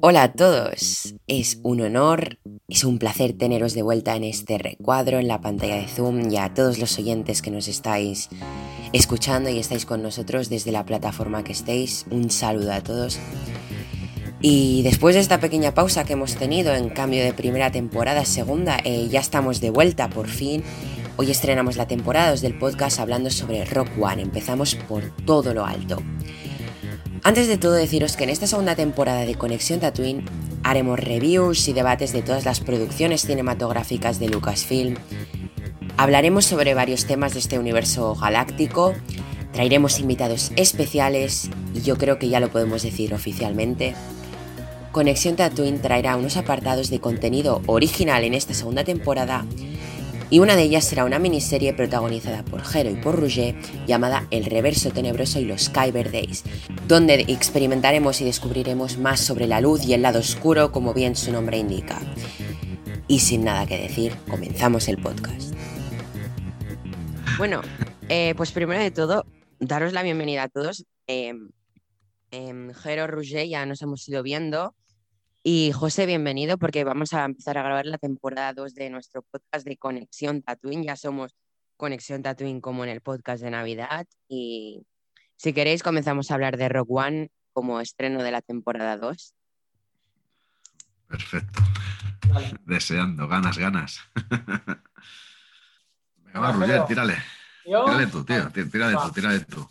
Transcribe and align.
Hola 0.00 0.22
a 0.22 0.32
todos, 0.32 1.16
es 1.26 1.58
un 1.64 1.80
honor, 1.80 2.38
es 2.68 2.84
un 2.84 3.00
placer 3.00 3.32
teneros 3.32 3.74
de 3.74 3.82
vuelta 3.82 4.14
en 4.14 4.22
este 4.22 4.56
recuadro 4.56 5.18
en 5.18 5.26
la 5.26 5.40
pantalla 5.40 5.74
de 5.74 5.88
Zoom 5.88 6.30
y 6.30 6.36
a 6.36 6.54
todos 6.54 6.78
los 6.78 6.96
oyentes 7.00 7.42
que 7.42 7.50
nos 7.50 7.66
estáis 7.66 8.28
escuchando 8.92 9.50
y 9.50 9.58
estáis 9.58 9.86
con 9.86 10.00
nosotros 10.00 10.50
desde 10.50 10.70
la 10.70 10.84
plataforma 10.84 11.42
que 11.42 11.50
estéis, 11.50 12.06
un 12.10 12.30
saludo 12.30 12.72
a 12.72 12.80
todos. 12.80 13.18
Y 14.40 14.82
después 14.84 15.16
de 15.16 15.20
esta 15.20 15.40
pequeña 15.40 15.74
pausa 15.74 16.04
que 16.04 16.12
hemos 16.12 16.36
tenido 16.36 16.72
en 16.76 16.90
cambio 16.90 17.24
de 17.24 17.32
primera 17.32 17.72
temporada 17.72 18.20
a 18.20 18.24
segunda, 18.24 18.78
eh, 18.84 19.08
ya 19.08 19.18
estamos 19.18 19.60
de 19.60 19.70
vuelta 19.70 20.08
por 20.08 20.28
fin. 20.28 20.62
Hoy 21.16 21.32
estrenamos 21.32 21.76
la 21.76 21.88
temporada 21.88 22.30
2 22.30 22.40
del 22.42 22.56
podcast 22.56 23.00
hablando 23.00 23.30
sobre 23.30 23.64
Rock 23.64 23.90
One. 24.00 24.22
Empezamos 24.22 24.76
por 24.76 25.10
todo 25.26 25.54
lo 25.54 25.66
alto. 25.66 26.00
Antes 27.24 27.48
de 27.48 27.58
todo 27.58 27.72
deciros 27.72 28.16
que 28.16 28.24
en 28.24 28.30
esta 28.30 28.46
segunda 28.46 28.76
temporada 28.76 29.22
de 29.26 29.34
Conexión 29.34 29.80
Tatooine 29.80 30.24
haremos 30.62 31.00
reviews 31.00 31.66
y 31.68 31.72
debates 31.72 32.12
de 32.12 32.22
todas 32.22 32.44
las 32.44 32.60
producciones 32.60 33.22
cinematográficas 33.22 34.18
de 34.18 34.28
Lucasfilm. 34.28 34.96
Hablaremos 35.96 36.44
sobre 36.44 36.74
varios 36.74 37.06
temas 37.06 37.34
de 37.34 37.40
este 37.40 37.58
universo 37.58 38.14
galáctico, 38.14 38.94
traeremos 39.52 39.98
invitados 39.98 40.52
especiales 40.56 41.50
y 41.74 41.80
yo 41.82 41.98
creo 41.98 42.18
que 42.18 42.28
ya 42.28 42.40
lo 42.40 42.50
podemos 42.50 42.82
decir 42.82 43.12
oficialmente. 43.12 43.94
Conexión 44.92 45.36
Tatooine 45.36 45.80
traerá 45.80 46.16
unos 46.16 46.36
apartados 46.36 46.88
de 46.88 47.00
contenido 47.00 47.62
original 47.66 48.24
en 48.24 48.34
esta 48.34 48.54
segunda 48.54 48.84
temporada 48.84 49.44
y 50.30 50.38
una 50.40 50.56
de 50.56 50.62
ellas 50.62 50.84
será 50.84 51.04
una 51.04 51.18
miniserie 51.18 51.72
protagonizada 51.72 52.44
por 52.44 52.62
Hero 52.74 52.90
y 52.90 52.96
por 52.96 53.18
Rouget 53.18 53.56
llamada 53.86 54.26
El 54.30 54.44
Reverso 54.44 54.90
Tenebroso 54.90 55.40
y 55.40 55.44
los 55.44 55.68
Kyber 55.68 56.12
Days, 56.12 56.44
donde 56.86 57.24
experimentaremos 57.28 58.20
y 58.20 58.24
descubriremos 58.24 58.98
más 58.98 59.20
sobre 59.20 59.46
la 59.46 59.60
luz 59.60 59.84
y 59.84 59.94
el 59.94 60.02
lado 60.02 60.18
oscuro 60.20 60.72
como 60.72 60.94
bien 60.94 61.16
su 61.16 61.32
nombre 61.32 61.58
indica. 61.58 61.98
Y 63.06 63.20
sin 63.20 63.44
nada 63.44 63.66
que 63.66 63.78
decir, 63.78 64.14
comenzamos 64.28 64.88
el 64.88 64.98
podcast. 64.98 65.54
Bueno, 67.38 67.62
eh, 68.08 68.34
pues 68.36 68.52
primero 68.52 68.82
de 68.82 68.90
todo, 68.90 69.24
daros 69.60 69.92
la 69.92 70.02
bienvenida 70.02 70.42
a 70.42 70.48
todos. 70.48 70.84
Eh, 71.06 71.32
eh, 72.30 72.68
Jero 72.82 73.22
ya 73.22 73.64
nos 73.64 73.80
hemos 73.80 74.06
ido 74.08 74.22
viendo 74.22 74.74
y 75.42 75.72
José, 75.72 76.06
bienvenido 76.06 76.58
porque 76.58 76.84
vamos 76.84 77.12
a 77.12 77.24
empezar 77.24 77.58
a 77.58 77.62
grabar 77.62 77.86
la 77.86 77.98
temporada 77.98 78.52
2 78.52 78.74
de 78.74 78.90
nuestro 78.90 79.22
podcast 79.22 79.66
de 79.66 79.76
Conexión 79.76 80.42
Tatooine. 80.42 80.84
Ya 80.84 80.96
somos 80.96 81.34
Conexión 81.76 82.22
Tatooine 82.22 82.60
como 82.60 82.84
en 82.84 82.90
el 82.90 83.00
podcast 83.00 83.42
de 83.42 83.50
Navidad. 83.50 84.06
Y 84.28 84.82
si 85.36 85.52
queréis, 85.52 85.82
comenzamos 85.82 86.30
a 86.30 86.34
hablar 86.34 86.56
de 86.56 86.68
Rock 86.68 86.90
One 86.90 87.30
como 87.52 87.80
estreno 87.80 88.22
de 88.22 88.32
la 88.32 88.42
temporada 88.42 88.96
2. 88.96 89.34
Perfecto. 91.08 91.62
Deseando, 92.66 93.26
ganas, 93.28 93.56
ganas. 93.56 94.00
Venga, 96.16 96.40
va, 96.40 96.52
Roger, 96.52 96.84
tírale. 96.84 97.16
Tírale 97.64 98.06
tú, 98.08 98.24
tío. 98.24 98.50
Tírale 98.50 98.96
tú, 98.96 99.12
tírale 99.12 99.40
tú. 99.40 99.66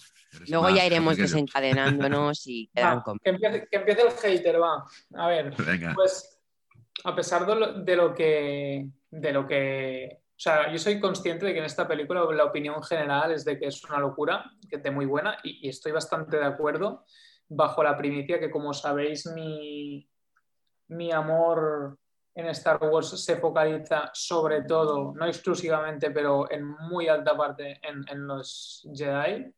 Luego 0.47 0.69
ya 0.69 0.85
iremos 0.85 1.17
desencadenándonos 1.17 2.45
y 2.47 2.67
quedan 2.73 3.01
con... 3.01 3.19
que, 3.19 3.29
empiece, 3.29 3.67
que, 3.69 3.77
empiece, 3.77 4.01
el 4.01 4.11
hater, 4.11 4.61
va. 4.61 4.85
A 5.15 5.27
ver, 5.27 5.53
pues 5.95 6.39
a 7.03 7.15
pesar 7.15 7.45
de 7.45 7.55
lo, 7.55 7.73
de 7.73 7.95
lo, 7.95 8.13
que... 8.13 8.87
De 9.09 9.31
lo 9.31 9.47
que 9.47 10.21
o 10.29 10.39
sea, 10.39 10.71
yo 10.71 10.77
soy 10.77 10.99
consciente 10.99 11.47
de 11.47 11.53
que 11.53 11.59
en 11.59 11.65
esta 11.65 11.87
película 11.87 12.23
la 12.31 12.45
opinión 12.45 12.83
general 12.83 13.31
es 13.31 13.43
de 13.43 13.57
que 13.57 13.67
es 13.67 13.83
una 13.85 13.99
locura, 13.99 14.51
que 14.69 14.75
es 14.75 14.83
de 14.83 14.91
muy 14.91 15.07
buena, 15.07 15.35
y, 15.43 15.65
y, 15.65 15.69
estoy 15.69 15.91
bastante 15.91 16.37
de 16.37 16.45
acuerdo 16.45 17.05
bajo 17.49 17.81
la 17.81 17.97
primicia 17.97 18.39
que, 18.39 18.51
como 18.51 18.73
sabéis, 18.73 19.25
mi, 19.27 20.07
mi 20.89 21.11
amor 21.11 21.97
en 22.35 22.47
Star 22.47 22.77
Wars 22.83 23.09
se 23.23 23.37
focaliza 23.37 24.11
sobre 24.13 24.61
todo, 24.61 25.13
no 25.15 25.25
exclusivamente, 25.25 26.11
pero 26.11 26.49
en 26.51 26.65
muy 26.65 27.07
alta 27.07 27.35
parte 27.35 27.79
en, 27.81 28.05
en 28.07 28.27
los 28.27 28.87
Jedi. 28.93 29.51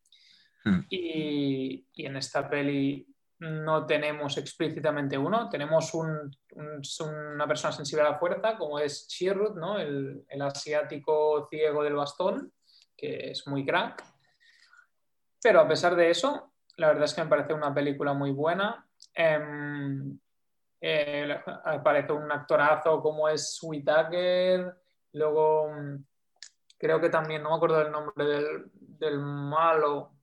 Hmm. 0.64 0.82
Y, 0.90 1.86
en 1.96 2.18
esta 2.18 2.50
peli 2.50 3.06
no 3.40 3.86
tenemos 3.86 4.38
explícitamente 4.38 5.18
uno, 5.18 5.50
tenemos 5.50 5.94
una 5.94 7.48
persona 7.48 7.72
sensible 7.72 8.02
a 8.02 8.12
la 8.12 8.20
fuerza, 8.20 8.58
como 8.58 8.80
es 8.80 9.08
Chirrut, 9.08 9.56
¿no? 9.56 9.80
el, 9.80 10.26
asiático 10.42 11.48
ciego 11.50 11.84
del 11.84 11.96
bastón, 11.96 12.52
que 12.98 13.32
es 13.32 13.48
muy 13.48 13.66
crack. 13.66 14.04
Pero 15.42 15.62
a 15.62 15.68
pesar 15.68 15.96
de 15.96 16.10
eso, 16.10 16.52
la 16.76 16.88
verdad 16.88 17.06
es 17.06 17.14
que 17.14 17.24
me 17.24 17.30
parece 17.30 17.54
una 17.54 17.74
película 17.74 18.14
muy 18.14 18.32
buena. 18.32 18.86
Em, 19.14 20.20
eh, 20.82 21.42
aparece 21.64 22.12
un 22.12 22.30
actorazo 22.30 23.02
como 23.02 23.30
es 23.30 23.58
Whitaker, 23.62 24.76
luego 25.14 25.72
creo 26.78 27.00
que 27.00 27.10
también, 27.10 27.44
no 27.44 27.52
me 27.52 27.56
acuerdo 27.56 27.80
del 27.80 27.92
nombre 27.92 28.26
del, 28.26 28.72
del 28.74 29.20
malo, 29.20 30.19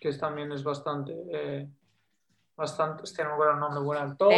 que 0.00 0.12
también 0.14 0.50
es 0.52 0.64
bastante, 0.64 1.14
eh, 1.30 1.68
bastante, 2.56 3.04
este 3.04 3.22
no 3.22 3.28
me 3.28 3.34
acuerdo 3.34 3.54
el 3.54 3.60
nombre, 3.60 3.80
buen 3.80 3.98
actor. 3.98 4.32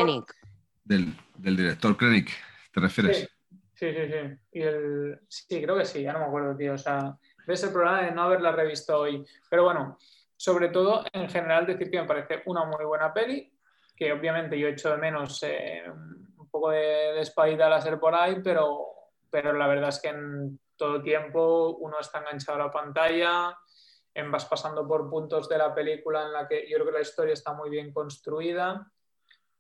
Del, 0.85 1.17
del, 1.37 1.57
director 1.57 1.97
Krennic, 1.97 2.31
¿te 2.73 2.81
refieres? 2.81 3.31
Sí, 3.75 3.93
sí, 3.93 4.07
sí, 4.09 4.39
Y 4.53 4.63
el, 4.63 5.21
sí, 5.29 5.63
creo 5.63 5.79
que 5.79 5.85
sí, 5.85 6.03
ya 6.03 6.13
no 6.13 6.19
me 6.19 6.25
acuerdo, 6.27 6.57
tío. 6.57 6.75
O 6.75 6.79
sea, 6.79 7.17
ves 7.47 7.63
el 7.63 7.73
problema 7.73 8.03
de 8.03 8.11
no 8.11 8.23
haberla 8.23 8.51
revisto 8.51 8.99
hoy. 8.99 9.25
Pero 9.49 9.65
bueno, 9.65 9.97
sobre 10.37 10.69
todo, 10.69 11.05
en 11.13 11.29
general, 11.29 11.67
decir 11.67 11.89
que 11.89 12.01
me 12.01 12.07
parece 12.07 12.43
una 12.47 12.65
muy 12.65 12.85
buena 12.85 13.15
peli, 13.15 13.57
que 13.97 14.13
obviamente 14.13 14.59
yo 14.59 14.67
echo 14.67 14.91
de 14.91 14.97
menos 14.97 15.41
eh, 15.45 15.85
un 15.89 16.49
poco 16.51 16.71
de, 16.71 16.79
de 16.79 17.21
espadita 17.21 17.67
al 17.67 17.75
hacer 17.75 18.01
por 18.01 18.15
ahí, 18.15 18.41
pero, 18.43 18.87
pero 19.31 19.53
la 19.53 19.69
verdad 19.69 19.91
es 19.91 20.01
que 20.01 20.09
en 20.09 20.59
todo 20.77 21.01
tiempo 21.01 21.77
uno 21.79 22.01
está 22.01 22.19
enganchado 22.19 22.61
a 22.61 22.67
la 22.67 22.71
pantalla, 22.73 23.57
vas 24.31 24.45
pasando 24.45 24.87
por 24.87 25.09
puntos 25.09 25.49
de 25.49 25.59
la 25.59 25.75
película 25.75 26.25
en 26.25 26.33
la 26.33 26.47
que 26.47 26.69
yo 26.69 26.77
creo 26.77 26.87
que 26.87 26.93
la 26.93 27.01
historia 27.01 27.33
está 27.33 27.53
muy 27.55 27.71
bien 27.71 27.93
construida. 27.93 28.91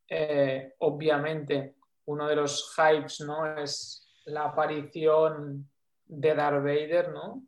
Eh, 0.08 0.74
obviamente, 0.78 1.76
uno 2.06 2.26
de 2.26 2.36
los 2.36 2.74
hypes 2.76 3.20
¿no? 3.20 3.46
es 3.56 4.20
la 4.26 4.44
aparición 4.44 5.68
de 6.04 6.34
Darth 6.34 6.62
Vader, 6.62 7.12
¿no? 7.12 7.42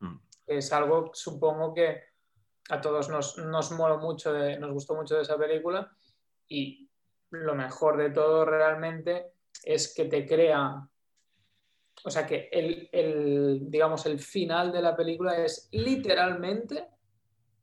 Mm. 0.00 0.18
Es 0.46 0.72
algo, 0.72 1.10
supongo 1.14 1.72
que 1.72 2.02
a 2.70 2.80
todos 2.80 3.08
nos, 3.08 3.38
nos 3.38 3.70
mucho, 3.72 4.32
de, 4.32 4.58
nos 4.58 4.72
gustó 4.72 4.94
mucho 4.94 5.16
de 5.16 5.22
esa 5.22 5.38
película 5.38 5.90
y 6.48 6.88
lo 7.30 7.54
mejor 7.54 7.96
de 7.96 8.10
todo 8.10 8.44
realmente 8.44 9.32
es 9.62 9.94
que 9.94 10.06
te 10.06 10.26
crea 10.26 10.88
o 12.06 12.10
sea 12.10 12.26
que 12.26 12.50
el, 12.52 13.70
digamos, 13.70 14.04
el 14.04 14.18
final 14.18 14.70
de 14.70 14.82
la 14.82 14.94
película 14.94 15.38
es 15.38 15.70
literalmente 15.72 16.86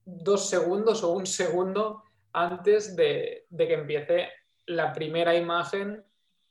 dos 0.04 0.50
segundos 0.50 1.04
o 1.04 1.12
un 1.12 1.28
segundo 1.28 2.04
antes 2.34 2.96
de, 2.96 3.46
que 3.56 3.74
empiece 3.74 4.30
la 4.66 4.92
primera 4.94 5.36
imagen 5.36 6.04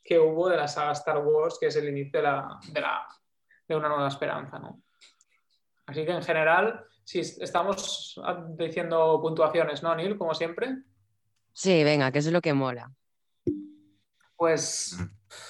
que 0.05 0.21
hubo 0.21 0.49
de 0.49 0.57
la 0.57 0.69
saga 0.69 0.93
Star 0.93 1.19
Wars, 1.19 1.59
que 1.59 1.67
es 1.67 1.75
el 1.77 1.89
inicio 1.89 2.21
de, 2.21 2.23
la, 2.23 2.61
de, 3.67 3.77
una 3.77 3.89
nueva 3.89 4.07
esperanza. 4.07 4.61
¿no? 4.61 4.81
Así 5.87 6.05
que 6.05 6.13
en 6.13 6.23
general, 6.23 6.85
si 7.03 7.19
estamos 7.19 8.21
diciendo 8.57 9.19
puntuaciones, 9.21 9.83
¿no, 9.83 9.97
Neil? 9.97 10.17
Como 10.17 10.33
siempre. 10.33 10.77
Sí, 11.53 11.83
venga, 11.83 12.13
que 12.13 12.21
es 12.21 12.31
lo 12.31 12.41
que 12.41 12.55
mola. 12.55 12.93
Pues 14.37 14.97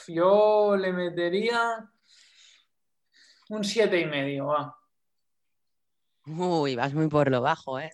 yo 0.09 0.75
le 0.75 0.91
metería 0.91 1.87
un 3.51 3.65
siete 3.65 4.01
y 4.01 4.07
medio, 4.07 4.47
va. 4.47 4.77
Uy, 6.27 6.77
vas 6.77 6.95
muy 6.95 7.09
por 7.09 7.31
lo 7.31 7.41
bajo, 7.41 7.79
¿eh? 7.79 7.91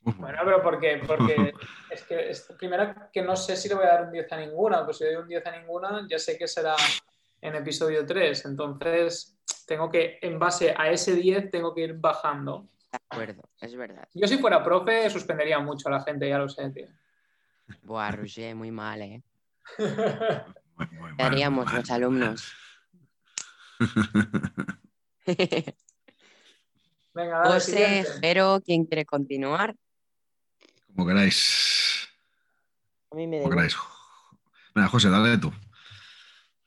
Bueno, 0.00 0.38
pero 0.44 0.62
porque, 0.62 1.02
porque 1.06 1.52
es 1.90 2.02
que 2.02 2.30
es, 2.30 2.42
primero 2.58 2.94
que 3.12 3.22
no 3.22 3.36
sé 3.36 3.56
si 3.56 3.68
le 3.68 3.74
voy 3.74 3.84
a 3.84 3.88
dar 3.88 4.04
un 4.04 4.12
10 4.12 4.32
a 4.32 4.36
ninguna, 4.36 4.84
pues 4.84 4.98
si 4.98 5.04
le 5.04 5.14
doy 5.14 5.22
un 5.22 5.28
10 5.28 5.46
a 5.46 5.58
ninguna, 5.58 6.06
ya 6.08 6.18
sé 6.18 6.38
que 6.38 6.48
será 6.48 6.76
en 7.40 7.54
episodio 7.56 8.06
3. 8.06 8.44
Entonces, 8.46 9.36
tengo 9.66 9.90
que, 9.90 10.18
en 10.22 10.38
base 10.38 10.74
a 10.76 10.90
ese 10.90 11.14
10, 11.14 11.50
tengo 11.50 11.74
que 11.74 11.82
ir 11.82 11.94
bajando. 11.94 12.66
De 12.90 12.98
acuerdo, 13.10 13.42
es 13.60 13.74
verdad. 13.74 14.06
Yo 14.14 14.26
si 14.26 14.38
fuera 14.38 14.62
profe, 14.62 15.08
suspendería 15.10 15.58
mucho 15.58 15.88
a 15.88 15.92
la 15.92 16.02
gente, 16.02 16.28
ya 16.28 16.38
lo 16.38 16.48
sé, 16.48 16.70
tío. 16.70 16.88
Buah, 17.82 18.10
Roger, 18.12 18.54
muy 18.54 18.70
mal, 18.70 19.02
¿eh? 19.02 19.22
¿Qué 19.76 21.22
haríamos 21.22 21.72
los 21.72 21.90
alumnos? 21.90 22.52
Venga, 27.14 27.38
dale, 27.40 27.54
José, 27.54 28.06
pero 28.20 28.60
¿quién 28.64 28.84
quiere 28.86 29.04
continuar? 29.04 29.76
Como 30.86 31.06
queráis. 31.06 32.08
A 33.10 33.16
mí 33.16 33.26
me 33.26 33.38
Como 33.42 33.50
queráis. 33.50 33.76
Venga, 34.74 34.88
José, 34.88 35.10
dale 35.10 35.36
tú. 35.38 35.52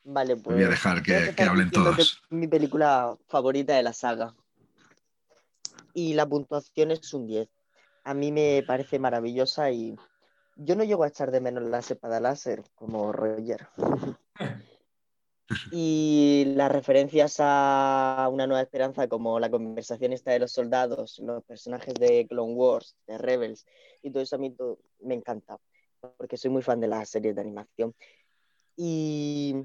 Vale, 0.03 0.35
pues. 0.35 0.55
Voy 0.55 0.65
a 0.65 0.69
dejar 0.69 1.01
que, 1.01 1.33
que 1.35 1.43
hablen 1.43 1.71
todos. 1.71 2.21
mi 2.29 2.47
película 2.47 3.17
favorita 3.27 3.75
de 3.75 3.81
la 3.83 3.93
saga. 3.93 4.35
Y 5.93 6.13
la 6.13 6.27
puntuación 6.27 6.91
es 6.91 7.11
un 7.13 7.25
10. 7.25 7.49
A 8.03 8.13
mí 8.13 8.31
me 8.31 8.63
parece 8.67 8.99
maravillosa 8.99 9.71
y 9.71 9.95
yo 10.57 10.75
no 10.75 10.83
llego 10.83 11.03
a 11.03 11.07
echar 11.07 11.31
de 11.31 11.41
menos 11.41 11.63
la 11.63 11.81
sepada 11.81 12.19
láser 12.19 12.63
como 12.75 13.11
Roger. 13.11 13.67
y 15.71 16.53
las 16.55 16.71
referencias 16.71 17.37
a 17.39 18.29
una 18.31 18.47
nueva 18.47 18.61
esperanza 18.61 19.07
como 19.07 19.39
la 19.39 19.51
conversación 19.51 20.13
esta 20.13 20.31
de 20.31 20.39
los 20.39 20.51
soldados, 20.51 21.19
los 21.19 21.43
personajes 21.43 21.93
de 21.95 22.25
Clone 22.27 22.53
Wars, 22.53 22.95
de 23.07 23.17
Rebels 23.17 23.65
y 24.01 24.11
todo 24.11 24.23
eso 24.23 24.35
a 24.35 24.39
mí 24.39 24.55
me 25.01 25.15
encanta 25.15 25.59
porque 26.17 26.37
soy 26.37 26.51
muy 26.51 26.61
fan 26.61 26.79
de 26.79 26.87
las 26.87 27.09
series 27.09 27.35
de 27.35 27.41
animación. 27.41 27.95
Y, 28.75 29.55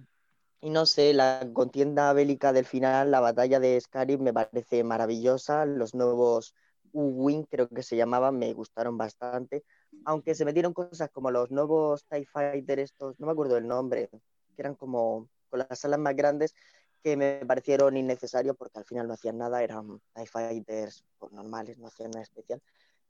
y, 0.60 0.70
no 0.70 0.86
sé, 0.86 1.12
la 1.12 1.48
contienda 1.52 2.12
bélica 2.12 2.52
del 2.52 2.64
final, 2.64 3.10
la 3.10 3.20
batalla 3.20 3.60
de 3.60 3.80
Scarif 3.80 4.20
me 4.20 4.32
parece 4.32 4.84
maravillosa, 4.84 5.66
los 5.66 5.94
nuevos 5.94 6.54
U-Wing 6.92 7.44
creo 7.48 7.68
que 7.68 7.82
se 7.82 7.96
llamaban, 7.96 8.38
me 8.38 8.52
gustaron 8.52 8.96
bastante, 8.96 9.64
aunque 10.04 10.34
se 10.34 10.44
metieron 10.44 10.72
cosas 10.72 11.10
como 11.10 11.30
los 11.30 11.50
nuevos 11.50 12.04
TIE 12.06 12.26
Fighter 12.26 12.80
estos, 12.80 13.18
no 13.18 13.26
me 13.26 13.32
acuerdo 13.32 13.56
el 13.56 13.66
nombre, 13.66 14.08
que 14.10 14.62
eran 14.62 14.74
como 14.74 15.28
con 15.50 15.60
las 15.68 15.84
alas 15.84 15.98
más 15.98 16.16
grandes, 16.16 16.54
que 17.02 17.16
me 17.16 17.44
parecieron 17.46 17.96
innecesarios 17.96 18.56
porque 18.56 18.78
al 18.78 18.84
final 18.84 19.08
no 19.08 19.14
hacían 19.14 19.38
nada, 19.38 19.62
eran 19.62 20.00
TIE 20.14 20.26
Fighters 20.26 21.04
pues, 21.18 21.32
normales, 21.32 21.78
no 21.78 21.88
hacían 21.88 22.10
nada 22.10 22.22
especial 22.22 22.62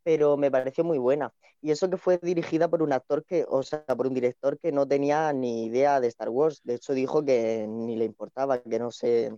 pero 0.03 0.37
me 0.37 0.51
pareció 0.51 0.85
muy 0.85 0.99
buena. 0.99 1.33
Y 1.61 1.71
eso 1.71 1.91
que 1.91 1.97
fue 1.97 2.19
dirigida 2.19 2.69
por 2.69 2.83
un 2.83 2.93
actor 2.93 3.25
que, 3.25 3.45
o 3.49 3.63
sea, 3.63 3.85
por 3.85 4.07
un 4.07 4.15
director 4.15 4.59
que 4.59 4.73
no 4.73 4.87
tenía 4.87 5.33
ni 5.33 5.67
idea 5.67 6.01
de 6.01 6.09
Star 6.09 6.31
Wars. 6.31 6.61
De 6.65 6.75
hecho, 6.75 6.95
dijo 6.95 7.25
que 7.25 7.67
ni 7.69 7.97
le 7.97 8.05
importaba, 8.05 8.63
que 8.63 8.79
no 8.79 8.91
sé, 8.91 9.35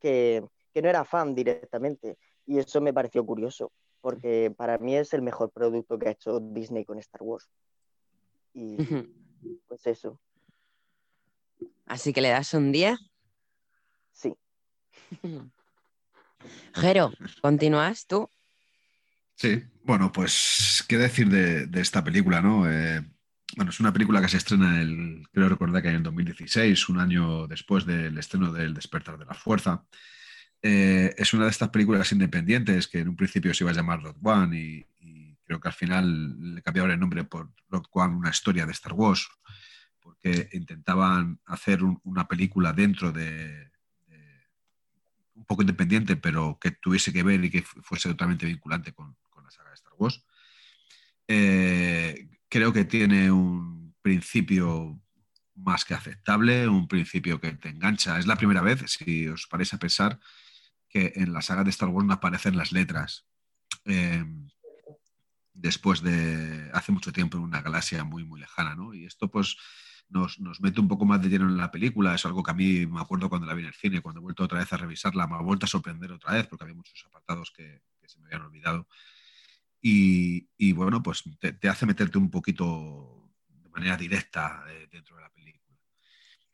que, 0.00 0.44
que 0.72 0.82
no 0.82 0.88
era 0.88 1.04
fan 1.04 1.34
directamente. 1.34 2.18
Y 2.46 2.58
eso 2.58 2.80
me 2.80 2.92
pareció 2.92 3.24
curioso, 3.24 3.70
porque 4.00 4.52
para 4.56 4.78
mí 4.78 4.96
es 4.96 5.12
el 5.12 5.22
mejor 5.22 5.50
producto 5.50 5.98
que 5.98 6.08
ha 6.08 6.12
hecho 6.12 6.40
Disney 6.40 6.84
con 6.84 6.98
Star 6.98 7.22
Wars. 7.22 7.48
Y 8.54 8.76
pues 9.68 9.86
eso. 9.86 10.18
Así 11.86 12.12
que 12.12 12.20
le 12.20 12.30
das 12.30 12.54
un 12.54 12.72
día. 12.72 12.98
Sí. 14.12 14.34
Jero, 16.74 17.12
¿continúas 17.40 18.06
tú? 18.06 18.30
Sí, 19.34 19.62
bueno, 19.84 20.10
pues 20.10 20.84
qué 20.88 20.98
decir 20.98 21.28
de, 21.28 21.80
esta 21.80 22.02
película, 22.02 22.40
¿no? 22.40 22.70
Eh, 22.70 23.04
bueno, 23.56 23.70
es 23.70 23.80
una 23.80 23.92
película 23.92 24.20
que 24.20 24.28
se 24.28 24.36
estrena, 24.36 24.82
el, 24.82 25.26
creo 25.32 25.48
recordar 25.48 25.80
que 25.80 25.88
en 25.88 25.96
el 25.96 26.02
2016, 26.02 26.88
un 26.88 26.98
año 26.98 27.46
después 27.46 27.86
del 27.86 28.18
estreno 28.18 28.52
del 28.52 28.74
Despertar 28.74 29.16
de 29.16 29.24
la 29.24 29.34
Fuerza. 29.34 29.84
Eh, 30.60 31.14
es 31.16 31.32
una 31.34 31.44
de 31.44 31.50
estas 31.50 31.68
películas 31.68 32.10
independientes 32.10 32.88
que 32.88 32.98
en 32.98 33.08
un 33.08 33.16
principio 33.16 33.54
se 33.54 33.62
iba 33.62 33.70
a 33.70 33.74
llamar 33.74 34.02
Rock 34.02 34.18
One 34.22 34.58
y, 34.58 34.86
creo 35.44 35.60
que 35.60 35.68
al 35.68 35.74
final 35.74 36.54
le 36.54 36.60
cambiaron 36.60 36.90
el 36.90 37.00
nombre 37.00 37.24
por 37.24 37.50
Rock 37.70 37.88
One, 37.92 38.16
una 38.16 38.28
historia 38.28 38.66
de 38.66 38.72
Star 38.72 38.92
Wars, 38.92 39.28
porque 40.00 40.48
intentaban 40.52 41.40
hacer 41.46 41.82
una 41.82 42.26
película 42.26 42.72
dentro 42.72 43.12
de, 43.12 43.70
un 45.38 45.44
poco 45.44 45.62
independiente, 45.62 46.16
pero 46.16 46.58
que 46.60 46.72
tuviese 46.72 47.12
que 47.12 47.22
ver 47.22 47.44
y 47.44 47.50
que 47.50 47.62
fuese 47.62 48.08
totalmente 48.08 48.46
vinculante 48.46 48.92
con, 48.92 49.16
saga 49.50 49.70
de 49.70 49.74
Star 49.76 49.94
Wars. 49.96 50.22
Eh, 51.26 52.28
creo 52.48 52.70
que 52.72 52.84
tiene 52.84 53.30
un 53.30 53.94
principio 54.02 55.00
más 55.54 55.84
que 55.84 55.94
aceptable, 55.94 56.68
un 56.68 56.86
principio 56.86 57.40
que 57.40 57.52
te 57.52 57.70
engancha. 57.70 58.18
Es 58.18 58.26
la 58.26 58.36
primera 58.36 58.60
vez, 58.60 58.84
si 58.86 59.26
os 59.28 59.46
parece 59.46 59.76
a 59.76 59.78
pensar, 59.78 60.20
que 60.88 61.12
en 61.16 61.32
la 61.32 61.40
saga 61.40 61.64
de 61.64 61.70
Star 61.70 61.88
Wars 61.88 62.06
no 62.06 62.12
aparecen 62.12 62.56
las 62.56 62.72
letras. 62.72 63.26
Eh, 63.84 64.24
después 65.54 66.02
de 66.02 66.70
hace 66.72 66.92
mucho 66.92 67.12
tiempo 67.12 67.36
en 67.36 67.44
una 67.44 67.62
galaxia 67.62 68.04
muy, 68.04 68.24
muy 68.24 68.40
lejana, 68.40 68.74
¿no? 68.74 68.94
Y 68.94 69.04
esto, 69.04 69.30
pues, 69.30 69.56
nos, 70.08 70.38
mete 70.60 70.80
un 70.80 70.88
poco 70.88 71.04
más 71.04 71.22
de 71.22 71.28
lleno 71.28 71.46
en 71.46 71.56
la 71.56 71.70
película. 71.70 72.14
Es 72.14 72.24
algo 72.24 72.42
que 72.42 72.50
a 72.50 72.54
mí 72.54 72.86
me 72.86 73.00
acuerdo 73.00 73.28
cuando 73.28 73.46
la 73.46 73.54
vi 73.54 73.62
en 73.62 73.68
el 73.68 73.74
cine, 73.74 74.00
cuando 74.00 74.20
he 74.20 74.22
vuelto 74.22 74.44
otra 74.44 74.58
vez 74.58 74.72
a 74.72 74.76
revisarla, 74.76 75.26
me 75.26 75.36
ha 75.36 75.40
vuelto 75.40 75.66
a 75.66 75.68
sorprender 75.68 76.12
otra 76.12 76.34
vez 76.34 76.46
porque 76.46 76.64
había 76.64 76.76
muchos 76.76 77.04
apartados 77.06 77.50
que, 77.50 77.82
que 78.00 78.08
se 78.08 78.18
me 78.20 78.26
habían 78.26 78.42
olvidado. 78.42 78.88
Y, 79.80 80.72
bueno, 80.72 81.02
pues 81.02 81.24
te, 81.38 81.68
hace 81.68 81.86
meterte 81.86 82.18
un 82.18 82.30
poquito 82.30 83.30
de 83.48 83.68
manera 83.68 83.96
directa 83.96 84.64
eh, 84.68 84.88
dentro 84.90 85.16
de 85.16 85.22
la 85.22 85.30
película. 85.30 85.78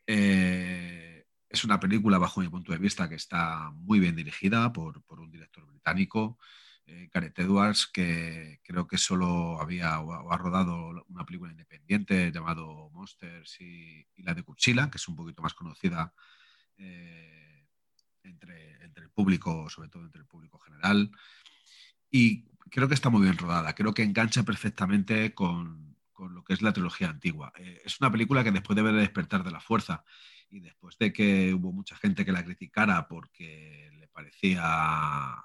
Eh, 0.05 1.25
es 1.49 1.63
una 1.63 1.79
película, 1.79 2.17
bajo 2.17 2.41
mi 2.41 2.49
punto 2.49 2.71
de 2.71 2.77
vista, 2.77 3.09
que 3.09 3.15
está 3.15 3.71
muy 3.71 3.99
bien 3.99 4.15
dirigida 4.15 4.71
por, 4.71 5.01
por 5.03 5.19
un 5.19 5.31
director 5.31 5.65
británico, 5.65 6.37
eh, 6.87 7.09
Edwards, 7.13 7.87
que 7.87 8.59
creo 8.63 8.87
que 8.87 8.97
solo 8.97 9.59
había 9.59 9.99
o 9.99 10.31
ha 10.31 10.37
rodado 10.37 11.05
una 11.07 11.25
película 11.25 11.51
independiente 11.51 12.31
llamado 12.31 12.89
Monsters 12.91 13.59
y, 13.61 14.05
la 14.17 14.33
de 14.33 14.43
Cuchilla, 14.43 14.89
que 14.89 14.97
es 14.97 15.07
un 15.07 15.15
poquito 15.15 15.41
más 15.41 15.53
conocida 15.53 16.13
entre, 16.77 18.83
entre 18.83 19.03
el 19.03 19.11
público, 19.11 19.69
sobre 19.69 19.89
todo 19.89 20.03
entre 20.03 20.21
el 20.21 20.27
público 20.27 20.59
general. 20.59 21.11
Y 22.09 22.45
creo 22.69 22.87
que 22.87 22.93
está 22.93 23.09
muy 23.09 23.21
bien 23.21 23.37
rodada, 23.37 23.73
creo 23.73 23.93
que 23.93 24.03
engancha 24.03 24.43
perfectamente 24.43 25.33
con, 25.33 25.85
con 26.15 26.33
lo 26.33 26.43
que 26.43 26.53
es 26.53 26.61
la 26.61 26.73
trilogía 26.73 27.09
antigua. 27.09 27.51
Eh, 27.57 27.81
es 27.85 27.99
una 27.99 28.11
película 28.11 28.43
que 28.43 28.51
después 28.51 28.75
de 28.75 28.81
ver 28.81 28.95
el 28.95 29.01
despertar 29.01 29.43
de 29.43 29.51
la 29.51 29.59
fuerza 29.59 30.03
y 30.49 30.61
después 30.61 30.97
de 30.97 31.13
que 31.13 31.53
hubo 31.53 31.71
mucha 31.71 31.95
gente 31.97 32.25
que 32.25 32.31
la 32.31 32.43
criticara 32.43 33.07
porque 33.07 33.91
le 33.93 34.07
parecía 34.07 35.35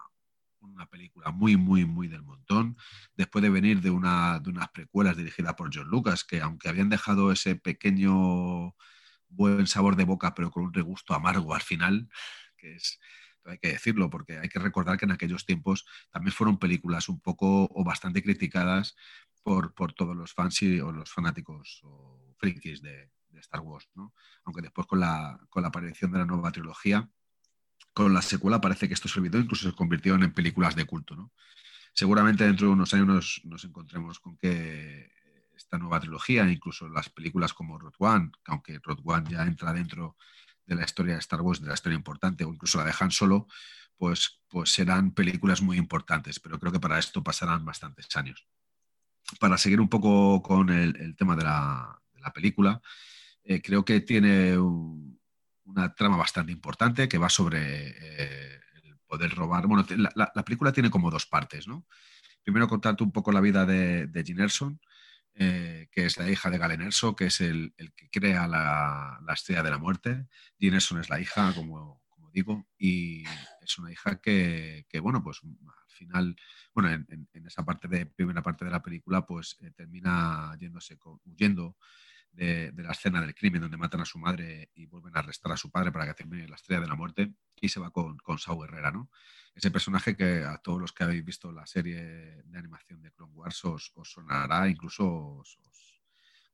una 0.61 0.87
película 0.87 1.31
muy, 1.31 1.57
muy, 1.57 1.85
muy 1.85 2.09
del 2.09 2.23
montón, 2.23 2.77
después 3.17 3.43
de 3.43 3.51
venir 3.51 3.81
de, 3.81 3.91
una, 3.91 4.39
de 4.39 4.51
unas 4.51 4.69
precuelas 4.71 5.17
dirigidas 5.17 5.55
por 5.55 5.71
John 5.75 5.89
Lucas, 5.89 6.25
que 6.25 6.41
aunque 6.41 6.69
habían 6.69 6.89
dejado 6.89 7.33
ese 7.33 7.57
pequeño 7.57 8.75
buen 9.29 9.67
sabor 9.67 9.97
de 9.97 10.05
boca, 10.05 10.35
pero 10.35 10.51
con 10.51 10.65
un 10.65 10.73
regusto 10.73 11.15
amargo 11.15 11.55
al 11.55 11.62
final, 11.62 12.09
que 12.57 12.75
es 12.75 12.99
hay 13.45 13.59
que 13.59 13.69
decirlo, 13.69 14.11
porque 14.11 14.39
hay 14.39 14.49
que 14.49 14.59
recordar 14.59 14.99
que 14.99 15.05
en 15.07 15.12
aquellos 15.12 15.47
tiempos 15.47 15.87
también 16.11 16.33
fueron 16.33 16.59
películas 16.59 17.09
un 17.09 17.21
poco 17.21 17.69
o 17.73 17.85
bastante 17.85 18.23
criticadas 18.23 18.97
por, 19.43 19.75
por 19.75 19.93
todos 19.93 20.17
los 20.17 20.33
fans 20.35 20.61
y, 20.62 20.81
o 20.81 20.93
los 20.93 21.11
fanáticos 21.11 21.81
o 21.85 22.35
frikis 22.39 22.83
de, 22.83 23.11
Star 23.39 23.61
Wars, 23.61 23.89
¿no? 23.95 24.12
Aunque 24.45 24.61
después 24.61 24.87
con 24.87 25.01
la, 25.01 25.41
con 25.49 25.62
la 25.62 25.69
aparición 25.69 26.12
de 26.12 26.19
la 26.19 26.27
nueva 26.27 26.53
trilogía, 26.53 27.09
con 27.93 28.15
la 28.15 28.23
secuela 28.23 28.61
parece 28.61 28.88
que 28.88 28.94
esto 28.94 29.09
se 29.09 29.19
olvidó, 29.19 29.38
incluso 29.38 29.69
se 29.69 29.77
convirtieron 29.77 30.23
en 30.23 30.32
películas 30.32 30.77
de 30.77 30.85
culto, 30.85 31.17
¿no? 31.17 31.32
Seguramente 31.93 32.44
dentro 32.44 32.69
de 32.69 32.73
unos 32.73 32.94
años 32.94 33.06
nos, 33.06 33.41
nos 33.44 33.65
encontremos 33.65 34.21
con 34.21 34.37
que 34.37 35.11
esta 35.56 35.79
nueva 35.79 36.00
trilogía, 36.00 36.50
incluso 36.50 36.88
las 36.88 37.11
películas 37.11 37.53
como 37.53 37.78
Road 37.78 37.95
One, 37.99 38.33
aunque 38.47 38.78
Road 38.83 39.00
One 39.05 39.31
ya 39.31 39.43
entra 39.43 39.73
dentro 39.73 40.16
de 40.66 40.75
la 40.75 40.85
historia 40.85 41.14
de 41.14 41.21
Star 41.21 41.40
Wars, 41.40 41.61
de 41.61 41.69
la 41.69 41.75
historia 41.75 41.97
importante, 41.97 42.45
o 42.45 42.52
incluso 42.52 42.78
la 42.78 42.85
dejan 42.85 43.11
Solo, 43.11 43.47
pues, 43.97 44.40
pues 44.49 44.71
serán 44.71 45.12
películas 45.12 45.61
muy 45.61 45.76
importantes, 45.76 46.40
pero 46.40 46.59
creo 46.59 46.73
que 46.73 46.81
para 46.81 46.99
esto 46.99 47.23
pasarán 47.23 47.64
bastantes 47.64 48.09
años. 48.16 48.47
Para 49.38 49.59
seguir 49.59 49.81
un 49.81 49.88
poco 49.88 50.43
con 50.43 50.71
el, 50.71 51.14
tema 51.16 51.37
de 51.37 51.45
la, 51.45 52.00
película, 52.35 52.81
eh, 53.45 53.61
creo 53.61 53.85
que 53.85 54.00
tiene 54.00 54.57
una 55.64 55.95
trama 55.95 56.17
bastante 56.17 56.52
importante 56.52 57.09
que 57.09 57.19
va 57.19 57.29
sobre 57.29 57.88
eh, 57.88 58.61
el 58.83 58.97
poder 59.07 59.35
robar. 59.35 59.67
Bueno, 59.67 59.87
la, 60.14 60.45
película 60.45 60.73
tiene 60.73 60.90
como 60.90 61.11
dos 61.11 61.26
partes, 61.26 61.69
¿no? 61.69 61.87
Primero 62.43 62.69
contarte 62.69 63.05
un 63.05 63.12
poco 63.12 63.33
la 63.33 63.40
vida 63.40 63.67
de, 63.67 64.07
de 64.07 64.43
Erson, 64.43 64.81
eh, 65.35 65.88
que 65.93 66.07
es 66.07 66.19
la 66.19 66.29
hija 66.31 66.50
de 66.50 66.59
Galen 66.59 66.83
Erso, 66.83 67.14
que 67.14 67.26
es 67.26 67.40
el, 67.40 67.75
que 67.97 68.11
crea 68.11 68.47
la, 68.47 69.21
estrella 69.33 69.62
de 69.62 69.71
la 69.71 69.79
muerte. 69.79 70.26
Jean 70.59 70.75
Erso 70.75 70.99
es 70.99 71.09
la 71.09 71.21
hija, 71.21 71.52
como, 71.55 72.02
digo, 72.33 72.67
y 72.79 73.25
es 73.61 73.79
una 73.79 73.93
hija 73.93 74.21
que, 74.21 74.87
bueno, 75.00 75.23
pues 75.23 75.40
al 75.43 75.90
final, 75.90 76.37
bueno, 76.75 76.90
en, 76.90 77.29
esa 77.47 77.64
parte 77.64 77.88
de, 77.88 78.07
primera 78.07 78.43
parte 78.43 78.64
de 78.64 78.71
la 78.71 78.83
película, 78.83 79.26
pues 79.26 79.57
eh, 79.61 79.71
termina 79.71 80.57
yéndose, 80.59 80.99
huyendo 81.25 81.76
de, 82.33 82.73
la 82.77 82.93
escena 82.93 83.21
del 83.21 83.35
crimen 83.35 83.61
donde 83.61 83.77
matan 83.77 84.01
a 84.01 84.05
su 84.05 84.19
madre 84.19 84.71
y 84.75 84.87
vuelven 84.87 85.17
a 85.17 85.21
arrestar 85.21 85.53
a 85.53 85.57
su 85.57 85.71
padre 85.71 85.93
para 85.93 86.07
que 86.07 86.15
termine 86.15 86.49
la 86.49 86.57
estrella 86.57 86.81
de 86.81 86.89
la 86.89 86.95
muerte 86.95 87.33
y 87.61 87.69
se 87.69 87.81
va 87.81 87.91
con, 87.91 88.17
con 88.19 88.39
Herrera, 88.65 88.91
¿no? 88.91 89.11
Ese 89.55 89.71
personaje 89.71 90.17
que 90.17 90.45
a 90.45 90.59
todos 90.59 90.81
los 90.81 90.93
que 90.93 91.05
habéis 91.05 91.25
visto 91.25 91.53
la 91.53 91.67
serie 91.67 92.03
de 92.45 92.59
animación 92.59 93.03
de 93.03 93.11
Clone 93.13 93.35
Wars 93.35 93.65
os, 93.65 93.93
sonará, 94.05 94.69
incluso 94.69 95.43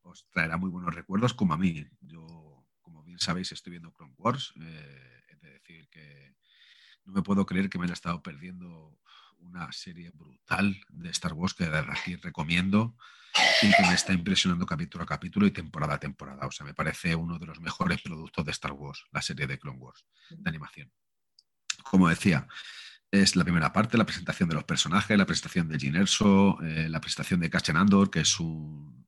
os, 0.03 0.27
traerá 0.31 0.57
muy 0.57 0.69
buenos 0.69 0.93
recuerdos, 0.95 1.33
como 1.33 1.53
a 1.53 1.57
mí. 1.57 1.85
Yo, 2.01 2.65
como 2.81 3.03
bien 3.03 3.19
sabéis, 3.19 3.51
estoy 3.51 3.71
viendo 3.71 3.93
Clone 3.93 4.15
Wars. 4.17 4.53
Eh, 4.59 5.21
es 5.29 5.41
decir 5.41 5.87
que 5.89 6.35
no 7.05 7.13
me 7.13 7.21
puedo 7.21 7.45
creer 7.45 7.69
que 7.69 7.77
me 7.77 7.85
haya 7.85 7.93
estado 7.93 8.21
perdiendo 8.23 8.99
una 9.39 9.71
serie 9.71 10.11
brutal 10.11 10.79
de 10.89 11.09
Star 11.09 11.33
Wars 11.33 11.53
que 11.53 11.65
de 11.65 11.77
aquí 11.79 12.15
recomiendo 12.15 12.95
y 13.61 13.71
que 13.71 13.81
me 13.83 13.93
está 13.93 14.13
impresionando 14.13 14.65
capítulo 14.65 15.03
a 15.03 15.07
capítulo 15.07 15.45
y 15.45 15.51
temporada 15.51 15.95
a 15.95 15.99
temporada. 15.99 16.47
O 16.47 16.51
sea, 16.51 16.65
me 16.65 16.73
parece 16.73 17.15
uno 17.15 17.39
de 17.39 17.45
los 17.45 17.59
mejores 17.59 18.01
productos 18.01 18.45
de 18.45 18.51
Star 18.51 18.71
Wars, 18.71 19.05
la 19.11 19.21
serie 19.21 19.47
de 19.47 19.57
Clone 19.57 19.79
Wars 19.79 20.05
de 20.29 20.49
animación. 20.49 20.91
Como 21.83 22.09
decía, 22.09 22.47
es 23.11 23.35
la 23.35 23.43
primera 23.43 23.71
parte, 23.71 23.97
la 23.97 24.05
presentación 24.05 24.49
de 24.49 24.55
los 24.55 24.63
personajes, 24.63 25.17
la 25.17 25.25
presentación 25.25 25.67
de 25.69 25.79
Gin 25.79 25.95
Erso, 25.95 26.61
eh, 26.61 26.89
la 26.89 26.99
presentación 26.99 27.39
de 27.39 27.49
Cassian 27.49 27.77
Andor, 27.77 28.09
que 28.09 28.21
es 28.21 28.39
un 28.39 29.07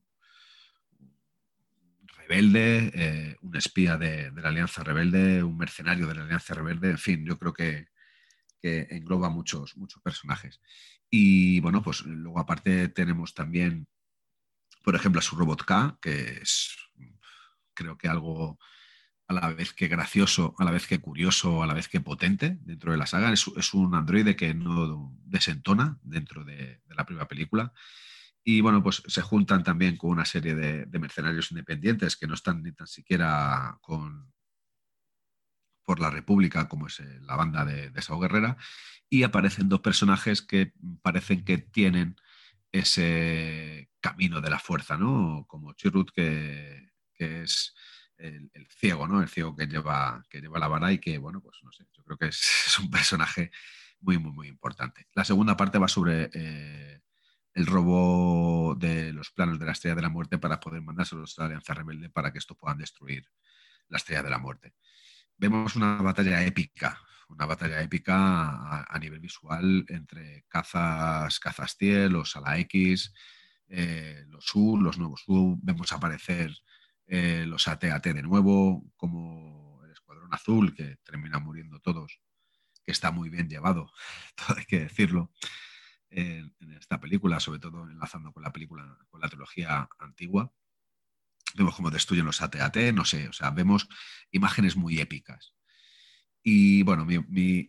rebelde, 2.29 2.91
eh, 2.93 3.35
un 3.41 3.55
espía 3.55 3.97
de, 3.97 4.31
la 4.31 4.49
Alianza 4.49 4.83
Rebelde, 4.83 5.43
un 5.43 5.57
mercenario 5.57 6.07
de 6.07 6.15
la 6.15 6.23
Alianza 6.23 6.53
Rebelde, 6.53 6.91
en 6.91 6.97
fin, 6.97 7.25
yo 7.25 7.37
creo 7.37 7.53
que, 7.53 7.87
engloba 8.61 9.29
muchos, 9.29 9.75
muchos 9.77 10.01
personajes. 10.01 10.61
Y 11.09 11.59
bueno, 11.61 11.81
pues 11.81 12.01
luego 12.01 12.39
aparte 12.39 12.89
tenemos 12.89 13.33
también, 13.33 13.87
por 14.83 14.95
ejemplo, 14.95 15.19
a 15.19 15.23
su 15.23 15.35
robot 15.35 15.63
K, 15.63 15.97
que 16.01 16.39
es 16.41 16.75
creo 17.73 17.97
que 17.97 18.09
algo 18.09 18.59
a 19.29 19.33
la 19.33 19.53
vez 19.53 19.73
que 19.73 19.87
gracioso, 19.87 20.55
a 20.57 20.65
la 20.65 20.71
vez 20.71 20.87
que 20.87 20.99
curioso, 20.99 21.61
a 21.63 21.67
la 21.67 21.75
vez 21.75 21.87
que 21.87 22.01
potente 22.01 22.57
dentro 22.61 22.91
de 22.91 22.97
la 22.97 23.05
saga. 23.05 23.31
Es, 23.31 23.73
un 23.73 23.93
androide 23.93 24.35
que 24.35 24.53
no 24.53 25.13
desentona 25.23 25.99
dentro 26.01 26.43
de, 26.43 26.81
la 26.87 27.05
primera 27.05 27.27
película. 27.27 27.71
Y 28.43 28.61
bueno, 28.61 28.81
pues 28.81 29.03
se 29.05 29.21
juntan 29.21 29.63
también 29.63 29.97
con 29.97 30.09
una 30.09 30.25
serie 30.25 30.55
de, 30.55 30.99
mercenarios 30.99 31.51
independientes 31.51 32.17
que 32.17 32.25
no 32.25 32.33
están 32.33 32.63
ni 32.63 32.71
tan 32.71 32.87
siquiera 32.87 33.77
con, 33.81 34.33
por 35.89 35.99
la 35.99 36.11
República, 36.11 36.69
como 36.69 36.85
es 36.85 36.99
eh, 36.99 37.19
la 37.21 37.35
banda 37.35 37.65
de, 37.65 37.89
de 37.89 38.01
Sao 38.03 38.19
Guerrera, 38.19 38.57
y 39.09 39.23
aparecen 39.23 39.69
dos 39.69 39.79
personajes 39.79 40.43
que 40.43 40.71
parecen 41.01 41.43
que 41.43 41.57
tienen 41.57 42.15
ese 42.71 43.89
camino 43.99 44.39
de 44.39 44.51
la 44.51 44.59
fuerza, 44.59 44.97
¿no? 44.97 45.45
Como 45.47 45.73
Chirrut, 45.73 46.11
que, 46.11 46.91
es 47.15 47.73
el, 48.17 48.51
ciego, 48.69 49.07
¿no? 49.07 49.19
El 49.23 49.29
ciego 49.29 49.55
que 49.55 49.65
lleva, 49.65 50.23
que 50.29 50.41
lleva 50.41 50.59
la 50.59 50.67
vara 50.67 50.93
y 50.93 50.99
que, 50.99 51.17
bueno, 51.17 51.41
pues 51.41 51.57
no 51.63 51.71
sé, 51.71 51.87
yo 51.91 52.03
creo 52.03 52.19
que 52.19 52.27
es, 52.67 52.77
un 52.77 52.91
personaje 52.91 53.49
muy, 53.99 54.19
muy, 54.19 54.31
muy 54.31 54.47
importante. 54.47 55.07
La 55.15 55.25
segunda 55.25 55.57
parte 55.57 55.79
va 55.79 55.87
sobre 55.87 56.29
eh, 56.35 57.01
el 57.55 57.65
robo 57.65 58.75
de 58.75 59.11
los 59.11 59.31
planos 59.31 59.57
de 59.57 59.65
la 59.65 59.71
Estrella 59.71 59.95
de 59.95 60.03
la 60.03 60.09
Muerte 60.09 60.37
para 60.37 60.59
poder 60.59 60.83
mandárselos 60.83 61.39
a 61.39 61.41
la 61.41 61.45
Alianza 61.47 61.73
Rebelde 61.73 62.11
para 62.11 62.31
que 62.31 62.37
estos 62.37 62.55
puedan 62.57 62.77
destruir 62.77 63.27
la 63.87 63.97
Estrella 63.97 64.21
de 64.21 64.29
la 64.29 64.37
Muerte. 64.37 64.75
Vemos 65.39 65.77
una 65.77 66.01
batalla 66.01 66.43
épica, 66.43 67.01
una 67.29 67.45
batalla 67.45 67.81
épica 67.81 68.83
a, 68.83 68.99
nivel 68.99 69.21
visual 69.21 69.85
entre 69.87 70.43
cazas, 70.49 71.39
cazas 71.39 71.77
Tiel, 71.77 72.11
los 72.11 72.35
Ala 72.35 72.57
X, 72.59 73.13
eh, 73.69 74.25
los 74.27 74.53
U, 74.53 74.77
los 74.77 74.97
nuevos 74.97 75.23
U. 75.27 75.57
Vemos 75.63 75.93
aparecer 75.93 76.53
eh, 77.07 77.45
los 77.47 77.69
AT-AT 77.69 78.07
de 78.07 78.21
nuevo, 78.21 78.83
como 78.97 79.81
el 79.85 79.91
Escuadrón 79.91 80.33
Azul, 80.33 80.75
que 80.75 80.97
termina 81.03 81.39
muriendo 81.39 81.79
todos, 81.79 82.19
que 82.83 82.91
está 82.91 83.11
muy 83.11 83.29
bien 83.29 83.47
llevado, 83.47 83.93
hay 84.57 84.65
que 84.65 84.79
decirlo, 84.81 85.31
en, 86.09 86.53
esta 86.77 86.99
película, 86.99 87.39
sobre 87.39 87.59
todo 87.59 87.89
enlazando 87.89 88.33
con 88.33 88.43
la 88.43 88.51
película, 88.51 88.97
con 89.09 89.21
la 89.21 89.29
trilogía 89.29 89.87
antigua. 89.99 90.51
Vemos 91.55 91.75
cómo 91.75 91.89
destruyen 91.89 92.25
los 92.25 92.41
AT-AT, 92.41 92.77
no 92.93 93.05
sé, 93.05 93.27
o 93.27 93.33
sea, 93.33 93.51
vemos 93.51 93.87
imágenes 94.31 94.75
muy 94.75 94.99
épicas. 94.99 95.53
Y 96.41 96.83
bueno, 96.83 97.05
mi, 97.05 97.19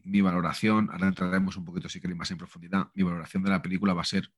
mi, 0.05 0.21
valoración, 0.21 0.91
ahora 0.91 1.09
entraremos 1.09 1.57
un 1.57 1.65
poquito 1.65 1.89
si 1.89 2.01
queréis 2.01 2.19
más 2.19 2.31
en 2.31 2.39
profundidad, 2.39 2.91
mi 2.95 3.03
valoración 3.03 3.43
de 3.43 3.51
la 3.51 3.63
película 3.63 3.95
va 3.95 4.03
a 4.03 4.05
ser 4.05 4.33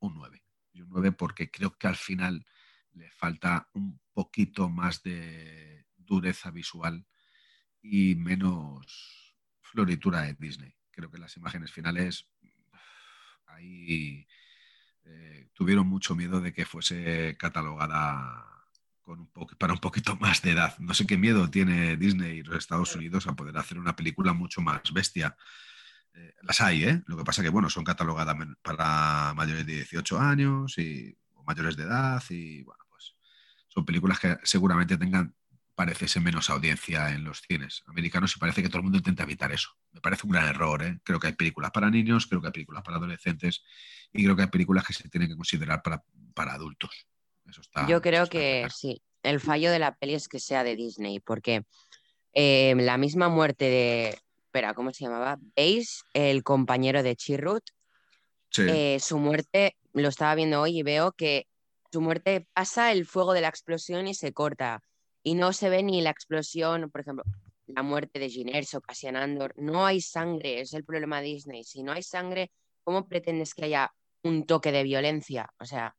un 0.00 0.14
9. 0.14 0.44
Y 0.72 0.82
un 0.82 0.90
9 0.90 1.12
porque 1.12 1.50
creo 1.50 1.76
que 1.76 1.86
al 1.86 1.96
final 1.96 2.46
le 2.92 3.10
falta 3.10 3.68
un 3.72 4.00
poquito 4.12 4.68
más 4.68 5.02
de 5.02 5.86
dureza 5.96 6.50
visual 6.50 7.06
y 7.82 8.14
menos 8.16 9.36
floritura 9.60 10.22
de 10.22 10.34
Disney. 10.34 10.74
Creo 10.90 11.10
que 11.10 11.18
las 11.18 11.36
imágenes 11.36 11.72
finales 11.72 12.28
ahí 13.46 14.26
eh, 15.04 15.48
tuvieron 15.54 15.86
mucho 15.86 16.14
miedo 16.14 16.40
de 16.40 16.52
que 16.52 16.66
fuese 16.66 17.36
catalogada 17.38 18.57
para 19.58 19.72
un 19.72 19.80
poquito 19.80 20.16
más 20.16 20.42
de 20.42 20.52
edad. 20.52 20.78
No 20.78 20.94
sé 20.94 21.06
qué 21.06 21.16
miedo 21.16 21.50
tiene 21.50 21.96
Disney 21.96 22.38
y 22.38 22.42
los 22.42 22.56
Estados 22.56 22.94
Unidos 22.94 23.26
a 23.26 23.34
poder 23.34 23.56
hacer 23.56 23.78
una 23.78 23.96
película 23.96 24.32
mucho 24.32 24.60
más 24.60 24.92
bestia. 24.92 25.36
Eh, 26.14 26.34
las 26.42 26.60
hay, 26.60 26.84
¿eh? 26.84 27.02
Lo 27.06 27.16
que 27.16 27.24
pasa 27.24 27.42
que, 27.42 27.48
bueno, 27.48 27.70
son 27.70 27.84
catalogadas 27.84 28.36
para 28.62 29.34
mayores 29.34 29.66
de 29.66 29.74
18 29.76 30.18
años 30.20 30.78
y 30.78 31.16
mayores 31.46 31.76
de 31.76 31.84
edad 31.84 32.22
y, 32.30 32.62
bueno, 32.62 32.78
son 33.68 33.84
películas 33.84 34.18
que 34.18 34.36
seguramente 34.42 34.96
tengan, 34.96 35.34
parece 35.74 36.08
ser 36.08 36.22
menos 36.22 36.50
audiencia 36.50 37.10
en 37.10 37.22
los 37.22 37.42
cines 37.42 37.84
americanos 37.86 38.34
y 38.34 38.40
parece 38.40 38.62
que 38.62 38.68
todo 38.68 38.78
el 38.78 38.84
mundo 38.84 38.98
intenta 38.98 39.22
evitar 39.22 39.52
eso. 39.52 39.70
Me 39.92 40.00
parece 40.00 40.26
un 40.26 40.32
gran 40.32 40.48
error. 40.48 40.82
¿eh? 40.82 40.98
Creo 41.04 41.20
que 41.20 41.28
hay 41.28 41.34
películas 41.34 41.70
para 41.70 41.88
niños, 41.88 42.26
creo 42.26 42.40
que 42.40 42.48
hay 42.48 42.52
películas 42.52 42.82
para 42.82 42.96
adolescentes 42.96 43.62
y 44.12 44.24
creo 44.24 44.34
que 44.34 44.42
hay 44.42 44.48
películas 44.48 44.84
que 44.84 44.92
se 44.92 45.08
tienen 45.08 45.28
que 45.28 45.36
considerar 45.36 45.82
para, 45.82 46.02
para 46.34 46.54
adultos. 46.54 47.06
Eso 47.48 47.60
está, 47.60 47.86
Yo 47.88 48.00
creo 48.00 48.26
que 48.26 48.66
sí. 48.74 49.02
El 49.22 49.40
fallo 49.40 49.70
de 49.70 49.78
la 49.78 49.94
peli 49.96 50.14
es 50.14 50.28
que 50.28 50.38
sea 50.38 50.64
de 50.64 50.76
Disney, 50.76 51.20
porque 51.20 51.64
eh, 52.32 52.74
la 52.76 52.98
misma 52.98 53.28
muerte 53.28 53.64
de. 53.64 54.18
Espera, 54.44 54.74
¿cómo 54.74 54.92
se 54.92 55.04
llamaba? 55.04 55.38
Ace, 55.56 56.02
el 56.14 56.42
compañero 56.42 57.02
de 57.02 57.16
Chirrut. 57.16 57.64
Eh, 58.56 58.98
su 59.00 59.18
muerte 59.18 59.76
lo 59.92 60.08
estaba 60.08 60.34
viendo 60.34 60.60
hoy 60.60 60.78
y 60.78 60.82
veo 60.82 61.12
que 61.12 61.46
su 61.92 62.00
muerte 62.00 62.46
pasa 62.54 62.92
el 62.92 63.06
fuego 63.06 63.32
de 63.32 63.40
la 63.40 63.48
explosión 63.48 64.06
y 64.06 64.14
se 64.14 64.32
corta. 64.32 64.82
Y 65.22 65.34
no 65.34 65.52
se 65.52 65.68
ve 65.68 65.82
ni 65.82 66.00
la 66.00 66.10
explosión, 66.10 66.90
por 66.90 67.02
ejemplo, 67.02 67.24
la 67.66 67.82
muerte 67.82 68.18
de 68.18 68.30
Giners 68.30 68.74
o 68.74 68.80
Cassian 68.80 69.16
Andor. 69.16 69.52
No 69.56 69.84
hay 69.86 70.00
sangre, 70.00 70.60
es 70.60 70.72
el 70.72 70.84
problema 70.84 71.20
de 71.20 71.28
Disney. 71.28 71.64
Si 71.64 71.82
no 71.82 71.92
hay 71.92 72.02
sangre, 72.02 72.50
¿cómo 72.84 73.06
pretendes 73.06 73.54
que 73.54 73.64
haya 73.64 73.92
un 74.22 74.46
toque 74.46 74.72
de 74.72 74.82
violencia? 74.82 75.52
O 75.60 75.66
sea, 75.66 75.94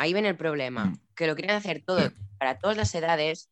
ahí 0.00 0.14
ven 0.14 0.24
el 0.24 0.36
problema, 0.36 0.86
mm. 0.86 1.00
que 1.14 1.26
lo 1.26 1.34
quieren 1.34 1.54
hacer 1.54 1.82
todo 1.84 2.10
para 2.38 2.58
todas 2.58 2.76
las 2.76 2.94
edades 2.94 3.50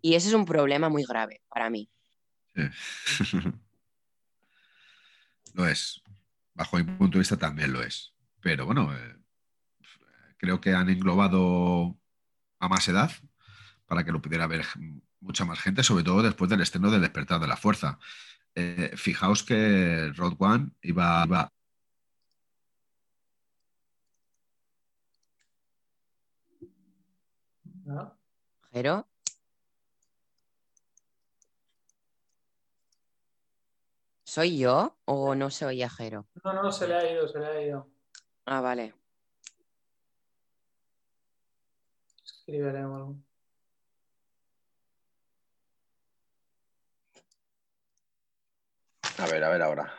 y 0.00 0.14
ese 0.14 0.28
es 0.28 0.34
un 0.34 0.46
problema 0.46 0.88
muy 0.88 1.04
grave 1.04 1.42
para 1.48 1.70
mí. 1.70 1.90
lo 5.54 5.66
es. 5.66 6.00
Bajo 6.54 6.76
mi 6.76 6.84
punto 6.84 7.18
de 7.18 7.20
vista 7.20 7.36
también 7.36 7.72
lo 7.72 7.82
es. 7.82 8.14
Pero 8.40 8.64
bueno, 8.64 8.94
eh, 8.94 9.16
creo 10.36 10.60
que 10.60 10.72
han 10.72 10.88
englobado 10.88 11.98
a 12.60 12.68
más 12.68 12.86
edad 12.86 13.10
para 13.86 14.04
que 14.04 14.12
lo 14.12 14.22
pudiera 14.22 14.46
ver 14.46 14.64
mucha 15.18 15.44
más 15.44 15.58
gente, 15.58 15.82
sobre 15.82 16.04
todo 16.04 16.22
después 16.22 16.48
del 16.48 16.60
estreno 16.60 16.92
del 16.92 17.00
Despertar 17.00 17.40
de 17.40 17.48
la 17.48 17.56
Fuerza. 17.56 17.98
Eh, 18.54 18.92
fijaos 18.96 19.42
que 19.42 20.12
Road 20.14 20.36
One 20.38 20.70
iba, 20.82 21.24
iba 21.26 21.52
¿Jero? 28.72 29.06
¿Soy 34.24 34.58
yo 34.58 34.96
o 35.04 35.34
no 35.34 35.50
soy 35.50 35.76
oye 35.76 35.88
Jero? 35.88 36.26
No, 36.42 36.52
no, 36.54 36.72
se 36.72 36.88
le 36.88 36.94
ha 36.94 37.12
ido, 37.12 37.28
se 37.28 37.38
le 37.38 37.46
ha 37.46 37.62
ido. 37.62 37.90
Ah, 38.46 38.60
vale. 38.60 38.94
A 49.18 49.26
ver, 49.26 49.44
a 49.44 49.48
ver 49.50 49.62
ahora. 49.62 49.92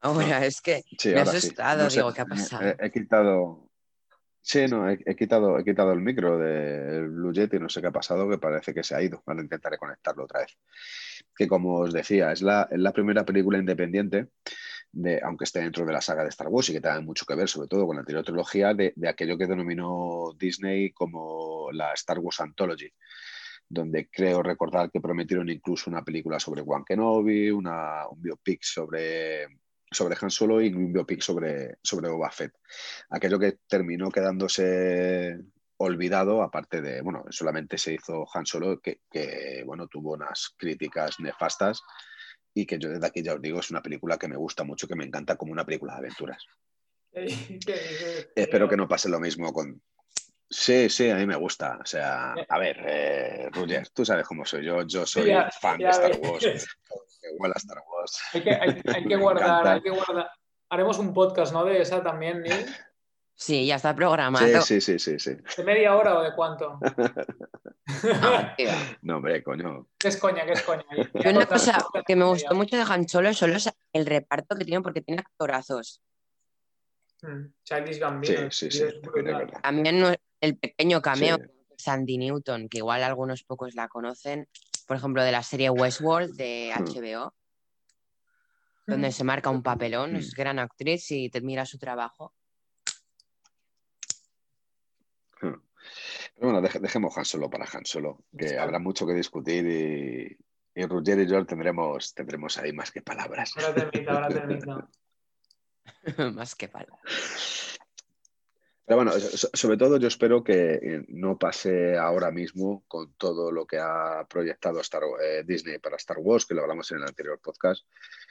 Ahora, 0.00 0.44
es 0.44 0.60
que 0.60 0.82
me 1.04 1.20
has 1.20 1.28
asustado, 1.28 1.88
digo, 1.88 2.12
¿qué 2.12 2.20
ha 2.20 2.26
pasado? 2.26 2.74
He, 2.78 2.90
quitado. 2.90 3.70
Sí, 4.44 4.66
no, 4.66 4.90
he, 4.90 4.98
quitado, 5.16 5.58
he 5.58 5.64
quitado 5.64 5.92
el 5.92 6.00
micro 6.00 6.36
del 6.36 7.08
Blue 7.08 7.32
y 7.32 7.58
no 7.60 7.68
sé 7.68 7.80
qué 7.80 7.86
ha 7.86 7.92
pasado, 7.92 8.28
que 8.28 8.38
parece 8.38 8.74
que 8.74 8.82
se 8.82 8.94
ha 8.94 9.02
ido. 9.02 9.22
Ahora 9.24 9.40
intentaré 9.42 9.78
conectarlo 9.78 10.24
otra 10.24 10.40
vez. 10.40 10.58
Que 11.34 11.46
como 11.46 11.78
os 11.78 11.92
decía, 11.92 12.32
es 12.32 12.42
la, 12.42 12.68
es 12.70 12.78
la 12.78 12.92
primera 12.92 13.24
película 13.24 13.58
independiente 13.58 14.28
aunque 15.22 15.44
esté 15.44 15.60
dentro 15.60 15.86
de 15.86 15.92
la 15.92 16.00
saga 16.00 16.22
de 16.22 16.28
Star 16.28 16.48
Wars 16.48 16.68
y 16.68 16.72
que 16.74 16.80
tenga 16.80 17.00
mucho 17.00 17.24
que 17.24 17.34
ver, 17.34 17.48
sobre 17.48 17.68
todo 17.68 17.86
con 17.86 17.96
la 17.96 18.00
anterior 18.00 18.24
trilogía, 18.24 18.74
de, 18.74 18.92
aquello 19.08 19.38
que 19.38 19.46
denominó 19.46 20.32
Disney 20.38 20.92
como 20.92 21.70
la 21.72 21.92
Star 21.94 22.18
Wars 22.18 22.40
Anthology, 22.40 22.92
donde 23.68 24.08
creo 24.10 24.42
recordar 24.42 24.90
que 24.90 25.00
prometieron 25.00 25.48
incluso 25.48 25.88
una 25.90 26.04
película 26.04 26.38
sobre 26.38 26.62
Juan 26.62 26.84
Kenobi, 26.84 27.50
una, 27.50 28.06
un 28.08 28.20
biopic 28.20 28.62
sobre, 28.62 29.46
sobre 29.92 30.16
Han 30.20 30.30
Solo 30.30 30.60
y 30.60 30.72
un 30.72 30.92
biopic 30.92 31.20
sobre, 31.20 31.78
sobre 31.82 32.08
Boba 32.08 32.30
Fett. 32.30 32.54
Aquello 33.10 33.38
que 33.38 33.58
terminó 33.66 34.10
quedándose 34.10 35.38
olvidado, 35.78 36.42
aparte 36.42 36.80
de, 36.80 37.00
bueno, 37.02 37.24
solamente 37.30 37.76
se 37.78 37.94
hizo 37.94 38.26
Han 38.32 38.46
Solo, 38.46 38.80
que, 38.80 39.00
que 39.10 39.62
bueno, 39.66 39.88
tuvo 39.88 40.12
unas 40.12 40.54
críticas 40.56 41.18
nefastas 41.20 41.82
y 42.54 42.66
que 42.66 42.78
yo 42.78 42.90
desde 42.90 43.06
aquí 43.06 43.22
ya 43.22 43.34
os 43.34 43.42
digo, 43.42 43.60
es 43.60 43.70
una 43.70 43.82
película 43.82 44.18
que 44.18 44.28
me 44.28 44.36
gusta 44.36 44.64
mucho, 44.64 44.86
que 44.86 44.94
me 44.94 45.04
encanta 45.04 45.36
como 45.36 45.52
una 45.52 45.64
película 45.64 45.94
de 45.94 45.98
aventuras. 45.98 46.44
Espero 48.34 48.68
que 48.68 48.76
no 48.76 48.88
pase 48.88 49.08
lo 49.08 49.20
mismo 49.20 49.52
con... 49.52 49.82
Sí, 50.48 50.90
sí, 50.90 51.08
a 51.08 51.16
mí 51.16 51.26
me 51.26 51.36
gusta. 51.36 51.78
O 51.82 51.86
sea, 51.86 52.34
a 52.46 52.58
ver, 52.58 52.76
eh, 52.86 53.50
tú 53.94 54.04
sabes 54.04 54.26
cómo 54.26 54.44
soy 54.44 54.66
yo, 54.66 54.86
yo 54.86 55.06
soy 55.06 55.32
fan 55.60 55.78
de 55.78 55.88
Star 55.88 56.18
Wars. 56.20 56.66
Igual 57.34 57.52
a 57.54 57.58
Star 57.58 57.78
Wars. 57.88 58.20
Hay 58.32 58.42
que, 58.42 58.50
hay, 58.50 58.80
hay 58.94 59.02
que 59.02 59.16
Me 59.16 59.22
guardar, 59.22 59.48
encanta. 59.50 59.72
hay 59.74 59.82
que 59.82 59.90
guardar. 59.90 60.30
Haremos 60.70 60.98
un 60.98 61.12
podcast, 61.12 61.52
¿no? 61.52 61.64
De 61.64 61.80
esa 61.80 62.02
también, 62.02 62.42
Neil. 62.42 62.66
Sí, 63.34 63.66
ya 63.66 63.76
está 63.76 63.94
programado. 63.94 64.46
Sí, 64.62 64.80
sí, 64.80 64.98
sí, 64.98 65.18
sí, 65.18 65.18
sí. 65.18 65.36
¿De 65.56 65.64
media 65.64 65.96
hora 65.96 66.18
o 66.18 66.22
de 66.22 66.34
cuánto? 66.34 66.78
No, 66.78 66.80
tío. 68.56 68.68
No, 69.02 69.16
hombre, 69.16 69.42
coño. 69.42 69.88
¿Qué 69.98 70.08
es 70.08 70.16
coña? 70.16 70.44
¿Qué 70.46 70.52
es 70.52 70.62
coña? 70.62 70.84
Y 71.14 71.28
una 71.28 71.46
cosa 71.46 71.84
que 72.06 72.14
me 72.16 72.24
gustó 72.24 72.54
mucho 72.54 72.76
de 72.76 72.82
Han 72.82 73.08
Solo 73.08 73.32
solo 73.34 73.56
es 73.56 73.68
el 73.92 74.06
reparto 74.06 74.56
que 74.56 74.64
tiene 74.64 74.82
porque 74.82 75.00
tiene 75.02 75.20
actorazos. 75.20 76.00
Mm, 77.22 77.46
Childish 77.64 77.94
Sí, 77.94 78.00
Gambino. 78.00 78.50
sí, 78.50 78.70
sí, 78.70 78.82
es 78.84 78.94
también 79.62 80.16
el 80.40 80.58
pequeño 80.58 81.00
cameo 81.02 81.36
Sí. 81.36 81.42
de 81.42 81.50
Sandy 81.78 82.18
Newton, 82.18 82.68
que 82.68 82.78
igual 82.78 83.02
algunos 83.02 83.42
pocos 83.44 83.74
la 83.74 83.88
conocen, 83.88 84.48
por 84.92 84.98
ejemplo, 84.98 85.24
de 85.24 85.32
la 85.32 85.42
serie 85.42 85.70
Westworld 85.70 86.36
de 86.36 86.70
Hmm. 86.76 86.84
HBO, 86.84 87.34
donde 88.86 89.10
se 89.10 89.24
marca 89.24 89.48
un 89.48 89.62
papelón, 89.62 90.16
es 90.16 90.34
gran 90.34 90.58
actriz 90.58 91.10
y 91.12 91.30
te 91.30 91.40
mira 91.40 91.64
su 91.64 91.78
trabajo. 91.78 92.34
Pero 95.40 95.62
bueno, 96.42 96.60
deje- 96.60 96.78
dejemos 96.78 97.16
Han 97.16 97.24
Solo 97.24 97.48
para 97.48 97.64
Han 97.72 97.86
Solo, 97.86 98.22
que 98.36 98.50
Sí. 98.50 98.54
habrá 98.56 98.78
mucho 98.78 99.06
que 99.06 99.14
discutir 99.14 99.66
y, 99.66 100.36
y 100.78 100.84
Roger 100.84 101.20
y 101.20 101.26
yo 101.26 101.42
tendremos, 101.46 102.12
tendremos 102.12 102.58
ahí 102.58 102.74
más 102.74 102.90
que 102.92 103.00
palabras. 103.00 103.54
Ahora 103.56 103.74
termina, 103.74 104.12
ahora 104.12 104.28
termina. 104.46 104.88
Más 106.34 106.54
que 106.54 106.68
palo. 106.68 106.98
Bueno, 108.96 109.12
so- 109.12 109.50
sobre 109.52 109.76
todo 109.76 109.96
yo 109.98 110.08
espero 110.08 110.42
que 110.42 110.74
eh, 110.74 111.04
no 111.08 111.38
pase 111.38 111.96
ahora 111.96 112.30
mismo 112.30 112.84
con 112.88 113.12
todo 113.14 113.50
lo 113.52 113.66
que 113.66 113.78
ha 113.78 114.26
proyectado 114.28 114.80
Star- 114.80 115.02
eh, 115.22 115.44
Disney 115.46 115.78
para 115.78 115.96
Star 115.96 116.18
Wars, 116.18 116.46
que 116.46 116.54
lo 116.54 116.62
hablamos 116.62 116.90
en 116.90 116.98
el 116.98 117.04
anterior 117.04 117.38
podcast, 117.42 117.86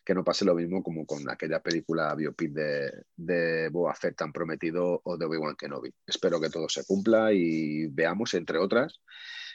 que 0.06 0.14
no 0.14 0.24
pase 0.24 0.46
lo 0.46 0.56
mismo 0.56 0.82
como 0.84 1.06
con 1.06 1.30
aquella 1.30 1.62
película 1.62 2.14
biopic 2.16 2.52
de, 2.52 2.92
de 3.16 3.70
Boba 3.70 3.94
Fett 3.96 4.16
tan 4.16 4.32
prometido 4.34 5.02
o 5.04 5.18
de 5.18 5.26
Obi-Wan 5.26 5.56
Kenobi. 5.56 5.94
Espero 6.06 6.40
que 6.42 6.50
todo 6.50 6.68
se 6.70 6.86
cumpla 6.86 7.32
y 7.34 7.88
veamos, 7.88 8.34
entre 8.34 8.58
otras, 8.58 9.00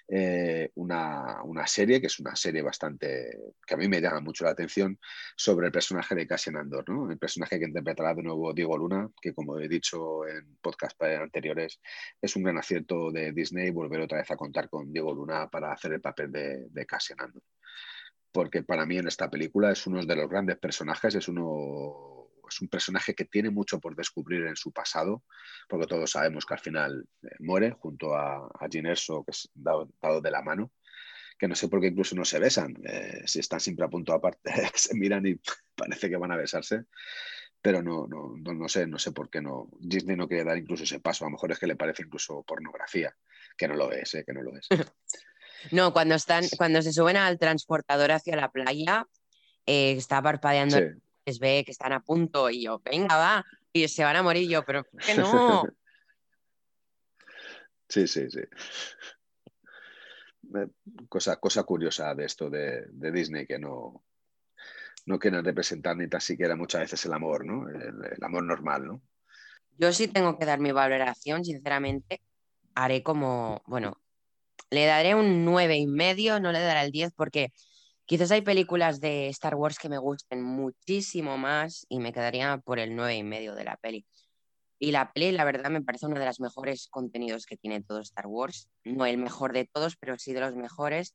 eh, 0.08 0.70
una, 0.76 1.42
una 1.42 1.66
serie, 1.66 2.00
que 2.00 2.06
es 2.06 2.20
una 2.20 2.36
serie 2.36 2.62
bastante, 2.62 3.36
que 3.66 3.75
a 3.75 3.76
mí 3.76 3.88
me 3.88 4.00
llama 4.00 4.20
mucho 4.20 4.44
la 4.44 4.50
atención, 4.50 4.98
sobre 5.36 5.66
el 5.66 5.72
personaje 5.72 6.14
de 6.14 6.26
Cassian 6.26 6.56
Andor, 6.56 6.88
¿no? 6.88 7.10
El 7.10 7.18
personaje 7.18 7.58
que 7.58 7.66
interpretará 7.66 8.14
de 8.14 8.22
nuevo 8.22 8.52
Diego 8.52 8.78
Luna, 8.78 9.08
que 9.20 9.34
como 9.34 9.58
he 9.58 9.68
dicho 9.68 10.26
en 10.26 10.56
podcast 10.60 11.00
anteriores, 11.02 11.80
es 12.20 12.36
un 12.36 12.44
gran 12.44 12.58
acierto 12.58 13.10
de 13.10 13.32
Disney 13.32 13.70
volver 13.70 14.00
otra 14.00 14.18
vez 14.18 14.30
a 14.30 14.36
contar 14.36 14.68
con 14.68 14.92
Diego 14.92 15.14
Luna 15.14 15.48
para 15.48 15.72
hacer 15.72 15.92
el 15.92 16.00
papel 16.00 16.30
de, 16.30 16.66
de 16.70 16.86
Cassian 16.86 17.20
Andor. 17.20 17.42
Porque 18.32 18.62
para 18.62 18.86
mí 18.86 18.98
en 18.98 19.08
esta 19.08 19.30
película 19.30 19.72
es 19.72 19.86
uno 19.86 20.04
de 20.04 20.16
los 20.16 20.28
grandes 20.28 20.58
personajes, 20.58 21.14
es 21.14 21.28
uno 21.28 22.15
es 22.48 22.60
un 22.60 22.68
personaje 22.68 23.14
que 23.14 23.24
tiene 23.24 23.50
mucho 23.50 23.80
por 23.80 23.96
descubrir 23.96 24.46
en 24.46 24.56
su 24.56 24.72
pasado, 24.72 25.24
porque 25.68 25.86
todos 25.86 26.10
sabemos 26.10 26.46
que 26.46 26.54
al 26.54 26.60
final 26.60 27.08
eh, 27.22 27.28
muere 27.40 27.72
junto 27.72 28.14
a, 28.14 28.46
a 28.46 28.68
Jyn 28.70 28.86
Erso, 28.86 29.24
que 29.24 29.32
es 29.32 29.50
dado, 29.54 29.88
dado 30.00 30.20
de 30.20 30.30
la 30.30 30.42
mano, 30.42 30.72
que 31.38 31.48
no 31.48 31.54
sé 31.54 31.68
por 31.68 31.80
qué 31.80 31.88
incluso 31.88 32.16
no 32.16 32.24
se 32.24 32.38
besan, 32.38 32.74
eh, 32.84 33.22
si 33.26 33.40
están 33.40 33.60
siempre 33.60 33.84
a 33.84 33.88
punto 33.88 34.12
aparte, 34.12 34.50
se 34.74 34.94
miran 34.94 35.26
y 35.26 35.36
parece 35.76 36.08
que 36.08 36.16
van 36.16 36.32
a 36.32 36.36
besarse, 36.36 36.84
pero 37.60 37.82
no, 37.82 38.06
no, 38.06 38.34
no, 38.36 38.54
no 38.54 38.68
sé, 38.68 38.86
no 38.86 38.98
sé 38.98 39.12
por 39.12 39.28
qué 39.28 39.40
no. 39.40 39.68
Disney 39.80 40.16
no 40.16 40.28
quiere 40.28 40.44
dar 40.44 40.56
incluso 40.56 40.84
ese 40.84 41.00
paso, 41.00 41.24
a 41.24 41.28
lo 41.28 41.32
mejor 41.32 41.52
es 41.52 41.58
que 41.58 41.66
le 41.66 41.76
parece 41.76 42.02
incluso 42.02 42.42
pornografía, 42.42 43.14
que 43.56 43.68
no 43.68 43.74
lo 43.74 43.92
es, 43.92 44.14
eh, 44.14 44.24
que 44.24 44.32
no 44.32 44.42
lo 44.42 44.56
es. 44.56 44.68
No, 45.72 45.92
cuando 45.92 46.14
están, 46.14 46.44
cuando 46.58 46.82
se 46.82 46.92
suben 46.92 47.16
al 47.16 47.38
transportador 47.38 48.12
hacia 48.12 48.36
la 48.36 48.52
playa, 48.52 49.08
eh, 49.64 49.92
está 49.92 50.22
parpadeando, 50.22 50.76
Sí. 50.76 50.84
Les 51.26 51.38
ve 51.38 51.62
que 51.64 51.73
están 51.73 51.92
a 51.92 52.00
punto 52.00 52.49
y 52.49 52.62
yo, 52.62 52.80
venga, 52.85 53.16
va, 53.16 53.45
y 53.73 53.88
se 53.88 54.04
van 54.04 54.16
a 54.16 54.23
morir 54.23 54.49
yo, 54.49 54.64
pero 54.64 54.85
¿por 54.85 55.02
qué 55.02 55.14
no? 55.14 55.64
Sí, 57.88 58.09
sí, 58.09 58.28
sí. 58.28 58.40
Eh, 58.40 58.49
Cosa, 61.09 61.37
cosa 61.37 61.62
curiosa 61.62 62.17
de 62.17 62.25
esto 62.25 62.50
de, 62.50 62.86
de 62.89 63.12
Disney, 63.12 63.47
que 63.47 63.60
no, 63.60 64.02
no 65.06 65.21
quieren 65.21 65.45
representar 65.45 65.97
ni 65.97 66.08
tan 66.08 66.21
siquiera 66.21 66.56
muchas 66.56 66.80
veces 66.80 67.04
el 67.04 67.12
amor, 67.12 67.45
¿no? 67.45 67.69
El, 67.69 68.04
el 68.10 68.25
amor 68.25 68.43
normal, 68.43 68.86
¿no? 68.86 69.02
Yo 69.78 69.93
sí 69.93 70.08
tengo 70.08 70.36
que 70.36 70.47
dar 70.47 70.58
mi 70.58 70.73
valoración, 70.73 71.45
sinceramente, 71.45 72.23
haré 72.75 73.04
como, 73.04 73.62
bueno, 73.67 74.00
le 74.71 74.86
daré 74.86 75.15
un 75.15 75.45
nueve 75.45 75.76
y 75.76 75.86
medio, 75.86 76.41
no 76.41 76.50
le 76.50 76.60
daré 76.60 76.86
el 76.86 76.91
10 76.91 77.12
porque 77.12 77.52
quizás 78.06 78.30
hay 78.30 78.40
películas 78.42 79.00
de 79.00 79.28
Star 79.28 79.54
Wars 79.56 79.78
que 79.78 79.88
me 79.88 79.99
gusten 79.99 80.42
muchísimo 80.42 81.36
más 81.36 81.84
y 81.88 81.99
me 81.99 82.12
quedaría 82.12 82.58
por 82.58 82.78
el 82.78 82.97
nueve 82.97 83.16
y 83.16 83.23
medio 83.23 83.54
de 83.54 83.64
la 83.64 83.76
peli. 83.76 84.06
Y 84.78 84.92
la 84.92 85.12
peli, 85.12 85.32
la 85.32 85.45
verdad, 85.45 85.71
me 85.71 85.82
parece 85.82 86.06
uno 86.06 86.19
de 86.19 86.26
los 86.26 86.40
mejores 86.40 86.88
contenidos 86.88 87.47
que 87.47 87.56
tiene 87.56 87.82
todo 87.82 88.00
Star 88.00 88.26
Wars. 88.26 88.69
No 88.84 89.06
el 89.06 89.19
mejor 89.19 89.52
de 89.52 89.66
todos, 89.66 89.97
pero 89.97 90.19
sí 90.19 90.32
de 90.32 90.40
los 90.40 90.54
mejores. 90.54 91.14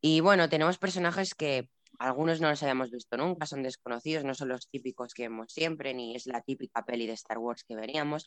Y 0.00 0.20
bueno, 0.20 0.48
tenemos 0.48 0.78
personajes 0.78 1.34
que 1.34 1.68
algunos 1.98 2.40
no 2.40 2.48
los 2.48 2.62
habíamos 2.62 2.90
visto 2.90 3.18
nunca, 3.18 3.44
son 3.44 3.62
desconocidos, 3.62 4.24
no 4.24 4.34
son 4.34 4.48
los 4.48 4.68
típicos 4.68 5.12
que 5.12 5.24
vemos 5.24 5.52
siempre, 5.52 5.92
ni 5.92 6.16
es 6.16 6.26
la 6.26 6.40
típica 6.40 6.84
peli 6.84 7.06
de 7.06 7.12
Star 7.12 7.38
Wars 7.38 7.62
que 7.64 7.76
veríamos, 7.76 8.26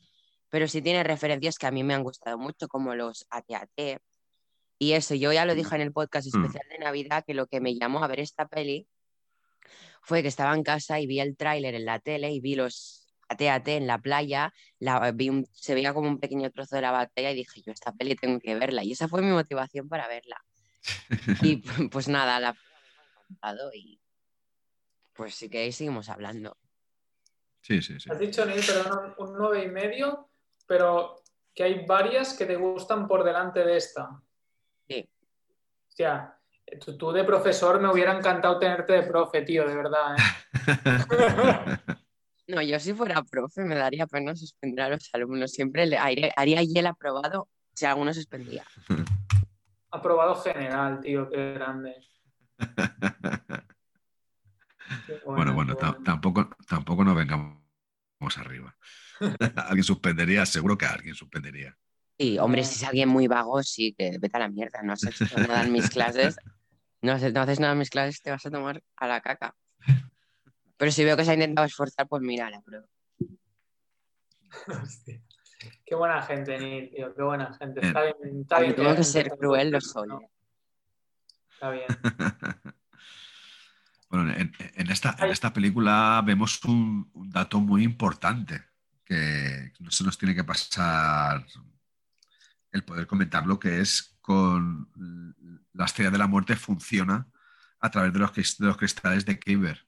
pero 0.50 0.68
sí 0.68 0.84
tiene 0.84 1.04
referencias 1.04 1.58
que 1.58 1.66
a 1.66 1.72
mí 1.72 1.84
me 1.84 1.96
han 1.96 2.04
gustado 2.04 2.38
mucho, 2.38 2.68
como 2.68 2.94
los 2.94 3.26
AT-AT. 3.32 4.00
Y 4.80 4.94
eso, 4.94 5.16
yo 5.16 5.32
ya 5.32 5.46
lo 5.46 5.56
dije 5.56 5.76
en 5.76 5.82
el 5.82 5.92
podcast 5.94 6.28
Mm. 6.34 6.44
especial 6.44 6.68
de 6.70 6.80
Navidad, 6.80 7.24
que 7.26 7.34
lo 7.34 7.48
que 7.48 7.62
me 7.62 7.76
llamó 7.76 8.04
a 8.04 8.08
ver 8.08 8.20
esta 8.20 8.48
peli 8.48 8.88
fue 10.02 10.22
que 10.22 10.28
estaba 10.28 10.54
en 10.54 10.64
casa 10.64 11.00
y 11.00 11.08
vi 11.08 11.20
el 11.20 11.38
tráiler 11.38 11.76
en 11.76 11.86
la 11.86 12.00
tele 12.00 12.32
y 12.32 12.42
vi 12.42 12.56
los 12.56 13.08
AT-AT 13.30 13.68
en 13.78 13.88
la 13.88 13.98
playa, 14.00 14.54
la, 14.80 15.12
vi 15.12 15.30
un- 15.30 15.48
se 15.54 15.74
veía 15.74 15.94
como 15.94 16.10
un 16.10 16.20
pequeño 16.20 16.52
trozo 16.52 16.76
de 16.76 16.82
la 16.82 16.92
batalla 16.92 17.32
y 17.32 17.36
dije, 17.36 17.62
yo 17.62 17.72
esta 17.72 17.94
peli 17.94 18.16
tengo 18.16 18.40
que 18.40 18.56
verla. 18.56 18.84
Y 18.84 18.92
esa 18.92 19.08
fue 19.08 19.22
mi 19.22 19.32
motivación 19.32 19.88
para 19.88 20.08
verla. 20.08 20.44
Y 21.42 21.58
pues 21.92 22.08
nada, 22.10 22.40
la 22.40 22.54
peli 22.54 22.64
me 22.66 23.00
ha 23.02 23.24
encantado 23.24 23.72
y 23.74 24.00
pues 25.14 25.36
si 25.36 25.48
queréis 25.50 25.76
seguimos 25.78 26.10
hablando. 26.10 26.58
Sí, 27.62 27.82
sí, 27.82 27.98
sí. 28.00 28.10
Has 28.12 28.20
dicho, 28.20 28.46
Neil, 28.46 28.66
perdón, 28.66 29.14
un 29.20 29.34
nueve 29.38 29.64
y 29.64 29.70
medio, 29.70 30.30
pero 30.68 31.24
que 31.56 31.64
hay 31.64 31.86
varias 31.86 32.34
que 32.34 32.46
te 32.46 32.56
gustan 32.58 33.08
por 33.08 33.24
delante 33.24 33.64
de 33.64 33.78
esta. 33.78 34.22
Hostia, 35.94 36.34
tú, 36.84 36.98
tú 36.98 37.12
de 37.12 37.24
profesor 37.24 37.80
me 37.80 37.88
hubiera 37.88 38.18
encantado 38.18 38.58
tenerte 38.58 38.94
de 38.94 39.04
profe, 39.04 39.44
tío, 39.44 39.68
de 39.68 39.76
verdad. 39.76 40.16
¿eh? 40.18 41.78
No, 42.48 42.62
yo 42.62 42.78
si 42.80 42.94
fuera 42.94 43.24
profe 43.24 43.64
me 43.64 43.76
daría 43.76 44.06
pena 44.06 44.36
suspender 44.36 44.84
a 44.86 44.90
los 44.90 45.10
alumnos. 45.14 45.52
Siempre 45.52 45.86
le 45.86 45.98
haría, 45.98 46.34
haría 46.36 46.62
y 46.64 46.78
el 46.78 46.88
aprobado 46.88 47.48
si 47.74 47.86
alguno 47.86 48.14
suspendía. 48.14 48.66
Aprobado 49.92 50.36
general, 50.36 51.00
tío, 51.00 51.30
qué 51.30 51.54
grande. 51.54 51.96
Qué 52.58 52.58
Bueno, 55.26 55.54
bueno, 55.54 55.78
ta- 55.78 55.98
tampoco, 56.04 56.50
tampoco 56.68 57.04
nos 57.06 57.16
vengamos 57.16 57.58
arriba. 58.38 58.76
alguien 59.56 59.84
suspendería, 59.84 60.46
seguro 60.46 60.78
que 60.78 60.86
alguien 60.88 61.16
suspendería. 61.16 61.78
Y 62.18 62.38
hombre, 62.38 62.64
si 62.64 62.76
es 62.76 62.84
alguien 62.84 63.10
muy 63.10 63.28
vago, 63.28 63.62
sí, 63.64 63.94
que 63.98 64.18
vete 64.20 64.38
a 64.38 64.42
la 64.42 64.50
mierda. 64.50 64.82
No 64.84 64.94
haces 64.94 65.20
nada 65.36 65.64
en 65.64 65.72
mis 65.72 65.90
clases. 65.90 66.36
No 67.04 67.12
haces, 67.12 67.34
no 67.34 67.42
haces 67.42 67.60
nada 67.60 67.74
en 67.74 67.80
mis 67.80 67.90
clases, 67.90 68.22
te 68.22 68.32
vas 68.32 68.46
a 68.46 68.50
tomar 68.50 68.82
a 68.96 69.08
la 69.10 69.20
caca. 69.20 69.54
Pero 70.78 70.90
si 70.90 71.04
veo 71.04 71.18
que 71.18 71.26
se 71.26 71.32
ha 71.32 71.34
intentado 71.34 71.68
esforzar, 71.68 72.08
pues 72.08 72.22
mira, 72.22 72.50
la 72.50 72.62
prueba. 72.62 72.86
Hostia. 74.82 75.22
Qué 75.86 75.96
buena 75.96 76.22
gente, 76.22 76.58
Neil, 76.58 76.90
tío, 76.96 77.14
qué 77.14 77.24
buena 77.24 77.54
gente. 77.60 77.86
Está 77.86 78.04
bien, 78.04 78.42
está 78.42 78.56
Aunque 78.56 78.72
bien 78.72 78.76
tengo 78.76 78.96
que 78.96 79.04
ser 79.04 79.30
cruel, 79.38 79.72
lo 79.72 79.82
soy. 79.82 80.08
¿no? 80.08 80.22
Está 81.52 81.72
bien. 81.72 81.88
Bueno, 84.10 84.32
en, 84.32 84.54
en 84.76 84.92
esta, 84.92 85.16
en 85.18 85.32
esta 85.32 85.52
película 85.52 86.22
vemos 86.24 86.64
un, 86.66 87.10
un 87.16 87.32
dato 87.32 87.60
muy 87.60 87.84
importante 87.84 88.62
que 89.04 89.74
no 89.80 89.90
se 89.90 90.04
nos 90.04 90.20
tiene 90.20 90.36
que 90.36 90.44
pasar 90.44 91.44
el 92.74 92.84
poder 92.84 93.08
comentarlo, 93.08 93.58
que 93.60 93.80
es 93.80 94.18
con 94.20 94.90
la 95.74 95.86
estrella 95.86 96.12
de 96.12 96.18
la 96.18 96.28
muerte 96.28 96.56
funciona 96.58 97.26
a 97.80 97.90
través 97.90 98.12
de 98.14 98.20
los, 98.20 98.32
cris- 98.32 98.58
de 98.58 98.68
los 98.68 98.78
cristales 98.78 99.26
de 99.26 99.40
Kyber, 99.40 99.88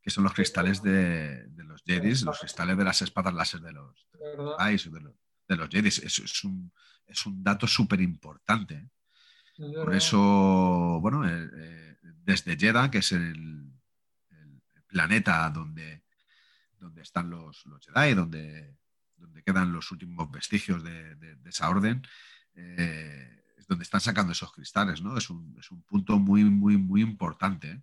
que 0.00 0.10
son 0.10 0.24
los 0.24 0.32
cristales 0.32 0.82
de, 0.82 1.46
de 1.48 1.64
los 1.64 1.82
Jedis, 1.84 2.22
los 2.22 2.38
cristales 2.40 2.76
de 2.76 2.84
las 2.84 3.02
espadas 3.02 3.34
láser 3.34 3.60
de 3.60 3.72
los, 3.72 4.08
de 4.12 4.36
los. 4.36 4.56
Jedi 4.58 4.90
de 4.90 5.00
los, 5.00 5.14
de 5.48 5.56
los 5.56 5.68
Jedis. 5.68 5.98
Eso 5.98 6.24
es 6.24 6.44
un, 6.44 6.72
es 7.06 7.26
un 7.26 7.42
dato 7.42 7.66
súper 7.66 8.00
importante. 8.00 8.90
Por 9.84 9.94
eso, 9.94 10.98
bueno, 11.00 11.28
eh, 11.28 11.48
eh, 11.54 11.96
desde 12.24 12.56
Jeddah, 12.56 12.90
que 12.90 12.98
es 12.98 13.12
el, 13.12 13.70
el 14.30 14.82
planeta 14.86 15.48
donde, 15.50 16.04
donde 16.78 17.02
están 17.02 17.30
los, 17.30 17.64
los 17.66 17.86
Jedi, 17.86 18.14
donde, 18.14 18.76
donde 19.22 19.42
quedan 19.42 19.72
los 19.72 19.90
últimos 19.90 20.30
vestigios 20.30 20.82
de, 20.84 21.38
esa 21.46 21.70
orden, 21.70 22.02
eh, 22.54 23.44
es 23.56 23.66
donde 23.66 23.84
están 23.84 24.00
sacando 24.00 24.32
esos 24.32 24.52
cristales, 24.52 25.00
¿no? 25.00 25.16
Es 25.16 25.30
un, 25.30 25.56
es 25.58 25.70
un 25.70 25.82
punto 25.82 26.18
muy, 26.18 26.44
muy, 26.44 26.76
muy 26.76 27.00
importante. 27.00 27.82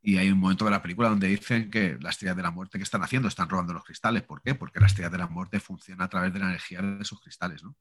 Y 0.00 0.16
hay 0.16 0.30
un 0.30 0.38
momento 0.38 0.64
de 0.64 0.70
la 0.70 0.80
película 0.80 1.08
donde 1.08 1.28
dicen 1.28 1.70
que 1.70 1.98
la 2.00 2.10
estrella 2.10 2.34
de 2.34 2.42
la 2.42 2.52
muerte, 2.52 2.78
¿qué 2.78 2.84
están 2.84 3.02
haciendo? 3.02 3.28
Están 3.28 3.48
robando 3.48 3.74
los 3.74 3.84
cristales. 3.84 4.22
¿Por 4.22 4.40
qué? 4.40 4.54
Porque 4.54 4.80
la 4.80 4.86
estrella 4.86 5.10
de 5.10 5.18
la 5.18 5.26
muerte 5.26 5.60
funciona 5.60 6.04
a 6.04 6.08
través 6.08 6.32
de 6.32 6.38
la 6.38 6.46
energía 6.46 6.80
de 6.80 7.02
esos 7.02 7.20
cristales, 7.20 7.62
¿no? 7.62 7.76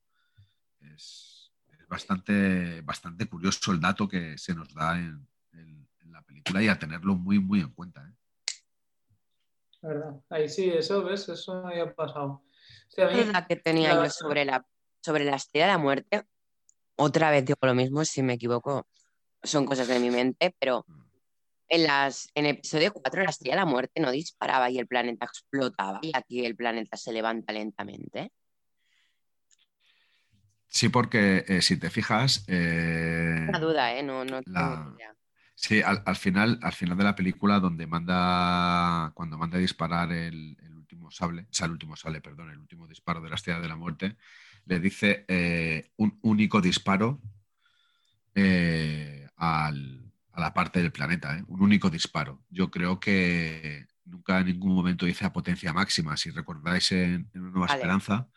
Es, 0.82 1.52
bastante, 1.88 2.82
bastante 2.82 3.28
curioso 3.28 3.72
el 3.72 3.80
dato 3.80 4.10
que 4.10 4.38
se 4.38 4.54
nos 4.54 4.74
da 4.74 5.00
en 5.00 5.26
la 6.12 6.22
película 6.24 6.62
y 6.62 6.67
a 6.67 6.80
tenerlo 6.80 7.15
muy, 7.15 7.39
muy 7.39 7.62
en 7.62 7.70
cuenta. 7.70 8.06
¿eh? 8.06 8.13
¿Verdad? 9.82 10.16
Ahí 10.30 10.50
sí, 10.50 10.70
eso, 10.70 11.04
¿ves? 11.04 11.28
Eso 11.30 11.62
me 11.63 11.72
había 11.72 11.94
pasado. 11.94 12.26
O 12.28 12.44
sea, 12.90 13.08
a 13.08 13.12
mí- 13.12 13.24
duda 13.24 13.46
que 13.48 13.56
tenía 13.56 13.94
la- 13.94 14.06
yo 14.06 14.10
sobre 14.10 14.44
la, 14.46 14.66
sobre 15.02 15.24
la 15.26 15.36
estrella 15.36 15.68
de 15.68 15.72
la 15.74 15.78
muerte. 15.78 16.24
Otra 16.96 17.30
vez 17.32 17.46
digo 17.46 17.60
lo 17.62 17.76
mismo, 17.76 18.04
si 18.06 18.24
me 18.24 18.34
equivoco, 18.34 18.88
son 19.44 19.66
cosas 19.66 19.88
de 19.88 20.00
mi 20.00 20.10
mente, 20.10 20.56
pero 20.60 20.86
en, 21.70 21.84
las, 21.84 22.28
en 22.34 22.48
episodio 22.48 22.92
4 22.92 23.22
la 23.24 23.30
estrella 23.30 23.54
de 23.56 23.60
la 23.62 23.66
muerte 23.66 24.02
no 24.02 24.10
disparaba 24.12 24.70
y 24.72 24.80
el 24.80 24.88
planeta 24.88 25.26
explotaba 25.26 26.00
y 26.02 26.12
aquí 26.16 26.44
el 26.46 26.56
planeta 26.56 26.98
se 26.98 27.13
levanta 27.13 27.54
lentamente. 27.54 28.32
Sí, 30.70 30.90
porque 30.90 31.46
eh, 31.48 31.62
si 31.62 31.78
te 31.80 31.90
fijas, 31.90 32.44
eh, 32.48 33.46
Una 33.48 33.60
duda, 33.60 33.94
¿eh? 33.96 34.04
No, 34.04 34.26
no 34.26 34.42
tengo 34.44 34.60
La- 34.60 34.94
idea. 34.96 35.16
Sí, 35.60 35.82
al, 35.82 36.04
al 36.06 36.15
final, 36.15 36.60
al 36.62 36.72
final 36.72 36.96
de 37.00 37.04
la 37.04 37.15
película, 37.15 37.60
donde 37.60 37.88
manda, 37.88 39.12
cuando 39.15 39.39
manda 39.39 39.58
a 39.58 39.60
disparar 39.60 40.12
el, 40.12 40.56
el 40.62 40.78
último 40.78 41.10
sable, 41.10 41.48
o 41.50 41.54
sea, 41.54 41.65
el 41.65 41.72
último 41.72 41.96
sable, 41.96 42.22
perdón, 42.22 42.52
el 42.52 42.60
último 42.60 42.88
disparo 42.88 43.22
de 43.22 43.30
la 43.30 43.36
estrella 43.38 43.60
de 43.60 43.67
la 43.67 43.76
muerte, 43.76 44.17
le 44.65 44.80
dice 44.80 45.26
eh, 45.28 45.89
un 45.98 46.20
único 46.22 46.62
disparo 46.62 47.20
eh, 48.36 49.28
al- 49.36 50.12
a 50.34 50.41
la 50.41 50.54
parte 50.54 50.80
del 50.80 50.91
planeta, 50.91 51.36
¿eh? 51.39 51.43
un 51.48 51.62
único 51.63 51.89
disparo. 51.89 52.43
Yo 52.52 52.70
creo 52.70 53.00
que 53.00 53.88
nunca 54.06 54.39
en 54.39 54.46
ningún 54.46 54.76
momento 54.76 55.08
dice 55.08 55.26
a 55.26 55.34
potencia 55.34 55.74
máxima. 55.74 56.15
Si 56.17 56.30
recordáis 56.30 56.91
en, 56.91 57.32
en 57.34 57.41
Una 57.41 57.50
Nueva 57.50 57.65
Vale. 57.65 57.80
Esperanza, 57.80 58.28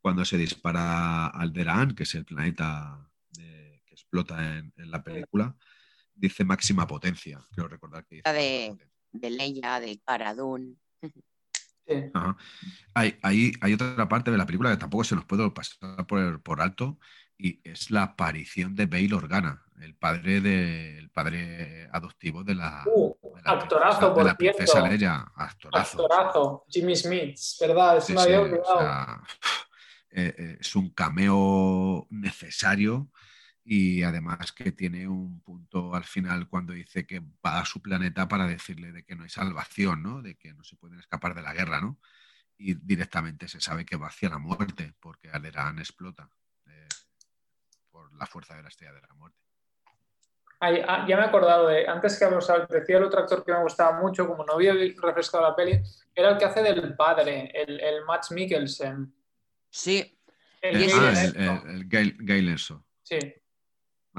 cuando 0.00 0.24
se 0.24 0.36
dispara 0.36 1.28
al 1.28 1.52
Deraan, 1.52 1.94
que 1.94 2.02
es 2.02 2.14
el 2.16 2.24
planeta 2.24 3.08
de- 3.30 3.82
que 3.86 3.94
explota 3.94 4.58
en, 4.58 4.72
en 4.76 4.90
la 4.90 5.04
película, 5.04 5.54
dice 6.20 6.44
máxima 6.44 6.86
potencia. 6.86 7.40
Creo 7.54 7.68
recordar 7.68 8.04
que 8.06 8.16
dice. 8.16 8.22
La 8.26 8.32
de-. 8.32 8.76
De 9.12 9.30
Leia, 9.30 9.80
de 9.80 9.98
Cara 10.06 10.34
Dune. 10.34 10.74
sí. 11.86 11.94
Ajá. 12.14 12.36
Hay, 12.94 13.18
hay- 13.22 13.52
hay 13.60 13.72
otra 13.74 14.08
parte 14.08 14.30
de 14.30 14.38
la 14.38 14.46
película 14.46 14.70
que 14.70 14.76
tampoco 14.76 15.02
se 15.04 15.16
nos 15.16 15.24
puede 15.24 15.50
pasar 15.50 16.06
por, 16.06 16.40
por 16.42 16.60
alto 16.60 16.98
y 17.36 17.60
es 17.68 17.90
la 17.90 18.02
aparición 18.04 18.74
de 18.76 18.86
Bail 18.86 19.14
Organa, 19.14 19.64
el 19.80 19.96
padre, 19.96 20.40
de, 20.40 20.98
el 20.98 21.10
padre 21.10 21.88
adoptivo 21.90 22.44
de 22.44 22.54
la, 22.54 22.84
Uh, 22.86 23.14
de 23.34 23.42
la 23.42 23.50
actorazo, 23.52 23.98
princesa- 23.98 24.08
de 24.08 24.14
por 24.14 24.24
la 24.26 24.36
princesa 24.36 24.72
cierto. 24.72 24.88
Leia. 24.90 25.32
Actorazo. 25.34 26.02
Actorazo, 26.02 26.64
Jimmy 26.68 26.94
Smith, 26.94 27.38
¿verdad? 27.60 28.00
Sí, 28.00 28.12
me 28.12 28.18
sí, 28.20 28.24
había 28.26 28.40
o 28.40 28.42
olvidado. 28.44 28.78
sea, 28.78 29.22
eh, 30.12 30.34
eh, 30.38 30.56
es 30.60 30.76
un 30.76 30.90
cameo 30.90 32.06
necesario 32.10 33.10
y 33.72 34.02
además 34.02 34.50
que 34.50 34.72
tiene 34.72 35.06
un 35.06 35.42
punto 35.42 35.94
al 35.94 36.02
final 36.02 36.48
cuando 36.48 36.72
dice 36.72 37.06
que 37.06 37.20
va 37.20 37.60
a 37.60 37.64
su 37.64 37.80
planeta 37.80 38.26
para 38.26 38.44
decirle 38.48 38.90
de 38.90 39.04
que 39.04 39.14
no 39.14 39.22
hay 39.22 39.28
salvación, 39.28 40.02
¿no? 40.02 40.22
De 40.22 40.34
que 40.34 40.52
no 40.52 40.64
se 40.64 40.74
pueden 40.74 40.98
escapar 40.98 41.36
de 41.36 41.42
la 41.42 41.52
guerra, 41.52 41.80
¿no? 41.80 42.00
Y 42.58 42.74
directamente 42.74 43.46
se 43.46 43.60
sabe 43.60 43.84
que 43.84 43.94
va 43.94 44.08
hacia 44.08 44.28
la 44.28 44.38
muerte 44.38 44.92
porque 44.98 45.30
Alderaan 45.30 45.78
explota 45.78 46.28
eh, 46.66 46.88
por 47.92 48.12
la 48.16 48.26
fuerza 48.26 48.56
de 48.56 48.64
la 48.64 48.70
estrella 48.70 48.94
de 48.94 49.02
la 49.02 49.14
muerte. 49.14 49.38
Ay, 50.58 50.82
ah, 50.88 51.06
ya 51.08 51.16
me 51.16 51.22
he 51.22 51.26
acordado 51.26 51.68
de, 51.68 51.86
antes 51.86 52.18
que 52.18 52.24
os 52.24 52.52
decía 52.68 52.98
el 52.98 53.04
otro 53.04 53.20
actor 53.20 53.44
que 53.44 53.52
me 53.52 53.62
gustaba 53.62 54.00
mucho, 54.00 54.26
como 54.26 54.44
no 54.44 54.54
había 54.54 54.74
refrescado 55.00 55.44
la 55.44 55.54
peli, 55.54 55.80
era 56.12 56.30
el 56.30 56.38
que 56.38 56.44
hace 56.44 56.64
del 56.64 56.96
padre, 56.96 57.52
el, 57.54 57.78
el 57.78 58.04
Max 58.04 58.32
Mikkelsen. 58.32 59.14
Sí, 59.70 60.18
El 60.60 60.90
ah, 60.92 61.22
el, 61.22 61.36
el, 61.36 61.70
el 61.70 61.88
Gail. 61.88 62.58
Sí, 63.04 63.18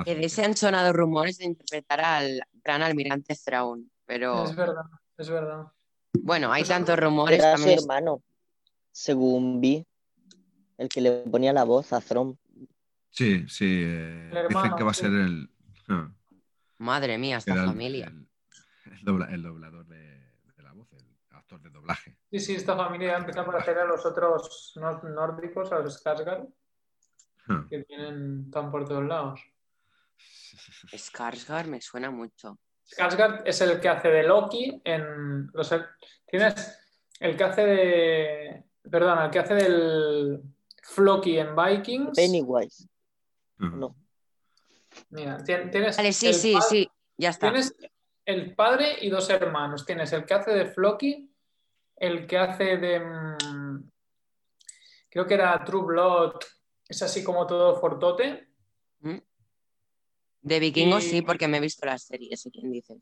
que 0.06 0.16
de 0.16 0.26
ese 0.26 0.44
han 0.46 0.56
sonado 0.56 0.94
rumores 0.94 1.38
de 1.38 1.46
interpretar 1.46 2.02
al 2.02 2.42
gran 2.64 2.82
almirante 2.82 3.36
Thrawn, 3.36 3.92
pero 4.06 4.46
es 4.46 4.56
verdad, 4.56 4.84
es 5.18 5.30
verdad. 5.30 5.66
bueno, 6.14 6.52
hay 6.52 6.64
Eso- 6.64 6.74
tantos 6.74 6.98
rumores 7.00 7.40
Era 7.40 7.54
también. 7.56 7.80
hermano, 7.80 8.24
según 8.92 9.60
vi, 9.62 9.86
el 10.78 10.90
que 10.90 11.02
le 11.02 11.12
ponía 11.24 11.54
la 11.54 11.64
voz 11.64 11.94
a 11.94 12.02
Throm. 12.02 12.36
Sí, 13.10 13.46
sí. 13.48 13.84
eh, 13.86 14.32
dicen 14.50 14.72
que 14.78 14.84
va 14.84 14.92
a 14.92 14.96
ser 14.96 15.12
el... 15.12 15.50
ah, 15.90 16.10
Madre 16.78 17.18
mía, 17.18 17.38
esta 17.38 17.54
era 17.54 17.66
familia. 17.66 18.08
El, 18.08 18.28
el 18.94 19.04
dobla- 19.06 19.32
el 19.32 19.44
doblador 19.44 19.86
de, 19.88 20.00
de 20.56 20.64
la 20.64 20.72
voz, 20.74 20.88
el 20.94 21.06
actor 21.36 21.62
de 21.62 21.70
doblaje. 21.70 22.18
Sí, 22.32 22.40
sí, 22.40 22.56
esta 22.56 22.76
familia 22.76 23.18
empieza 23.18 23.42
a 23.42 23.46
parecer 23.46 23.78
a 23.78 23.86
los 23.86 24.06
otros 24.06 24.74
nórdicos, 25.04 25.72
a 25.72 25.80
los 25.80 26.02
Skarsgård, 26.04 26.48
Ah. 27.48 27.66
que 27.70 27.84
tienen 27.84 28.50
tan 28.52 28.72
por 28.72 28.88
todos 28.88 29.04
lados. 29.04 29.42
Skarsgård 30.94 31.66
me 31.66 31.82
suena 31.82 32.12
mucho. 32.12 32.58
Skarsgård 32.86 33.44
es 33.46 33.62
el 33.62 33.80
que 33.80 33.90
hace 33.90 34.10
de 34.10 34.24
Loki 34.24 34.82
en 34.84 35.48
los 35.54 35.74
tienes 36.28 36.78
el 37.20 37.38
que 37.38 37.44
hace 37.44 37.62
de 37.66 38.64
perdón, 38.90 39.20
el 39.20 39.32
que 39.32 39.40
hace 39.40 39.54
del 39.56 40.42
Floki 40.84 41.38
en 41.38 41.56
Vikings. 41.56 42.16
Pennywise. 42.16 42.88
No. 43.58 43.96
Mira, 45.10 45.38
tien- 45.44 45.70
tienes 45.70 45.96
Vale, 45.98 46.12
sí, 46.12 46.28
el 46.28 46.34
sí, 46.34 46.58
sí, 46.68 46.92
ya 47.18 47.30
está. 47.30 47.48
Tienes 47.52 47.76
el 48.26 48.56
padre 48.56 48.98
y 49.02 49.10
dos 49.10 49.30
hermanos. 49.30 49.86
Tienes 49.86 50.12
el 50.14 50.26
que 50.26 50.34
hace 50.34 50.52
de 50.52 50.66
Floki, 50.66 51.32
el 51.96 52.28
que 52.28 52.38
hace 52.38 52.78
de 52.78 53.00
mm, 53.00 53.90
creo 55.10 55.28
que 55.28 55.34
era 55.36 55.64
True 55.64 55.86
Blood, 55.86 56.36
es 56.88 57.02
así 57.04 57.24
como 57.24 57.46
todo 57.46 57.80
fortote. 57.80 58.50
¿Mm? 59.00 59.18
De 60.42 60.60
vikingos 60.60 61.06
Y- 61.06 61.10
sí, 61.10 61.22
porque 61.22 61.48
me 61.48 61.58
he 61.58 61.62
visto 61.62 61.86
la 61.86 61.98
serie, 61.98 62.36
sé 62.38 62.50
quién 62.52 62.72
dices. 62.72 62.98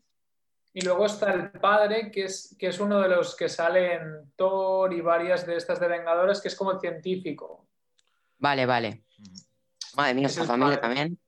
Y 0.72 0.82
luego 0.82 1.06
está 1.06 1.32
el 1.32 1.50
padre, 1.52 2.10
que 2.12 2.24
es, 2.26 2.54
que 2.58 2.68
es 2.68 2.78
uno 2.78 3.00
de 3.00 3.08
los 3.08 3.34
que 3.34 3.48
sale 3.48 3.94
en 3.94 4.30
Thor 4.36 4.92
y 4.92 5.00
varias 5.00 5.44
de 5.46 5.56
estas 5.56 5.80
de 5.80 5.88
Vengadores, 5.88 6.40
que 6.40 6.48
es 6.48 6.54
como 6.54 6.70
el 6.72 6.80
científico. 6.80 7.66
Vale, 8.38 8.66
vale. 8.66 9.04
Madre 9.96 10.14
mía, 10.14 10.26
Es 10.26 10.32
esta 10.36 10.44
familia 10.46 10.80
padre. 10.80 10.94
también. 10.96 11.18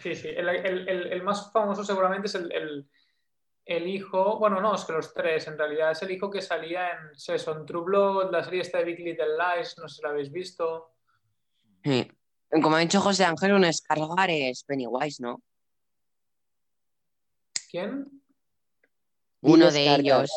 Sí, 0.00 0.14
sí. 0.14 0.28
El, 0.28 0.48
el- 0.48 0.88
el- 0.88 1.12
el 1.12 1.22
más 1.24 1.50
famoso 1.52 1.82
seguramente 1.82 2.28
es 2.28 2.34
el, 2.36 2.52
el- 2.52 2.88
el 3.64 3.86
hijo, 3.88 4.38
bueno, 4.38 4.60
no, 4.60 4.74
es 4.76 4.84
que 4.84 4.92
los 4.92 5.12
tres 5.12 5.46
en 5.48 5.58
realidad, 5.58 5.90
es 5.90 6.00
el 6.02 6.10
hijo 6.12 6.30
que 6.30 6.40
salía 6.40 6.90
en 6.90 7.18
Season 7.18 7.66
True 7.66 7.82
Blood, 7.84 8.30
la 8.30 8.42
serie 8.44 8.60
esta 8.62 8.78
de 8.78 8.84
Big 8.84 9.00
Little 9.00 9.26
Lies, 9.36 9.76
no 9.78 9.88
sé 9.88 9.96
si 9.96 10.02
la 10.02 10.08
habéis 10.10 10.30
visto. 10.32 10.92
Sí. 11.84 12.10
Como 12.50 12.76
ha 12.76 12.80
dicho 12.80 13.00
José 13.00 13.24
Ángel, 13.24 13.52
un 13.52 13.64
Skarsgård 13.64 14.30
es 14.30 14.64
Pennywise, 14.64 15.22
¿no? 15.22 15.42
¿Quién? 17.70 18.22
Uno 19.42 19.70
de 19.70 19.94
ellos. 19.94 20.30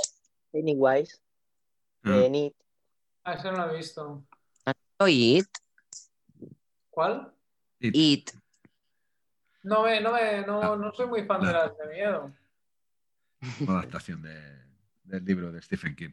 Pennywise, 0.51 1.17
de 2.03 2.29
Nit. 2.29 2.55
Ah, 3.23 3.33
ese 3.33 3.51
no 3.51 3.65
lo 3.65 3.73
he 3.73 3.77
visto. 3.77 4.23
It. 5.07 5.47
¿Cuál? 6.89 7.33
It. 7.79 8.31
No, 9.63 9.83
me, 9.83 10.01
no, 10.01 10.11
me, 10.11 10.41
no, 10.45 10.61
Ah. 10.61 10.75
no 10.75 10.93
soy 10.93 11.07
muy 11.07 11.23
fan 11.25 11.41
de 11.41 11.53
las 11.53 11.77
de 11.77 11.87
miedo. 11.87 12.33
Una 13.61 13.79
adaptación 13.79 14.21
de- 14.21 14.61
del 15.03 15.23
libro 15.25 15.51
de 15.51 15.61
Stephen 15.61 15.95
King. 15.95 16.11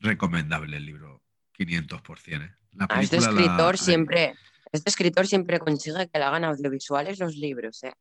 Recomendable 0.00 0.76
el 0.76 0.84
libro, 0.84 1.22
500%. 1.56 2.42
¿eh? 2.44 2.54
La 2.72 2.86
A 2.88 3.02
este 3.02 3.16
escritor 3.18 3.74
la- 3.74 3.76
siempre, 3.84 4.34
este 4.72 4.88
escritor 4.90 5.26
siempre 5.26 5.58
consigue 5.58 6.08
que 6.08 6.18
le 6.18 6.24
hagan 6.24 6.44
audiovisuales 6.44 7.18
los 7.18 7.34
libros, 7.36 7.82
¿eh? 7.84 7.92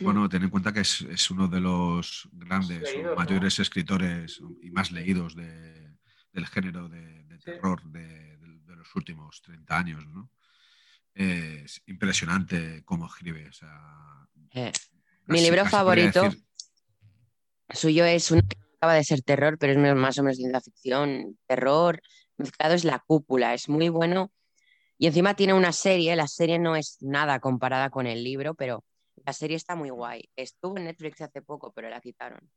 Bueno, 0.00 0.28
ten 0.28 0.42
en 0.42 0.50
cuenta 0.50 0.72
que 0.72 0.80
es, 0.80 1.02
es 1.02 1.30
uno 1.30 1.46
de 1.46 1.60
los 1.60 2.28
grandes 2.32 2.82
o 3.12 3.14
mayores 3.14 3.58
escritores 3.60 4.40
y 4.60 4.70
más 4.70 4.90
leídos 4.90 5.36
de- 5.36 5.94
del 6.32 6.46
género 6.46 6.88
de, 6.88 7.22
de 7.24 7.36
Sí. 7.38 7.44
terror 7.44 7.80
de, 7.84 8.36
de- 8.38 8.58
de 8.66 8.76
los 8.76 8.94
últimos 8.96 9.40
30 9.40 9.78
años, 9.78 10.04
¿no? 10.08 10.30
Es 11.14 11.80
impresionante 11.86 12.82
cómo 12.84 13.06
escribe. 13.06 13.48
o 13.48 13.52
sea, 13.52 14.26
Eh, 14.50 14.72
Mi 15.26 15.40
libro 15.40 15.64
favorito 15.64 16.24
decir- 16.24 16.42
suyo 17.72 18.04
es 18.04 18.30
uno 18.30 18.42
que 18.48 18.56
acaba 18.76 18.94
de 18.94 19.04
ser 19.04 19.22
terror, 19.22 19.56
pero 19.58 19.72
es 19.72 19.96
más 19.96 20.18
o 20.18 20.22
menos 20.24 20.36
ciencia 20.36 20.60
ficción, 20.60 21.38
terror, 21.46 22.00
mezclado 22.36 22.74
es 22.74 22.84
La 22.84 22.98
Cúpula, 22.98 23.54
es 23.54 23.68
muy 23.68 23.88
bueno. 23.88 24.32
Y 24.98 25.06
encima 25.06 25.34
tiene 25.34 25.54
una 25.54 25.72
serie, 25.72 26.14
la 26.16 26.28
serie 26.28 26.58
no 26.58 26.76
es 26.76 26.98
nada 27.00 27.40
comparada 27.40 27.90
con 27.90 28.06
el 28.06 28.22
libro, 28.22 28.54
pero 28.54 28.84
la 29.24 29.32
serie 29.32 29.56
está 29.56 29.74
muy 29.74 29.90
guay. 29.90 30.28
Estuvo 30.36 30.76
en 30.78 30.84
Netflix 30.84 31.20
hace 31.20 31.42
poco, 31.42 31.72
pero 31.72 31.88
la 31.88 32.00
quitaron. 32.00 32.50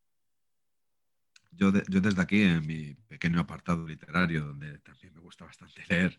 Yo, 1.52 1.72
yo 1.90 2.02
desde 2.02 2.22
aquí, 2.22 2.44
en 2.44 2.66
mi 2.66 2.94
pequeño 2.94 3.40
apartado 3.40 3.86
literario, 3.88 4.46
donde 4.46 4.78
también 4.80 5.14
me 5.14 5.22
gusta 5.22 5.46
bastante 5.46 5.84
leer, 5.90 6.18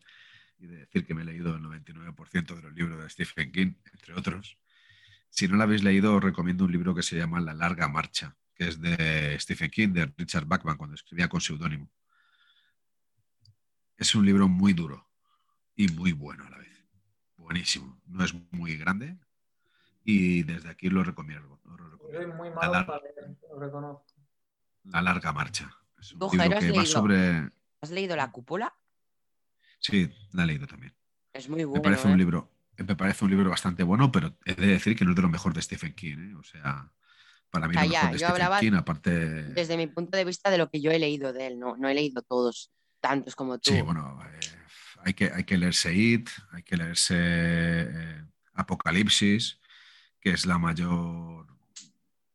y 0.58 0.66
de 0.66 0.76
decir 0.78 1.06
que 1.06 1.14
me 1.14 1.22
he 1.22 1.24
leído 1.24 1.54
el 1.54 1.62
99% 1.62 2.56
de 2.56 2.62
los 2.62 2.72
libros 2.72 3.00
de 3.00 3.10
Stephen 3.10 3.52
King, 3.52 3.74
entre 3.92 4.14
otros, 4.14 4.58
Si 5.30 5.46
no 5.46 5.56
lo 5.56 5.62
habéis 5.62 5.84
leído, 5.84 6.14
os 6.16 6.24
recomiendo 6.24 6.64
un 6.64 6.72
libro 6.72 6.94
que 6.94 7.02
se 7.02 7.16
llama 7.16 7.40
La 7.40 7.54
larga 7.54 7.86
marcha, 7.86 8.36
que 8.54 8.68
es 8.68 8.80
de 8.80 9.38
Stephen 9.38 9.70
King, 9.70 9.88
de 9.90 10.06
Richard 10.16 10.46
Bachman, 10.46 10.76
cuando 10.76 10.94
escribía 10.94 11.28
con 11.28 11.40
seudónimo. 11.40 11.90
Es 13.98 14.14
un 14.14 14.24
libro 14.24 14.48
muy 14.48 14.72
duro 14.72 15.06
y 15.76 15.88
muy 15.88 16.12
bueno 16.12 16.46
a 16.46 16.50
la 16.50 16.58
vez. 16.58 16.84
Buenísimo. 17.36 18.00
No 18.06 18.24
es 18.24 18.34
muy 18.52 18.76
grande 18.76 19.18
y 20.04 20.42
desde 20.44 20.70
aquí 20.70 20.88
lo 20.88 21.04
recomiendo. 21.04 21.60
muy 22.36 22.50
malo 22.50 22.72
la, 22.72 22.86
para 22.86 23.00
lo 23.50 23.60
reconozco. 23.60 24.06
La 24.84 25.02
larga 25.02 25.32
marcha. 25.32 25.70
Es 26.00 26.12
un 26.14 26.38
libro 26.38 26.60
que 26.60 26.72
va 26.72 26.86
sobre... 26.86 27.50
¿Has 27.80 27.90
leído 27.90 28.16
La 28.16 28.30
cúpula? 28.30 28.74
Sí, 29.78 30.10
la 30.32 30.44
he 30.44 30.46
leído 30.46 30.66
también. 30.66 30.94
Es 31.32 31.48
muy 31.48 31.64
bueno. 31.64 31.82
Me 31.82 31.84
parece 31.84 32.08
un 32.08 32.14
¿eh? 32.14 32.18
libro 32.18 32.50
me 32.84 32.96
parece 32.96 33.24
un 33.24 33.30
libro 33.30 33.50
bastante 33.50 33.82
bueno, 33.82 34.12
pero 34.12 34.36
he 34.44 34.54
de 34.54 34.66
decir 34.68 34.96
que 34.96 35.04
no 35.04 35.10
es 35.10 35.16
de 35.16 35.22
lo 35.22 35.28
mejor 35.28 35.52
de 35.52 35.62
Stephen 35.62 35.94
King. 35.94 36.16
¿eh? 36.18 36.34
O 36.36 36.44
sea, 36.44 36.90
para 37.50 37.66
mí 37.66 37.74
O 37.76 37.78
sea, 37.78 37.84
lo 37.84 37.90
ya, 37.90 37.98
mejor 38.00 38.12
de 38.12 38.18
yo 38.18 38.26
Stephen 38.26 38.42
hablaba 38.42 38.60
King, 38.60 38.72
aparte. 38.74 39.10
Desde 39.10 39.76
mi 39.76 39.86
punto 39.88 40.16
de 40.16 40.24
vista 40.24 40.50
de 40.50 40.58
lo 40.58 40.70
que 40.70 40.80
yo 40.80 40.90
he 40.90 40.98
leído 40.98 41.32
de 41.32 41.48
él, 41.48 41.58
no, 41.58 41.76
no 41.76 41.88
he 41.88 41.94
leído 41.94 42.22
todos, 42.22 42.70
tantos 43.00 43.34
como 43.36 43.58
tú. 43.58 43.70
Sí, 43.70 43.80
bueno, 43.82 44.18
eh, 44.32 44.38
hay, 45.04 45.14
que, 45.14 45.30
hay 45.32 45.44
que 45.44 45.56
leerse 45.58 45.94
It, 45.94 46.28
hay 46.52 46.62
que 46.62 46.76
leerse 46.76 47.14
eh, 47.18 48.24
Apocalipsis, 48.54 49.60
que 50.20 50.30
es 50.30 50.46
la 50.46 50.58
mayor 50.58 51.46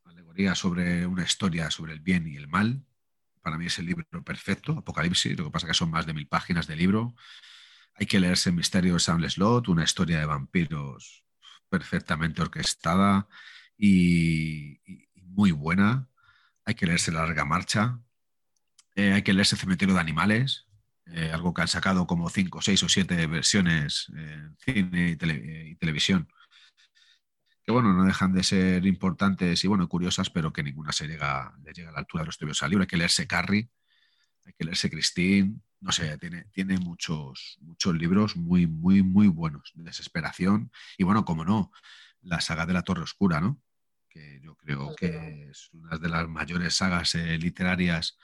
alegoría 0.05 0.55
sobre 0.55 1.05
una 1.05 1.23
historia 1.23 1.69
sobre 1.71 1.93
el 1.93 1.99
bien 1.99 2.27
y 2.27 2.37
el 2.37 2.47
mal. 2.47 2.85
Para 3.41 3.57
mí 3.57 3.65
es 3.65 3.77
el 3.79 3.85
libro 3.87 4.05
perfecto, 4.23 4.71
Apocalipsis, 4.77 5.37
lo 5.37 5.45
que 5.45 5.51
pasa 5.51 5.65
es 5.67 5.71
que 5.71 5.77
son 5.77 5.91
más 5.91 6.05
de 6.05 6.13
mil 6.13 6.27
páginas 6.27 6.65
de 6.67 6.75
libro. 6.77 7.13
Hay 7.95 8.05
que 8.05 8.19
leerse 8.19 8.51
Misterio 8.51 8.93
de 8.93 8.99
Sam 8.99 9.21
Slot, 9.29 9.67
una 9.67 9.83
historia 9.83 10.19
de 10.19 10.25
vampiros 10.25 11.23
perfectamente 11.69 12.41
orquestada 12.41 13.27
y, 13.77 14.79
y- 14.85 15.09
y 15.13 15.21
muy 15.23 15.51
buena. 15.51 16.09
Hay 16.65 16.75
que 16.75 16.85
leerse 16.87 17.11
La 17.11 17.25
Larga 17.25 17.45
Marcha. 17.45 17.99
Eh, 18.95 19.13
hay 19.13 19.21
que 19.23 19.33
leerse 19.33 19.55
Cementerio 19.55 19.95
de 19.95 20.01
Animales, 20.01 20.67
eh, 21.07 21.31
algo 21.33 21.53
que 21.53 21.61
han 21.63 21.67
sacado 21.67 22.05
como 22.07 22.29
cinco, 22.29 22.61
seis 22.61 22.81
o 22.83 22.89
siete 22.89 23.25
versiones 23.27 24.07
en 24.15 24.55
cine 24.57 25.09
y, 25.11 25.15
tele- 25.15 25.41
eh, 25.43 25.69
y 25.69 25.75
televisión. 25.75 26.27
Que 27.65 27.71
bueno, 27.71 27.93
no 27.93 28.03
dejan 28.03 28.33
de 28.33 28.43
ser 28.43 28.85
importantes 28.85 29.63
y 29.63 29.67
bueno, 29.67 29.87
curiosas, 29.87 30.29
pero 30.29 30.51
que 30.51 30.63
ninguna 30.63 30.91
se 30.91 31.07
llega, 31.07 31.53
le 31.63 31.71
llega 31.73 31.89
a 31.89 31.93
la 31.93 31.99
altura 31.99 32.23
de 32.23 32.25
los 32.27 32.37
tebeos 32.37 32.61
al 32.61 32.69
libro. 32.69 32.83
Hay 32.83 32.87
que 32.87 32.97
leerse 32.97 33.25
Carrie, 33.25 33.69
hay 34.45 34.53
que 34.53 34.65
leerse 34.65 34.89
Christine, 34.89 35.55
no 35.79 35.91
sé, 35.91 36.17
tiene, 36.17 36.45
tiene 36.51 36.77
muchos, 36.77 37.57
muchos 37.61 37.95
libros 37.95 38.35
muy, 38.35 38.67
muy, 38.67 39.01
muy 39.01 39.27
buenos, 39.27 39.71
de 39.75 39.83
desesperación. 39.83 40.71
Y 40.97 41.03
bueno, 41.03 41.23
como 41.25 41.45
no, 41.45 41.71
la 42.21 42.41
saga 42.41 42.65
de 42.65 42.73
la 42.73 42.81
Torre 42.83 43.03
Oscura, 43.03 43.39
¿no? 43.39 43.61
Que 44.09 44.39
yo 44.41 44.55
creo 44.55 44.93
que 44.95 45.49
es 45.49 45.69
una 45.73 45.97
de 45.97 46.09
las 46.09 46.27
mayores 46.27 46.75
sagas 46.75 47.15
eh, 47.15 47.37
literarias 47.37 48.17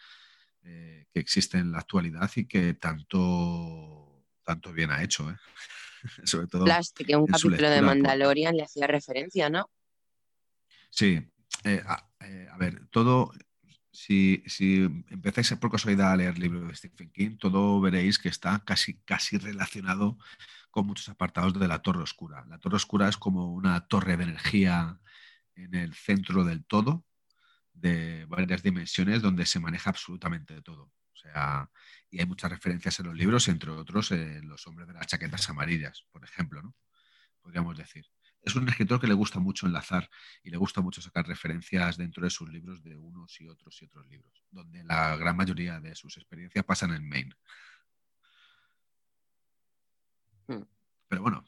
eh, 0.64 1.06
que 1.14 1.20
existen 1.20 1.62
en 1.62 1.72
la 1.72 1.80
actualidad 1.80 2.30
y 2.36 2.46
que 2.46 2.74
tanto, 2.76 4.24
tanto 4.44 4.72
bien 4.74 4.92
ha 4.92 5.04
hecho, 5.04 5.30
¿eh? 5.30 5.36
Sobre 6.26 6.48
todo. 6.48 6.66
Plastic, 6.66 7.08
que 7.08 7.16
un 7.16 7.26
capítulo 7.28 7.70
de 7.70 7.78
por- 7.78 7.86
Mandalorian 7.86 8.56
le 8.56 8.64
hacía 8.64 8.88
referencia, 8.88 9.50
¿no? 9.50 9.70
Sí, 10.90 11.22
eh, 11.64 11.84
a, 11.86 12.10
eh, 12.22 12.48
a 12.52 12.58
ver, 12.58 12.88
todo, 12.90 13.32
si, 13.92 14.44
si 14.48 14.84
empezáis 15.10 15.52
por 15.60 15.72
casualidad 15.72 16.12
a 16.12 16.16
leer 16.16 16.38
libros 16.40 16.68
de 16.68 16.76
Stephen 16.76 17.12
King, 17.12 17.38
todo 17.38 17.80
veréis 17.82 18.18
que 18.18 18.30
está 18.30 18.60
casi, 18.66 18.96
casi 19.06 19.38
relacionado 19.38 20.18
con 20.72 20.86
muchos 20.88 21.10
apartados 21.10 21.54
de 21.60 21.68
la 21.68 21.80
Torre 21.82 22.02
Oscura. 22.04 22.46
La 22.48 22.60
Torre 22.60 22.78
Oscura 22.78 23.10
es 23.10 23.18
como 23.18 23.54
una 23.54 23.88
torre 23.88 24.18
de 24.18 24.24
energía 24.24 25.00
en 25.56 25.76
el 25.76 25.94
centro 25.94 26.44
del 26.44 26.64
todo, 26.66 27.06
de 27.80 28.26
varias 28.26 28.64
dimensiones, 28.64 29.22
donde 29.22 29.46
se 29.46 29.60
maneja 29.60 29.90
absolutamente 29.90 30.62
todo. 30.62 30.92
O 31.14 31.18
sea, 31.18 31.70
y 32.10 32.20
hay 32.20 32.26
muchas 32.26 32.52
referencias 32.52 33.00
en 33.00 33.08
los 33.08 33.16
libros, 33.16 33.48
entre 33.48 33.72
otros 33.72 34.12
en 34.12 34.48
Los 34.48 34.66
hombres 34.68 34.88
de 34.88 34.94
las 34.94 35.08
chaquetas 35.08 35.50
amarillas, 35.50 36.06
por 36.12 36.24
ejemplo, 36.24 36.62
¿no? 36.62 36.76
Podríamos 37.42 37.78
decir. 37.78 38.06
Es 38.42 38.56
un 38.56 38.68
escritor 38.70 39.02
que 39.02 39.08
le 39.08 39.14
gusta 39.14 39.40
mucho 39.40 39.68
enlazar 39.68 40.10
y 40.44 40.50
le 40.50 40.58
gusta 40.58 40.80
mucho 40.82 41.02
sacar 41.02 41.28
referencias 41.28 41.98
dentro 41.98 42.24
de 42.24 42.30
sus 42.30 42.50
libros 42.50 42.82
de 42.82 42.96
unos 42.96 43.40
y 43.42 43.50
otros 43.50 43.82
y 43.82 43.86
otros 43.86 44.08
libros, 44.08 44.44
donde 44.50 44.84
la 44.86 45.18
gran 45.18 45.36
mayoría 45.36 45.80
de 45.82 45.94
sus 45.94 46.16
experiencias 46.16 46.64
pasan 46.64 46.94
en 46.94 47.08
Maine. 47.08 47.36
Hmm. 50.48 50.64
Pero 51.10 51.22
bueno, 51.22 51.44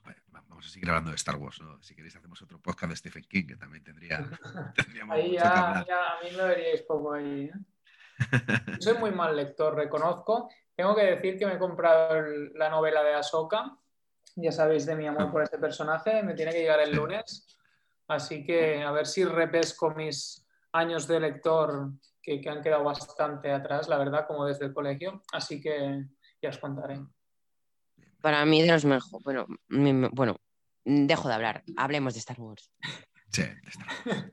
vamos 0.62 0.69
a 0.69 0.74
seguir 0.74 0.89
hablando 0.89 1.10
de 1.10 1.15
Star 1.15 1.38
Wars, 1.38 1.60
¿no? 1.60 1.82
Si 1.82 1.95
queréis 1.95 2.15
hacemos 2.15 2.39
otro 2.43 2.62
podcast 2.62 2.91
de 2.91 2.95
Stephen 2.95 3.24
King, 3.24 3.47
que 3.47 3.56
también 3.56 3.84
tendría, 3.84 4.17
tendríamos 4.76 5.15
Ahí 5.15 5.32
mucho 5.32 5.41
que 5.41 5.50
ya, 5.50 5.86
ya 5.88 6.08
a 6.08 6.24
mí 6.24 6.38
me 6.38 6.43
veríais 6.43 6.84
poco 6.84 7.13
ahí. 7.13 7.45
¿eh? 7.45 7.52
Soy 8.80 8.95
muy 9.00 9.10
mal 9.10 9.36
lector, 9.36 9.76
reconozco. 9.76 10.50
Tengo 10.76 10.95
que 10.95 11.04
decir 11.15 11.39
que 11.39 11.47
me 11.47 11.54
he 11.54 11.58
comprado 11.58 12.15
el- 12.17 12.54
la 12.54 12.69
novela 12.69 13.02
de 13.02 13.15
Ahsoka. 13.15 13.76
Ya 14.36 14.52
sabéis 14.52 14.86
de 14.86 14.95
mi 14.95 15.08
amor 15.08 15.32
por 15.32 15.41
este 15.41 15.58
personaje. 15.58 16.21
Me 16.21 16.36
tiene 16.36 16.52
que 16.52 16.60
llegar 16.60 16.80
el 16.80 16.95
lunes. 16.95 17.58
Así 18.08 18.43
que 18.43 18.84
a 18.84 18.91
ver 18.91 19.08
si 19.08 19.26
repesco 19.26 19.89
mis 19.95 20.45
años 20.74 21.08
de 21.08 21.19
lector 21.21 21.89
que, 22.21 22.39
que 22.39 22.50
han 22.52 22.62
quedado 22.62 22.84
bastante 22.84 23.52
atrás, 23.52 23.89
la 23.89 23.97
verdad, 23.97 24.28
como 24.28 24.45
desde 24.45 24.65
el 24.67 24.74
colegio. 24.76 25.24
Así 25.34 25.60
que 25.60 26.06
ya 26.39 26.50
os 26.50 26.60
contaré. 26.60 27.00
Para 28.21 28.45
mí 28.45 28.62
de 28.62 28.71
los 28.71 28.86
mejores. 28.86 29.24
Bueno, 29.24 29.47
mi- 29.69 30.08
bueno, 30.13 30.38
dejo 30.86 31.28
de 31.30 31.36
hablar. 31.36 31.63
Hablemos 31.78 32.13
de 32.13 32.20
Star 32.20 32.39
Wars. 32.39 32.72
Sí, 33.32 33.44
de 33.44 33.70
Star 33.70 33.88
Wars. 34.06 34.26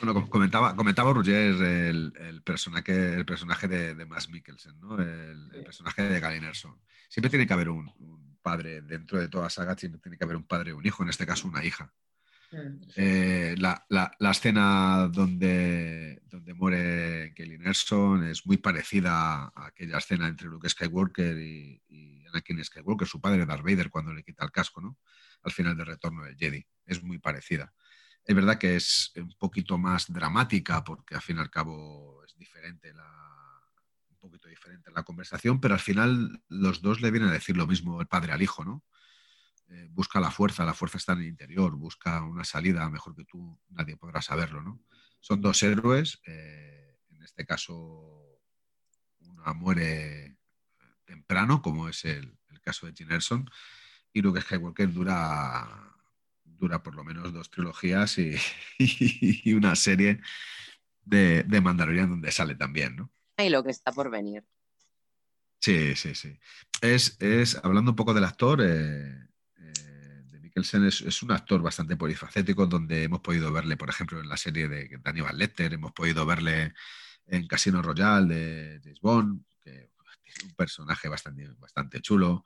Bueno, 0.00 0.14
com- 0.14 0.28
comentaba, 0.28 0.76
comentaba 0.76 1.12
Roger 1.12 1.36
el, 1.60 2.12
el 2.16 2.42
personaje, 2.42 3.14
el 3.14 3.26
personaje 3.26 3.66
de, 3.66 3.94
de 3.96 4.06
Max 4.06 4.28
Mikkelsen, 4.28 4.78
¿no? 4.78 4.96
el, 5.00 5.50
el 5.52 5.64
personaje 5.64 6.02
de 6.04 6.20
Gary 6.20 6.40
Nerson. 6.40 6.80
Siempre 7.08 7.30
tiene 7.30 7.46
que 7.46 7.54
haber 7.54 7.68
un, 7.68 7.90
un 7.98 8.38
padre, 8.40 8.82
dentro 8.82 9.18
de 9.18 9.28
toda 9.28 9.50
saga, 9.50 9.76
siempre 9.76 10.00
tiene 10.00 10.16
que 10.16 10.22
haber 10.24 10.36
un 10.36 10.46
padre 10.46 10.70
y 10.70 10.74
un 10.74 10.86
hijo, 10.86 11.02
en 11.02 11.08
este 11.08 11.26
caso 11.26 11.48
una 11.48 11.64
hija. 11.64 11.92
Mm. 12.52 12.82
Eh, 12.94 13.54
la, 13.58 13.84
la- 13.88 14.12
la 14.20 14.30
escena 14.30 15.08
donde, 15.10 16.22
donde 16.26 16.54
muere 16.54 17.34
Kelly 17.34 17.58
Nelson 17.58 18.24
es 18.24 18.46
muy 18.46 18.58
parecida 18.58 19.46
a 19.54 19.66
aquella 19.66 19.98
escena 19.98 20.28
entre 20.28 20.46
Luke 20.46 20.68
Skywalker 20.68 21.36
y, 21.36 21.82
y 21.88 22.17
Anakin 22.28 22.62
Skywalker, 22.64 23.06
su 23.06 23.20
padre 23.20 23.46
Darth 23.46 23.62
Vader, 23.62 23.90
cuando 23.90 24.12
le 24.12 24.22
quita 24.22 24.44
el 24.44 24.50
casco, 24.50 24.80
¿no? 24.80 24.98
Al 25.42 25.52
final 25.52 25.76
del 25.76 25.86
retorno 25.86 26.24
del 26.24 26.36
Jedi. 26.36 26.66
Es 26.86 27.02
muy 27.02 27.18
parecida. 27.18 27.72
Es 28.24 28.34
verdad 28.34 28.58
que 28.58 28.76
es 28.76 29.12
un 29.16 29.34
poquito 29.38 29.78
más 29.78 30.12
dramática, 30.12 30.84
porque 30.84 31.14
al 31.14 31.22
fin 31.22 31.38
y 31.38 31.40
al 31.40 31.50
cabo 31.50 32.22
es 32.24 32.36
diferente 32.36 32.92
la, 32.92 33.10
un 34.10 34.18
poquito 34.18 34.48
diferente 34.48 34.90
la 34.94 35.02
conversación, 35.02 35.60
pero 35.60 35.74
al 35.74 35.80
final 35.80 36.42
los 36.48 36.82
dos 36.82 37.00
le 37.00 37.10
vienen 37.10 37.30
a 37.30 37.32
decir 37.32 37.56
lo 37.56 37.66
mismo 37.66 38.00
el 38.00 38.06
padre 38.06 38.32
al 38.32 38.42
hijo, 38.42 38.64
¿no? 38.64 38.84
Eh, 39.70 39.88
busca 39.90 40.18
la 40.18 40.30
fuerza, 40.30 40.64
la 40.64 40.72
fuerza 40.72 40.96
está 40.96 41.12
en 41.12 41.20
el 41.20 41.26
interior, 41.26 41.76
busca 41.76 42.22
una 42.22 42.44
salida, 42.44 42.88
mejor 42.88 43.14
que 43.14 43.24
tú, 43.24 43.58
nadie 43.68 43.96
podrá 43.96 44.22
saberlo, 44.22 44.62
¿no? 44.62 44.80
Son 45.20 45.40
dos 45.40 45.62
héroes, 45.62 46.20
eh, 46.26 46.98
en 47.10 47.22
este 47.22 47.44
caso 47.44 48.40
una 49.20 49.52
muere 49.52 50.37
temprano, 51.08 51.62
como 51.62 51.88
es 51.88 52.04
el, 52.04 52.36
el 52.50 52.60
caso 52.60 52.86
de 52.86 52.92
Jyn 52.92 53.10
Erso, 53.10 53.44
y 54.12 54.20
Luke 54.20 54.40
Skywalker 54.40 54.92
dura, 54.92 55.66
dura 56.44 56.82
por 56.82 56.94
lo 56.94 57.02
menos 57.02 57.32
dos 57.32 57.50
trilogías 57.50 58.18
y, 58.18 58.36
y 58.78 59.54
una 59.54 59.74
serie 59.74 60.20
de, 61.02 61.42
de 61.44 61.60
Mandalorian 61.60 62.10
donde 62.10 62.30
sale 62.30 62.54
también, 62.54 62.96
¿no? 62.96 63.10
Y 63.38 63.48
lo 63.48 63.62
que 63.62 63.70
está 63.70 63.92
por 63.92 64.10
venir. 64.10 64.44
Sí, 65.60 65.96
sí, 65.96 66.14
sí. 66.14 66.38
Es, 66.80 67.16
es 67.20 67.58
hablando 67.62 67.92
un 67.92 67.96
poco 67.96 68.14
del 68.14 68.24
actor, 68.24 68.60
eh, 68.62 69.28
eh, 69.56 70.22
de 70.24 70.40
Mikkelsen 70.40 70.84
es, 70.84 71.00
es 71.00 71.22
un 71.22 71.32
actor 71.32 71.62
bastante 71.62 71.96
polifacético, 71.96 72.66
donde 72.66 73.04
hemos 73.04 73.20
podido 73.20 73.52
verle, 73.52 73.76
por 73.76 73.88
ejemplo, 73.88 74.20
en 74.20 74.28
la 74.28 74.36
serie 74.36 74.68
de 74.68 74.98
Daniel 75.02 75.26
Lecter, 75.36 75.72
hemos 75.72 75.92
podido 75.92 76.26
verle 76.26 76.74
en 77.26 77.46
Casino 77.46 77.82
Royale 77.82 78.34
de 78.34 78.80
James 78.82 79.00
Bond, 79.00 79.44
que 79.60 79.90
un 80.44 80.54
personaje 80.54 81.08
bastante, 81.08 81.48
bastante 81.58 82.00
chulo. 82.00 82.44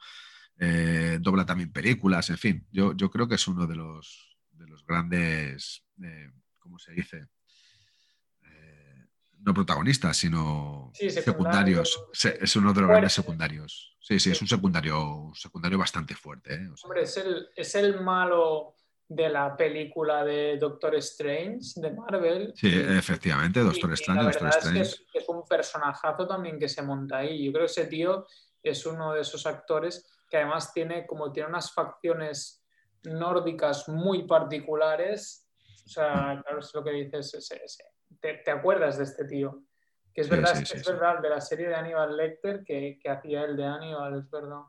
Eh, 0.58 1.18
dobla 1.20 1.44
también 1.46 1.72
películas, 1.72 2.28
en 2.30 2.38
fin. 2.38 2.66
Yo, 2.70 2.94
yo 2.94 3.10
creo 3.10 3.26
que 3.28 3.36
es 3.36 3.48
uno 3.48 3.66
de 3.66 3.74
los, 3.76 4.36
de 4.52 4.66
los 4.66 4.84
grandes, 4.84 5.84
eh, 6.02 6.30
¿cómo 6.58 6.78
se 6.78 6.92
dice? 6.92 7.26
Eh, 8.44 9.06
no 9.40 9.54
protagonistas, 9.54 10.16
sino 10.16 10.90
Sí, 10.94 11.10
secundarios. 11.10 11.90
secundarios. 11.92 12.04
Se- 12.12 12.38
Es 12.44 12.54
uno 12.56 12.68
de 12.72 12.80
los 12.80 12.86
Fuerte. 12.88 12.92
grandes 12.92 13.12
secundarios. 13.12 13.96
Sí, 14.00 14.18
sí, 14.20 14.30
es 14.30 14.40
un 14.42 14.48
secundario, 14.48 15.14
un 15.14 15.34
secundario 15.34 15.78
bastante 15.78 16.14
fuerte. 16.14 16.54
O 16.68 16.76
sea, 16.76 16.88
Hombre, 16.88 17.02
es 17.04 17.16
el, 17.16 17.48
es 17.56 17.74
el 17.76 18.00
malo 18.02 18.76
de 19.08 19.28
la 19.28 19.56
película 19.56 20.24
de 20.24 20.56
Doctor 20.56 20.94
Strange 20.96 21.72
de 21.76 21.92
Marvel. 21.92 22.52
sí, 22.54 22.68
Y- 22.68 22.98
efectivamente, 22.98 23.60
Doctor 23.60 23.90
y- 23.90 23.92
y 23.92 23.94
Strange, 23.94 24.22
la 24.22 24.24
Doctor 24.24 24.42
verdad 24.44 24.58
Strange. 24.58 24.80
Es, 24.80 25.06
que 25.12 25.18
es, 25.18 25.24
es 25.24 25.28
un 25.28 25.44
personajazo 25.44 26.26
también 26.26 26.58
que 26.58 26.68
se 26.68 26.82
monta 26.82 27.18
ahí. 27.18 27.44
Yo 27.44 27.52
creo 27.52 27.66
que 27.66 27.72
ese 27.72 27.86
tío 27.86 28.26
es 28.62 28.86
uno 28.86 29.12
de 29.12 29.20
esos 29.20 29.46
actores 29.46 30.08
que 30.30 30.38
además 30.38 30.72
tiene 30.72 31.06
como 31.06 31.30
tiene 31.30 31.50
unas 31.50 31.72
facciones 31.72 32.64
nórdicas 33.04 33.88
muy 33.88 34.26
particulares. 34.26 35.46
O 35.84 35.88
sea, 35.88 36.40
claro, 36.42 36.60
es 36.60 36.70
lo 36.72 36.82
que 36.82 36.90
dices, 36.92 37.48
te, 38.20 38.50
acuerdas 38.50 38.98
de 38.98 39.04
este 39.04 39.24
tío. 39.26 39.62
Que 40.14 40.20
es 40.20 40.28
verdad, 40.28 40.60
es, 40.60 40.86
verdad, 40.86 41.20
de 41.20 41.30
la 41.30 41.40
serie 41.40 41.68
de 41.68 41.74
Aníbal 41.74 42.16
Lecter 42.16 42.62
que, 42.64 42.98
hacía 43.08 43.44
el 43.44 43.56
de 43.56 43.64
Aníbal, 43.64 44.18
es 44.18 44.30
verdad. 44.30 44.60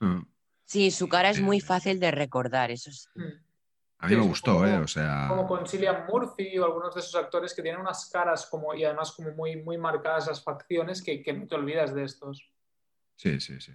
Mm. 0.00 0.22
Sí, 0.64 0.90
su 0.90 1.08
cara 1.08 1.30
es 1.30 1.40
muy 1.40 1.60
fácil 1.60 2.00
de 2.00 2.10
recordar, 2.10 2.70
eso 2.70 2.90
es. 2.90 3.08
Mm. 3.14 3.51
A 4.02 4.08
mí 4.08 4.16
me 4.16 4.22
gustó, 4.22 4.66
¿eh? 4.66 4.78
O 4.78 4.88
sea... 4.88 5.26
Como 5.28 5.46
con 5.46 5.64
Cillian 5.64 6.06
Murphy 6.06 6.58
o 6.58 6.64
algunos 6.64 6.92
de 6.92 7.00
esos 7.00 7.14
actores 7.14 7.54
que 7.54 7.62
tienen 7.62 7.80
unas 7.80 8.10
caras 8.10 8.46
como, 8.46 8.74
y 8.74 8.84
además 8.84 9.12
como 9.12 9.30
muy, 9.30 9.62
muy 9.62 9.78
marcadas 9.78 10.26
las 10.26 10.42
facciones 10.42 11.00
que, 11.00 11.22
que 11.22 11.32
no 11.32 11.46
te 11.46 11.54
olvidas 11.54 11.94
de 11.94 12.02
estos. 12.02 12.50
Sí, 13.14 13.40
sí, 13.40 13.60
sí. 13.60 13.72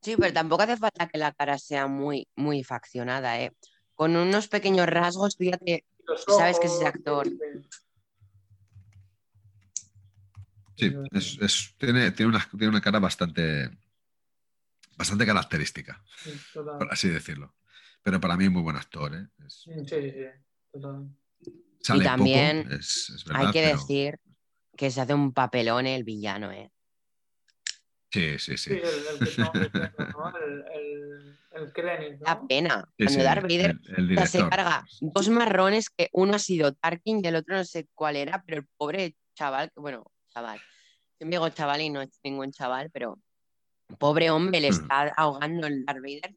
Sí, 0.00 0.16
pero 0.18 0.32
tampoco 0.32 0.64
hace 0.64 0.76
falta 0.76 1.06
que 1.06 1.18
la 1.18 1.30
cara 1.30 1.56
sea 1.56 1.86
muy, 1.86 2.26
muy 2.34 2.64
faccionada, 2.64 3.40
¿eh? 3.40 3.52
Con 3.94 4.16
unos 4.16 4.48
pequeños 4.48 4.88
rasgos, 4.88 5.36
fíjate, 5.36 5.84
sabes 6.26 6.58
que 6.58 6.66
es 6.66 6.72
ese 6.72 6.86
actor. 6.88 7.28
Sí, 10.76 10.92
es, 11.12 11.74
tiene, 11.78 12.10
tiene, 12.10 12.30
una, 12.30 12.44
tiene 12.50 12.70
una 12.70 12.80
cara 12.80 12.98
bastante, 12.98 13.70
bastante 14.96 15.24
característica, 15.24 16.02
por 16.52 16.92
así 16.92 17.08
decirlo. 17.08 17.54
Pero 18.02 18.20
para 18.20 18.36
mí 18.36 18.44
es 18.44 18.50
muy 18.50 18.62
buen 18.62 18.76
actor. 18.76 19.14
¿eh? 19.14 19.26
Sí, 19.48 19.72
sí, 19.86 20.14
y 21.94 22.00
también 22.02 22.68
hay 23.34 23.50
que 23.50 23.66
decir 23.66 24.18
que 24.76 24.90
se 24.90 25.00
hace 25.00 25.14
un 25.14 25.32
papelón 25.32 25.86
el 25.86 26.04
villano. 26.04 26.50
¿eh? 26.52 26.70
Sí, 28.10 28.38
sí, 28.38 28.56
sí. 28.56 28.72
El, 31.52 31.72
Krennic, 31.72 32.12
¿no? 32.20 32.26
La 32.26 32.42
pena. 32.46 32.88
Cuando 32.96 33.24
Darth 33.24 33.42
Vader 33.42 33.78
se 34.26 34.48
carga 34.48 34.84
dos 35.00 35.28
marrones 35.28 35.90
que 35.90 36.08
uno 36.12 36.34
ha 36.34 36.38
sido 36.38 36.74
Tarkin 36.74 37.20
y 37.22 37.28
el 37.28 37.36
otro 37.36 37.56
no 37.56 37.64
sé 37.64 37.88
cuál 37.94 38.16
era, 38.16 38.42
pero 38.46 38.60
el 38.60 38.66
pobre 38.76 39.14
chaval, 39.34 39.70
bueno, 39.76 40.04
chaval, 40.30 40.60
yo 41.20 41.26
me 41.26 41.32
digo 41.32 41.48
chaval 41.50 41.80
y 41.82 41.90
no 41.90 42.00
es 42.00 42.20
ningún 42.22 42.52
chaval, 42.52 42.90
pero 42.90 43.18
pobre 43.98 44.30
hombre 44.30 44.60
le 44.60 44.70
mm. 44.70 44.72
está 44.72 45.08
ahogando 45.16 45.66
el 45.66 45.84
Darth 45.84 46.00
Vader 46.00 46.34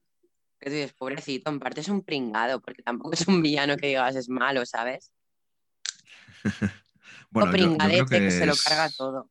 que 0.60 0.70
tú 0.70 0.76
dices, 0.76 0.94
pobrecito, 0.94 1.50
en 1.50 1.60
parte 1.60 1.82
es 1.82 1.90
un 1.90 2.04
pringado, 2.04 2.62
porque 2.62 2.82
tampoco 2.82 3.14
es 3.14 3.28
un 3.28 3.42
villano 3.42 3.78
que 3.78 3.88
digas 3.88 4.16
es 4.16 4.30
malo, 4.30 4.66
¿sabes? 4.66 5.12
bueno, 7.30 7.50
o 7.50 7.52
pringadete 7.52 8.20
que, 8.20 8.32
se 8.32 8.46
lo 8.46 8.54
carga 8.56 8.90
todo. 8.90 9.30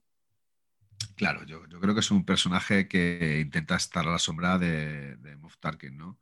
Claro, 1.16 1.44
yo, 1.44 1.62
creo 1.62 1.94
que 1.94 2.00
es 2.00 2.10
un 2.10 2.24
personaje 2.24 2.88
que 2.88 3.40
intenta 3.40 3.76
estar 3.76 4.06
a 4.06 4.12
la 4.12 4.18
sombra 4.18 4.58
de, 4.58 5.16
de 5.16 5.36
Moff 5.36 5.58
Tarkin, 5.58 5.96
¿no? 5.96 6.18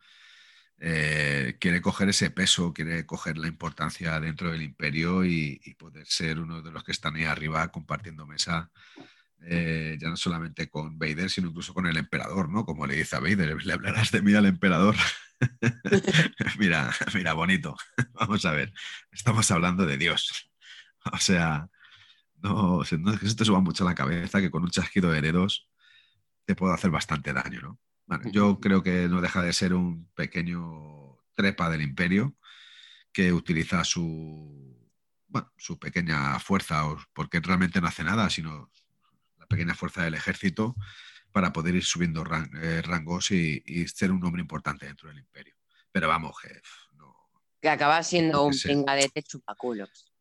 Eh, 0.84 1.56
quiere 1.60 1.80
coger 1.80 2.08
ese 2.08 2.30
peso, 2.30 2.72
quiere 2.74 3.06
coger 3.06 3.38
la 3.38 3.46
importancia 3.46 4.18
dentro 4.18 4.50
del 4.50 4.62
imperio 4.62 5.24
y, 5.24 5.60
y, 5.64 5.74
poder 5.74 6.06
ser 6.06 6.40
uno 6.40 6.60
de 6.60 6.72
los 6.72 6.82
que 6.82 6.90
están 6.90 7.14
ahí 7.14 7.24
arriba 7.24 7.68
compartiendo 7.68 8.26
mesa 8.26 8.68
eh, 9.44 9.96
ya 10.00 10.08
no 10.08 10.16
solamente 10.16 10.68
con 10.68 10.98
Vader, 10.98 11.30
sino 11.30 11.48
incluso 11.48 11.74
con 11.74 11.86
el 11.86 11.96
emperador, 11.96 12.48
¿no? 12.48 12.64
Como 12.64 12.86
le 12.86 12.96
dice 12.96 13.16
a 13.16 13.20
Vader, 13.20 13.64
le 13.64 13.72
hablarás 13.72 14.10
de 14.12 14.22
mí 14.22 14.34
al 14.34 14.46
emperador. 14.46 14.96
mira, 16.58 16.94
mira, 17.14 17.32
bonito. 17.32 17.76
Vamos 18.14 18.44
a 18.44 18.52
ver, 18.52 18.72
estamos 19.10 19.50
hablando 19.50 19.86
de 19.86 19.96
Dios. 19.96 20.50
O 21.12 21.18
sea, 21.18 21.68
no, 22.36 22.82
no 22.98 23.12
es 23.12 23.20
que 23.20 23.28
se 23.28 23.36
te 23.36 23.44
suba 23.44 23.60
mucho 23.60 23.84
a 23.84 23.88
la 23.88 23.94
cabeza 23.94 24.40
que 24.40 24.50
con 24.50 24.62
un 24.62 24.70
chasquido 24.70 25.10
de 25.10 25.20
dedos 25.20 25.68
te 26.44 26.54
puedo 26.54 26.72
hacer 26.72 26.90
bastante 26.90 27.32
daño, 27.32 27.60
¿no? 27.60 27.80
Bueno, 28.06 28.30
yo 28.32 28.60
creo 28.60 28.82
que 28.82 29.08
no 29.08 29.20
deja 29.20 29.42
de 29.42 29.52
ser 29.52 29.74
un 29.74 30.10
pequeño 30.14 31.18
trepa 31.34 31.70
del 31.70 31.82
imperio 31.82 32.36
que 33.12 33.32
utiliza 33.32 33.84
su, 33.84 34.90
bueno, 35.28 35.52
su 35.56 35.78
pequeña 35.78 36.38
fuerza, 36.38 36.84
porque 37.12 37.40
realmente 37.40 37.80
no 37.80 37.88
hace 37.88 38.04
nada, 38.04 38.28
sino 38.28 38.70
pequeña 39.46 39.74
fuerza 39.74 40.04
del 40.04 40.14
ejército 40.14 40.76
para 41.32 41.52
poder 41.52 41.74
ir 41.74 41.84
subiendo 41.84 42.24
eh, 42.62 42.82
rangos 42.82 43.30
y, 43.30 43.88
ser 43.88 44.12
un 44.12 44.24
hombre 44.24 44.42
importante 44.42 44.86
dentro 44.86 45.08
del 45.08 45.18
imperio. 45.18 45.54
Pero 45.90 46.08
vamos, 46.08 46.38
jefe, 46.40 46.60
Que 47.60 47.68
acaba 47.68 48.02
siendo 48.02 48.44
un 48.44 48.54
pingadete 48.54 49.22
chupaculos. 49.22 50.12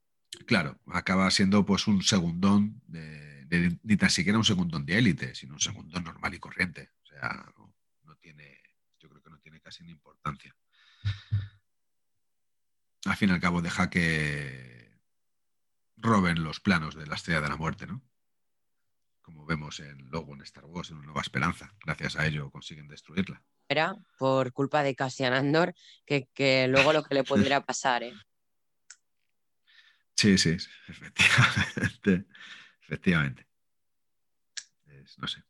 Claro, 0.45 0.79
acaba 0.87 1.29
siendo 1.29 1.65
pues 1.65 1.87
un 1.87 2.01
segundón, 2.01 2.81
ni 2.87 3.97
tan 3.97 4.09
siquiera 4.09 4.37
un 4.37 4.45
segundón 4.45 4.85
de 4.85 4.97
élite, 4.97 5.35
sino 5.35 5.53
un 5.53 5.59
segundón 5.59 6.03
normal 6.03 6.33
y 6.33 6.39
corriente. 6.39 6.91
O 7.03 7.05
sea, 7.05 7.53
no, 8.05 8.15
tiene, 8.15 8.57
yo 8.99 9.09
creo 9.09 9.21
que 9.21 9.29
no 9.29 9.39
tiene 9.39 9.59
casi 9.59 9.83
ni 9.83 9.91
importancia. 9.91 10.55
Al 13.05 13.17
fin 13.17 13.29
y 13.29 13.31
al 13.33 13.41
cabo 13.41 13.61
deja 13.61 13.89
que 13.89 14.99
roben 15.97 16.43
los 16.43 16.59
planos 16.59 16.95
de 16.95 17.07
la 17.07 17.15
estrella 17.15 17.41
de 17.41 17.49
la 17.49 17.57
muerte, 17.57 17.87
¿no? 17.87 18.01
Como 19.21 19.45
vemos 19.45 19.79
en 19.79 20.09
Logo 20.09 20.33
en 20.33 20.41
Star 20.41 20.65
Wars, 20.65 20.89
en 20.89 20.97
Una 20.97 21.07
Nueva 21.07 21.21
Esperanza. 21.21 21.73
Gracias 21.83 22.15
a 22.15 22.25
ello 22.25 22.49
consiguen 22.51 22.87
destruirla. 22.87 23.41
Era 23.67 23.95
por 24.17 24.51
culpa 24.53 24.83
de 24.83 24.95
Cassian 24.95 25.33
Andor, 25.33 25.73
que, 26.05 26.67
luego 26.69 26.93
lo 26.93 27.03
que 27.03 27.15
le 27.15 27.23
pudiera 27.23 27.61
pasar, 27.65 28.03
¿eh? 28.03 28.13
Sí, 30.15 30.37
sí, 30.37 30.57
efectivamente. 30.87 32.25
efectivamente. 32.83 33.47
no 35.17 35.27
sé. 35.27 35.43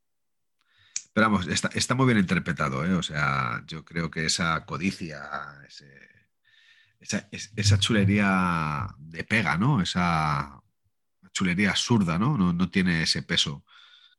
Pero 1.13 1.29
vamos, 1.29 1.47
está, 1.47 1.95
muy 1.95 2.05
bien 2.05 2.19
interpretado, 2.19 2.85
¿eh? 2.85 2.93
O 2.93 3.03
sea, 3.03 3.63
yo 3.67 3.83
creo 3.83 4.09
que 4.09 4.25
esa 4.25 4.65
codicia, 4.65 5.29
esa, 7.01 7.27
esa 7.31 7.79
chulería 7.79 8.87
de 8.97 9.23
pega, 9.25 9.57
¿no? 9.57 9.81
Esa 9.81 10.61
chulería 11.31 11.71
absurda, 11.71 12.17
¿no? 12.17 12.37
No, 12.37 12.69
tiene 12.69 13.03
ese 13.03 13.23
peso 13.23 13.63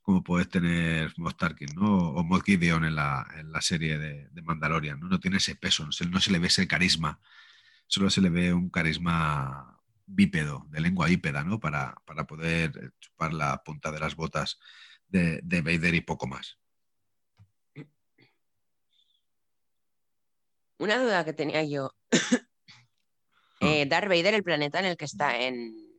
como 0.01 0.21
puede 0.21 0.45
tener 0.45 1.13
Moff 1.17 1.35
Tarkin, 1.35 1.69
¿no? 1.75 2.09
O 2.09 2.23
Moff 2.23 2.43
Gideon 2.43 2.83
en 2.83 2.95
la, 2.95 3.25
serie 3.61 3.97
de, 3.97 4.41
Mandalorian, 4.41 4.99
¿no? 4.99 5.07
No 5.07 5.19
tiene 5.19 5.37
ese 5.37 5.55
peso, 5.55 5.85
no 5.85 6.19
se, 6.19 6.31
le 6.31 6.39
ve 6.39 6.47
ese 6.47 6.67
carisma, 6.67 7.21
solo 7.87 8.09
se 8.09 8.19
le 8.19 8.29
ve 8.29 8.53
un 8.53 8.69
carisma 8.69 9.79
bípedo, 10.05 10.67
de 10.71 10.81
lengua 10.81 11.07
bípeda, 11.07 11.45
¿no? 11.45 11.59
Para, 11.59 11.95
poder 12.27 12.91
chupar 12.99 13.33
la 13.33 13.63
punta 13.63 13.91
de 13.91 13.99
las 13.99 14.15
botas 14.15 14.59
de, 15.07 15.39
de 15.41 15.61
Vader 15.61 15.95
y 15.95 16.01
poco 16.01 16.27
más. 16.27 16.57
Una 20.79 21.01
duda 21.01 21.23
que 21.23 21.33
tenía 21.33 21.63
yo. 21.63 21.91
Ah. 23.61 23.67
eh, 23.67 23.85
Darth 23.85 24.09
Vader, 24.09 24.33
el 24.33 24.43
planeta 24.43 24.79
en 24.79 24.85
el 24.85 24.97
que 24.97 25.05
está 25.05 25.39
en, 25.39 25.92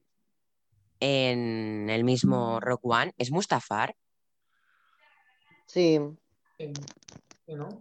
en 1.04 1.90
el 1.90 2.02
mismo 2.02 2.60
Rock 2.60 2.80
One, 2.84 3.12
¿es 3.18 3.30
Mustafar? 3.30 3.94
Sí. 5.66 6.00
¿No? 7.46 7.80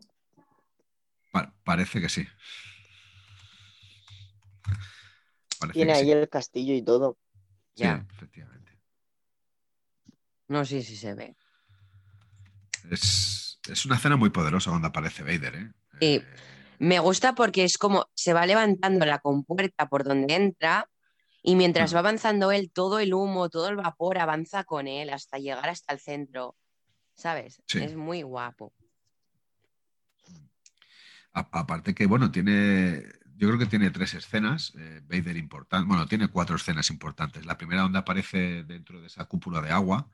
parece 1.63 2.01
que 2.01 2.09
sí. 2.09 2.27
Tiene 5.71 5.93
ahí 5.93 6.11
el 6.11 6.27
castillo 6.27 6.73
y 6.73 6.81
todo. 6.81 7.17
ya, 7.75 8.05
efectivamente. 8.13 8.77
No, 10.49 10.65
sí, 10.65 10.83
sí 10.83 10.97
se 10.97 11.13
ve. 11.13 11.37
Es, 12.91 13.57
una 13.85 13.95
escena 13.95 14.17
muy 14.17 14.31
poderosa 14.31 14.69
cuando 14.71 14.89
aparece 14.89 15.23
Vader, 15.23 15.55
¿eh? 15.55 15.71
eh 16.01 16.25
me 16.79 16.99
gusta 16.99 17.33
porque 17.35 17.63
es 17.63 17.77
como 17.77 18.09
se 18.13 18.33
va 18.33 18.45
levantando 18.45 19.05
la 19.05 19.19
compuerta 19.19 19.87
por 19.87 20.03
donde 20.03 20.35
entra 20.35 20.89
y 21.45 21.55
mientras 21.55 21.93
va 21.93 21.99
avanzando 21.99 22.53
él, 22.53 22.71
todo 22.71 22.99
el 22.99 23.13
humo, 23.13 23.49
todo 23.49 23.67
el 23.67 23.75
vapor 23.75 24.17
avanza 24.17 24.63
con 24.63 24.87
él 24.87 25.09
hasta 25.09 25.37
llegar 25.37 25.67
hasta 25.67 25.93
el 25.93 25.99
centro. 25.99 26.55
¿Sabes? 27.15 27.61
Es 27.67 27.95
muy 27.95 28.23
guapo. 28.23 28.73
aparte 31.33 31.93
que, 31.93 32.05
bueno, 32.05 32.31
tiene, 32.31 33.03
yo 33.35 33.49
creo 33.49 33.59
que 33.59 33.65
tiene 33.65 33.91
tres 33.91 34.13
escenas, 34.13 34.73
eh, 34.77 35.01
Vader 35.03 35.35
importante, 35.35 35.87
bueno, 35.87 36.07
tiene 36.07 36.29
cuatro 36.29 36.55
escenas 36.55 36.89
importantes. 36.89 37.45
La 37.45 37.57
primera 37.57 37.81
donde 37.81 37.99
aparece 37.99 38.63
dentro 38.63 39.01
de 39.01 39.07
esa 39.07 39.25
cúpula 39.25 39.59
de 39.59 39.71
agua 39.71 40.09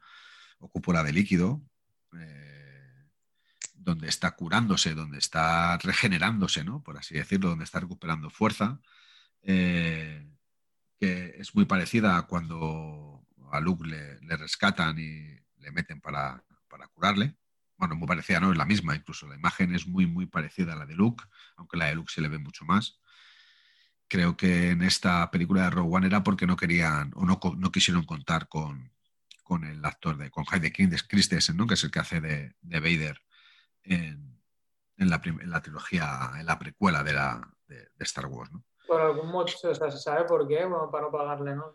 o 0.58 0.68
cúpula 0.68 1.04
de 1.04 1.14
líquido, 1.14 1.62
eh, 2.18 3.08
donde 3.76 4.10
está 4.10 4.32
curándose, 4.32 4.96
donde 4.96 5.20
está 5.20 5.78
regenerándose, 5.78 6.64
¿no? 6.64 6.82
Por 6.82 6.98
así 6.98 7.14
decirlo, 7.14 7.50
donde 7.50 7.66
está 7.66 7.80
recuperando 7.80 8.32
fuerza. 8.32 8.80
Eh, 9.44 10.28
que 11.00 11.36
es 11.38 11.56
muy 11.56 11.66
parecida 11.66 12.18
a 12.18 12.24
cuando 12.24 13.26
a 13.52 13.60
Luke 13.60 13.88
le, 13.88 14.38
rescatan 14.38 14.98
y 15.00 15.40
le 15.58 15.72
meten 15.72 16.02
para, 16.02 16.44
curarle. 16.94 17.36
Bueno, 17.78 17.96
muy 17.96 18.08
parecida, 18.08 18.42
no 18.42 18.52
es 18.52 18.58
la 18.58 18.66
misma, 18.66 18.96
incluso 18.96 19.28
la 19.28 19.36
imagen 19.36 19.74
es 19.74 19.88
muy, 19.88 20.06
muy 20.06 20.26
parecida 20.26 20.74
a 20.74 20.76
la 20.76 20.86
de 20.86 20.96
Luke, 20.96 21.24
aunque 21.56 21.78
la 21.78 21.86
de 21.86 21.96
Luke 21.96 22.12
se 22.14 22.22
le 22.22 22.28
ve 22.28 22.38
mucho 22.38 22.66
más. 22.66 23.00
Creo 24.10 24.36
que 24.36 24.72
en 24.72 24.82
esta 24.82 25.32
película 25.32 25.64
de 25.64 25.70
Rogue 25.70 25.96
One 25.96 26.08
era 26.08 26.24
porque 26.24 26.46
no 26.46 26.58
querían 26.58 27.12
o 27.16 27.26
no, 27.26 27.40
no 27.58 27.72
quisieron 27.72 28.04
contar 28.04 28.50
con, 28.50 28.92
el 29.64 29.86
actor 29.86 30.18
de 30.18 30.30
con 30.30 30.46
Hayden 30.50 30.74
King, 30.74 30.90
Christensen, 31.08 31.56
¿no? 31.56 31.68
que 31.68 31.76
es 31.76 31.84
el 31.84 31.92
que 31.92 32.00
hace 32.00 32.20
de, 32.20 32.56
Vader 32.62 33.22
en, 33.84 34.42
en 34.98 35.10
la, 35.10 35.22
en 35.24 35.50
la 35.50 35.62
trilogía, 35.62 36.32
en 36.38 36.46
la 36.46 36.60
precuela 36.60 37.04
de, 37.04 37.14
la, 37.14 37.50
de, 37.68 37.78
de 37.78 38.04
Star 38.04 38.26
Wars, 38.26 38.52
¿no? 38.52 38.66
Por 38.90 39.02
algún 39.02 39.32
motivo, 39.32 39.72
o 39.72 39.76
sea, 39.76 39.92
¿se 39.92 40.00
sabe 40.00 40.26
por 40.26 40.48
qué? 40.48 40.66
Bueno, 40.66 40.90
para 40.92 41.06
no 41.06 41.12
pagarle, 41.12 41.56
¿no? 41.56 41.72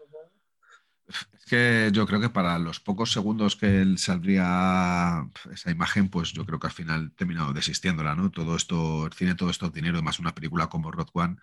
Es 1.06 1.44
que 1.46 1.90
yo 1.92 2.06
creo 2.06 2.20
que 2.20 2.30
para 2.30 2.58
los 2.58 2.80
pocos 2.80 3.12
segundos 3.12 3.54
que 3.54 3.80
él 3.82 3.98
saldría 3.98 5.24
esa 5.52 5.70
imagen, 5.70 6.08
pues 6.08 6.32
yo 6.32 6.44
creo 6.44 6.58
que 6.58 6.66
al 6.66 6.72
final 6.72 7.12
he 7.12 7.16
terminado 7.16 7.52
desistiéndola, 7.52 8.16
¿no? 8.16 8.32
Todo 8.32 8.56
esto, 8.56 9.06
el 9.06 9.12
cine, 9.12 9.36
todo 9.36 9.50
esto 9.50 9.70
dinero, 9.70 10.02
más 10.02 10.18
una 10.18 10.34
película 10.34 10.66
como 10.66 10.90
Road 10.90 11.08
One, 11.12 11.36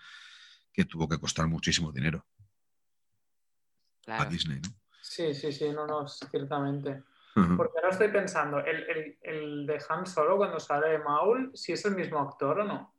que 0.73 0.83
tuvo 0.83 1.07
que 1.07 1.19
costar 1.19 1.47
muchísimo 1.47 1.91
dinero 1.91 2.25
a 4.07 4.17
Claro. 4.17 4.29
Disney, 4.29 4.59
¿no? 4.59 4.69
Sí, 4.99 5.33
sí, 5.33 5.53
sí, 5.53 5.69
no, 5.71 5.87
no, 5.87 6.05
ciertamente. 6.07 7.03
Porque 7.33 7.77
ahora 7.77 7.91
estoy 7.91 8.09
pensando, 8.09 8.59
el, 8.59 8.89
el, 8.89 9.17
el 9.21 9.65
de 9.65 9.81
Han 9.87 10.05
Solo 10.05 10.35
cuando 10.35 10.59
sale 10.59 10.99
Maul, 10.99 11.51
si 11.53 11.71
es 11.71 11.85
el 11.85 11.95
mismo 11.95 12.19
actor 12.19 12.59
o 12.59 12.63
no. 12.65 12.93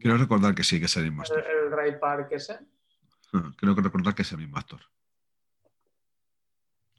Quiero 0.00 0.16
recordar 0.18 0.54
que 0.54 0.62
sí, 0.64 0.78
que 0.78 0.86
es 0.86 0.96
el 0.96 1.04
mismo 1.04 1.22
El, 1.24 1.30
actor. 1.38 1.44
el 1.50 1.70
Ray 1.72 1.98
Park 1.98 2.28
ese. 2.32 2.58
Ujú. 3.32 3.54
Creo 3.56 3.74
que 3.74 3.82
recordar 3.82 4.14
que 4.14 4.22
es 4.22 4.32
el 4.32 4.38
mismo 4.38 4.58
actor. 4.58 4.80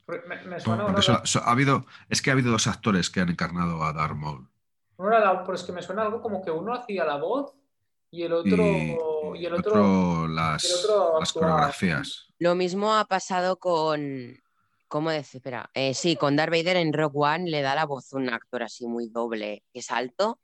Me, 0.06 0.18
me 0.44 0.58
suena 0.60 0.84
Porque 0.86 0.90
ahora 0.90 0.98
eso- 1.00 1.22
eso 1.22 1.40
ha 1.44 1.50
habido, 1.50 1.84
es 2.08 2.22
que 2.22 2.30
ha 2.30 2.32
habido 2.32 2.50
dos 2.50 2.66
actores 2.66 3.10
que 3.10 3.20
han 3.20 3.28
encarnado 3.28 3.82
a 3.84 3.92
Darth 3.92 4.16
Maul. 4.16 4.48
No 4.98 5.08
era 5.08 5.20
la- 5.20 5.42
pero 5.44 5.54
es 5.54 5.62
que 5.62 5.72
me 5.72 5.82
suena 5.82 6.02
algo 6.02 6.22
como 6.22 6.42
que 6.42 6.50
uno 6.50 6.72
hacía 6.74 7.04
la 7.04 7.16
voz 7.18 7.52
y 8.10 8.22
el 8.22 8.32
otro. 8.32 8.56
y, 8.56 8.96
Y, 9.36 9.44
el 9.46 9.54
otro. 9.54 10.26
las, 10.26 10.64
y 10.64 10.68
el 10.68 10.74
otro 10.74 11.18
las 11.20 11.28
actuaba. 11.28 11.50
coreografías. 11.52 12.26
Lo 12.38 12.54
mismo 12.54 12.94
ha 12.94 13.04
pasado 13.04 13.58
con. 13.58 14.40
¿Cómo 14.88 15.10
decir? 15.10 15.40
Espera. 15.40 15.68
Eh, 15.74 15.92
sí, 15.92 16.16
con 16.16 16.34
Darth 16.36 16.50
Vader 16.52 16.76
en 16.78 16.94
Rogue 16.94 17.18
One 17.18 17.50
le 17.50 17.60
da 17.60 17.74
la 17.74 17.84
voz 17.84 18.14
un 18.14 18.30
actor 18.30 18.62
así 18.62 18.86
muy 18.86 19.08
doble, 19.10 19.62
que 19.70 19.80
es 19.80 19.90
alto, 19.90 20.40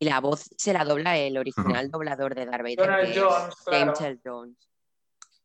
y 0.00 0.06
la 0.06 0.18
voz 0.20 0.48
se 0.56 0.72
la 0.72 0.84
dobla 0.84 1.16
el 1.18 1.36
original 1.36 1.90
doblador 1.90 2.34
de 2.34 2.46
Darth 2.46 2.62
Vader, 2.62 2.76
Donald 2.78 3.04
que 3.04 3.10
es 3.12 3.18
Jones, 3.22 3.54
claro. 3.64 3.84
James 3.94 4.00
Earl 4.00 4.20
Jones. 4.24 4.68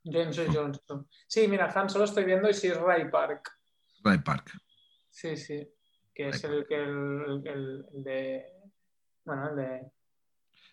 James 0.05 0.37
Earl 0.37 0.55
Johnson. 0.55 1.07
Sí, 1.27 1.47
mira, 1.47 1.71
Han 1.75 1.89
Solo 1.89 2.05
estoy 2.05 2.23
viendo 2.23 2.49
y 2.49 2.53
sí 2.53 2.67
es 2.67 2.77
Ray 2.77 3.09
Park. 3.11 3.51
Ray 4.03 4.19
Park. 4.19 4.51
Sí, 5.09 5.35
sí. 5.35 5.67
Que 6.13 6.29
es 6.29 6.43
el 6.45 6.65
que 6.67 6.75
el, 6.75 7.43
el- 7.45 7.85
el 7.93 8.03
de. 8.03 8.45
Bueno, 9.25 9.49
el 9.49 9.55
de. 9.57 9.91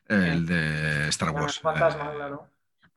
El 0.09 0.47
de 0.47 1.09
Star 1.09 1.31
el 1.31 1.35
Wars. 1.35 1.59
fantasma, 1.59 2.13
eh, 2.13 2.15
claro. 2.17 2.49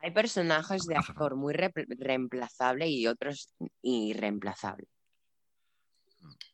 Hay 0.01 0.11
personajes 0.11 0.85
de 0.85 0.95
actor 0.97 1.35
muy 1.35 1.53
re- 1.53 1.71
reemplazable 1.97 2.87
y 2.87 3.07
otros 3.07 3.55
irreemplazable. 3.81 4.87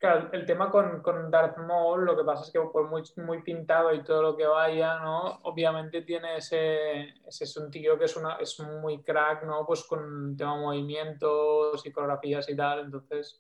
Claro, 0.02 0.30
el 0.32 0.48
tema 0.48 0.72
con, 0.72 1.00
con 1.04 1.30
Darth 1.30 1.60
Maul, 1.60 2.06
lo 2.06 2.18
que 2.18 2.24
pasa 2.24 2.44
es 2.44 2.52
que 2.52 2.60
por 2.60 2.90
muy, 2.90 3.04
muy 3.18 3.44
pintado 3.44 3.94
y 3.94 4.04
todo 4.04 4.24
lo 4.24 4.36
que 4.36 4.48
vaya, 4.48 4.98
¿no? 4.98 5.22
Obviamente 5.44 6.02
tiene 6.02 6.38
ese, 6.38 7.10
ese 7.28 7.44
es 7.44 7.56
un 7.58 7.70
tío 7.70 8.00
que 8.00 8.06
es, 8.06 8.16
una, 8.18 8.38
es 8.38 8.60
muy 8.62 9.04
crack, 9.04 9.44
¿no? 9.44 9.64
Pues 9.64 9.84
con 9.84 10.36
tema 10.36 10.56
movimientos 10.56 11.86
y 11.86 11.92
coreografías 11.92 12.50
y 12.50 12.56
tal, 12.56 12.80
entonces, 12.80 13.40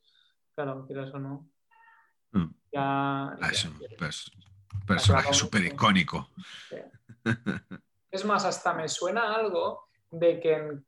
claro, 0.53 0.85
quieras 0.85 1.11
o 1.15 1.17
no. 1.17 1.49
Mm. 2.33 2.53
Ya, 2.71 3.35
ya- 3.41 3.47
es 3.47 3.65
un 3.65 3.79
pers- 3.79 4.31
personaje 4.85 5.33
súper 5.33 5.61
sí. 5.61 5.67
icónico. 5.69 6.29
Es 8.11 8.23
más, 8.23 8.45
hasta 8.45 8.75
me 8.75 8.87
suena 8.87 9.33
algo 9.33 9.87
de 10.11 10.39
que 10.39 10.53
en 10.53 10.85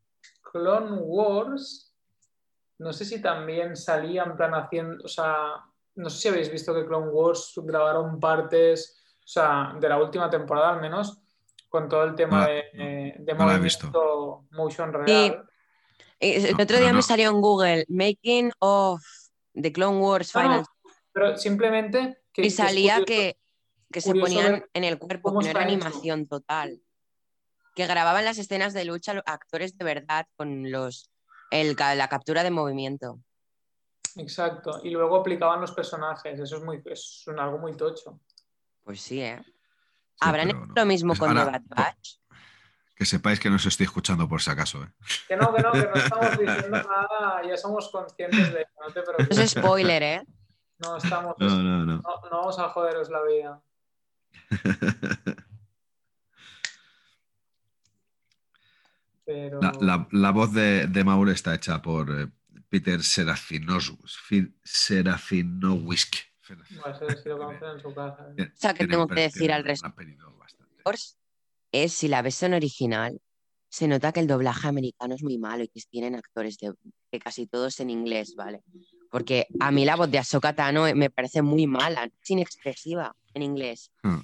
Clone 0.51 0.97
Wars, 1.01 1.92
no 2.79 2.91
sé 2.93 3.05
si 3.05 3.21
también 3.21 3.75
salía 3.75 4.23
en 4.23 4.35
plan 4.35 4.53
haciendo, 4.53 5.03
o 5.03 5.07
sea, 5.07 5.35
no 5.95 6.09
sé 6.09 6.17
si 6.19 6.27
habéis 6.29 6.51
visto 6.51 6.73
que 6.73 6.85
Clone 6.85 7.09
Wars 7.09 7.53
grabaron 7.57 8.19
partes, 8.19 9.01
o 9.19 9.27
sea, 9.27 9.73
de 9.79 9.87
la 9.89 9.97
última 10.01 10.29
temporada 10.29 10.73
al 10.73 10.81
menos, 10.81 11.19
con 11.69 11.87
todo 11.89 12.03
el 12.03 12.15
tema 12.15 12.41
No 12.41 12.47
de, 12.47 12.59
eh, 12.73 13.15
de 13.19 13.33
no 13.33 13.45
la 13.45 13.55
he 13.55 13.59
visto. 13.59 13.87
movimiento 13.87 14.45
motion 14.51 14.93
real. 14.93 15.49
Eh, 16.19 16.49
El 16.49 16.61
otro 16.61 16.77
día 16.77 16.89
no. 16.89 16.95
me 16.95 17.01
salió 17.01 17.29
en 17.29 17.41
Google 17.41 17.85
Making 17.89 18.51
of 18.59 19.01
the 19.53 19.71
Clone 19.71 19.97
Wars 19.99 20.33
No, 20.35 20.41
no, 20.43 20.47
Final 20.49 20.65
pero 21.11 21.37
simplemente 21.37 22.17
que, 22.31 22.43
y 22.43 22.49
salía 22.49 22.95
curioso- 22.99 23.05
que, 23.05 23.37
que 23.91 24.01
se 24.01 24.13
ponían 24.15 24.65
en 24.73 24.83
el 24.83 24.97
cuerpo, 24.97 25.29
que 25.31 25.45
no 25.45 25.49
era 25.51 25.61
hecho. 25.61 25.69
animación 25.69 26.25
total. 26.27 26.81
Que 27.75 27.85
grababan 27.87 28.25
las 28.25 28.37
escenas 28.39 28.73
de 28.73 28.85
lucha 28.85 29.13
los 29.13 29.23
actores 29.25 29.77
de 29.77 29.85
verdad 29.85 30.27
con 30.35 30.71
los 30.71 31.09
el, 31.61 31.75
la 31.97 32.07
captura 32.09 32.43
de 32.43 32.51
movimiento. 32.51 33.19
Exacto, 34.15 34.79
y 34.83 34.91
luego 34.91 35.17
aplicaban 35.17 35.59
los 35.61 35.71
personajes, 35.71 36.39
eso 36.39 36.57
es, 36.57 36.63
muy, 36.63 36.81
es 36.85 37.23
un- 37.27 37.39
algo 37.39 37.57
muy 37.57 37.75
tocho. 37.75 38.19
Pues 38.83 39.01
sí, 39.01 39.21
¿eh? 39.21 39.41
Sí, 39.45 39.51
¿Habrán 40.19 40.49
hecho 40.49 40.59
no. 40.65 40.73
lo 40.75 40.85
mismo 40.85 41.13
Es- 41.13 41.19
con 41.19 41.37
ahora, 41.37 41.59
The 41.59 41.65
Bad 41.69 41.77
Batch? 41.85 42.09
Que 42.95 43.05
sepáis 43.05 43.39
que 43.39 43.49
no 43.49 43.55
os 43.55 43.65
estoy 43.65 43.85
escuchando 43.85 44.29
por 44.29 44.39
si 44.41 44.51
acaso. 44.51 44.83
¿eh? 44.83 44.87
Que 45.27 45.35
no, 45.35 45.51
que 45.53 45.61
no, 45.63 45.71
que 45.71 45.87
no 45.87 45.93
estamos 45.95 46.37
diciendo 46.37 46.69
nada, 46.83 47.41
ya 47.47 47.57
somos 47.57 47.89
conscientes 47.89 48.53
de 48.53 48.59
ello, 48.59 48.69
no 48.87 48.93
te 48.93 48.99
No 49.01 49.05
preocupes. 49.05 49.37
es 49.39 49.51
spoiler, 49.51 50.03
¿eh? 50.03 50.23
No 50.77 50.97
estamos, 50.97 51.35
No, 51.39 51.47
no, 51.49 51.85
no. 51.85 51.85
no, 51.85 52.01
no 52.01 52.29
vamos 52.29 52.59
a 52.59 52.69
joderos 52.69 53.09
la 53.09 53.21
vida. 53.23 53.61
Pero 59.25 59.61
La, 59.61 59.71
la- 59.79 60.07
la 60.11 60.31
voz 60.31 60.53
de, 60.53 60.87
de 60.87 61.03
Maul 61.03 61.29
está 61.29 61.55
hecha 61.55 61.81
por 61.81 62.09
eh, 62.11 62.27
Peter 62.69 63.01
Serafinowicz. 63.03 64.21
sí 64.21 64.53
lo 67.29 67.37
conocen 67.37 67.69
en 67.69 67.79
su 67.79 67.93
casa. 67.93 68.27
¿eh? 68.29 68.33
Tiene- 68.35 68.51
sea, 68.55 68.73
que 68.73 68.87
tengo 68.87 69.07
que 69.07 69.21
decir 69.21 69.51
al 69.51 69.63
Wars 70.85 71.17
es, 71.71 71.93
si 71.93 72.07
la 72.07 72.21
ves 72.21 72.43
en 72.43 72.53
original, 72.53 73.19
se 73.69 73.87
nota 73.87 74.11
que 74.11 74.19
el 74.19 74.27
doblaje 74.27 74.67
americano 74.67 75.15
es 75.15 75.23
muy 75.23 75.37
malo 75.39 75.63
y 75.63 75.67
que 75.69 75.81
tienen 75.89 76.13
actores 76.15 76.57
de, 76.59 76.73
que 77.11 77.19
casi 77.19 77.47
todos 77.47 77.79
en 77.79 77.89
inglés, 77.89 78.35
¿vale? 78.35 78.61
Porque 79.09 79.47
a 79.59 79.71
mí 79.71 79.83
la 79.85 79.95
voz 79.95 80.11
de 80.11 80.19
Ahsoka 80.19 80.53
Tano 80.53 80.83
me 80.95 81.09
parece 81.09 81.41
muy 81.41 81.65
mala, 81.65 82.03
es 82.21 82.29
inexpresiva 82.29 83.15
en 83.33 83.41
inglés. 83.41 83.91
Hmm. 84.03 84.19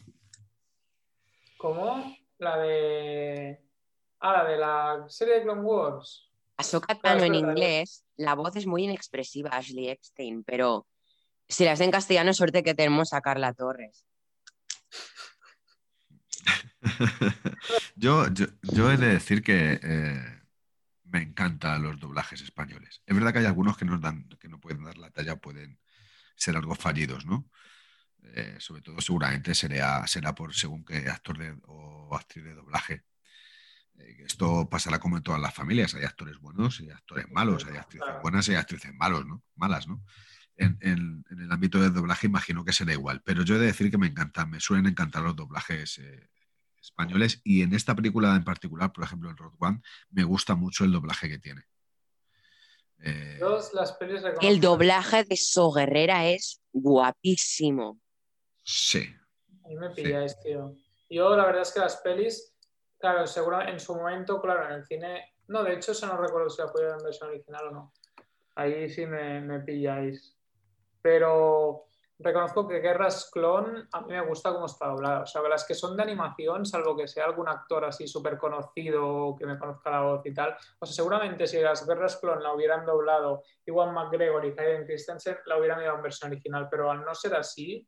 ¿Cómo? 1.57 2.15
La 2.37 2.57
de. 2.57 3.59
Ah, 4.19 4.43
la 4.43 4.49
de 4.49 4.57
la 4.57 5.05
serie 5.09 5.35
de 5.35 5.43
Clone 5.43 5.61
Wars. 5.61 6.29
Ahsoka 6.57 6.87
Claro, 6.87 7.01
Tano 7.01 7.17
es 7.19 7.23
en 7.23 7.31
verdad. 7.33 7.49
inglés, 7.49 8.05
la 8.17 8.35
voz 8.35 8.55
es 8.55 8.65
muy 8.65 8.83
inexpresiva, 8.83 9.49
Ashley 9.51 9.87
Eckstein, 9.89 10.43
pero 10.43 10.87
si 11.47 11.63
la 11.63 11.71
es 11.71 11.79
en 11.79 11.91
castellano, 11.91 12.33
suerte 12.33 12.63
que 12.63 12.75
tenemos 12.75 13.13
a 13.13 13.21
Carla 13.21 13.53
Torres. 13.53 14.05
yo, 17.95 18.27
yo, 18.33 18.45
yo 18.61 18.91
he 18.91 18.97
de 18.97 19.07
decir 19.07 19.41
que 19.43 19.79
eh, 19.81 20.41
me 21.05 21.21
encantan 21.21 21.81
los 21.83 21.99
doblajes 21.99 22.41
españoles. 22.41 23.01
Es 23.05 23.15
verdad 23.15 23.31
que 23.33 23.39
hay 23.39 23.45
algunos 23.45 23.77
que, 23.77 23.85
nos 23.85 24.01
dan, 24.01 24.27
que 24.39 24.49
no 24.49 24.59
pueden 24.59 24.83
dar 24.83 24.97
la 24.97 25.11
talla, 25.11 25.35
pueden 25.37 25.79
ser 26.35 26.55
algo 26.55 26.75
fallidos, 26.75 27.25
¿no? 27.25 27.49
Eh, 28.35 28.57
sobre 28.59 28.81
todo 28.81 28.99
seguramente 28.99 29.55
será, 29.55 30.05
será 30.07 30.35
por 30.35 30.53
según 30.53 30.83
qué 30.83 31.07
actor 31.09 31.37
de- 31.37 31.57
o 31.67 32.13
actriz 32.15 32.43
de 32.43 32.53
doblaje. 32.53 33.03
Eh, 33.99 34.23
esto 34.25 34.67
pasará 34.69 34.99
como 34.99 35.17
en 35.17 35.23
todas 35.23 35.41
las 35.41 35.53
familias. 35.53 35.93
Hay 35.95 36.03
actores 36.03 36.39
buenos 36.39 36.79
y 36.81 36.89
actores 36.89 37.25
malos, 37.29 37.65
hay 37.65 37.77
actrices 37.77 38.15
buenas 38.21 38.47
y 38.49 38.55
actrices 38.55 38.93
malos, 38.95 39.25
¿no? 39.25 39.43
malas, 39.55 39.87
¿no? 39.87 40.01
En, 40.55 40.77
en- 40.81 41.23
en 41.29 41.39
el 41.41 41.51
ámbito 41.51 41.79
del 41.79 41.93
doblaje 41.93 42.27
imagino 42.27 42.65
que 42.65 42.73
será 42.73 42.91
igual, 42.93 43.21
pero 43.23 43.43
yo 43.43 43.55
he 43.55 43.59
de 43.59 43.67
decir 43.67 43.89
que 43.91 43.97
me 43.97 44.07
encantan, 44.07 44.49
me 44.49 44.59
suelen 44.59 44.87
encantar 44.87 45.21
los 45.23 45.35
doblajes 45.35 45.99
eh, 45.99 46.27
españoles 46.81 47.39
y 47.43 47.61
en 47.61 47.73
esta 47.73 47.95
película 47.95 48.35
en 48.35 48.43
particular, 48.43 48.91
por 48.91 49.03
ejemplo 49.05 49.29
en 49.29 49.37
Road 49.37 49.53
One, 49.59 49.81
me 50.09 50.23
gusta 50.23 50.55
mucho 50.55 50.83
el 50.83 50.91
doblaje 50.91 51.29
que 51.29 51.39
tiene. 51.39 51.63
Eh, 53.01 53.39
El 54.41 54.59
doblaje 54.59 55.23
de 55.23 55.37
So 55.37 55.71
Guerrera 55.71 56.27
es 56.27 56.61
guapísimo. 56.73 57.99
sí, 58.63 59.07
A 59.63 59.67
mí 59.69 59.75
me 59.77 59.89
pilláis, 59.91 60.37
tío. 60.41 60.75
Yo 61.09 61.35
la 61.35 61.45
verdad 61.45 61.61
es 61.63 61.71
que 61.71 61.79
las 61.79 61.97
pelis, 61.97 62.53
claro, 62.99 63.25
seguro 63.25 63.61
en 63.61 63.79
su 63.79 63.95
momento, 63.95 64.41
claro, 64.41 64.65
en 64.65 64.73
el 64.73 64.85
cine, 64.85 65.33
no, 65.47 65.63
de 65.63 65.73
hecho 65.73 65.93
eso 65.93 66.05
no 66.05 66.17
recuerdo 66.17 66.49
si 66.49 66.61
la 66.61 66.71
ver 66.73 66.91
en 66.91 67.03
versión 67.03 67.29
original 67.29 67.67
o 67.67 67.71
no. 67.71 67.93
Ahí 68.55 68.89
sí 68.89 69.05
me, 69.05 69.41
me 69.41 69.61
pilláis. 69.61 70.37
Pero 71.01 71.85
reconozco 72.19 72.67
que 72.67 72.79
Guerras 72.79 73.29
Clon 73.31 73.87
a 73.91 74.01
mí 74.01 74.07
me 74.09 74.25
gusta 74.25 74.51
cómo 74.51 74.65
está 74.65 74.87
doblada. 74.87 75.21
O 75.21 75.25
sea, 75.25 75.41
las 75.43 75.65
que 75.65 75.73
son 75.73 75.95
de 75.95 76.03
animación, 76.03 76.65
salvo 76.65 76.95
que 76.95 77.07
sea 77.07 77.25
algún 77.25 77.47
actor 77.47 77.85
así 77.85 78.07
súper 78.07 78.37
conocido 78.37 79.35
que 79.37 79.45
me 79.45 79.57
conozca 79.57 79.89
la 79.89 80.01
voz 80.01 80.25
y 80.25 80.33
tal. 80.33 80.55
O 80.79 80.85
sea, 80.85 80.93
seguramente 80.93 81.47
si 81.47 81.59
las 81.61 81.87
Guerras 81.87 82.17
Clon 82.17 82.43
la 82.43 82.53
hubieran 82.53 82.85
doblado 82.85 83.43
Iwan 83.65 83.93
McGregor 83.93 84.45
y 84.45 84.55
Hayden 84.57 84.85
Christensen, 84.85 85.37
la 85.45 85.57
hubieran 85.57 85.81
ido 85.81 85.95
en 85.95 86.01
versión 86.01 86.31
original. 86.31 86.67
Pero 86.69 86.91
al 86.91 87.03
no 87.03 87.15
ser 87.15 87.35
así, 87.35 87.87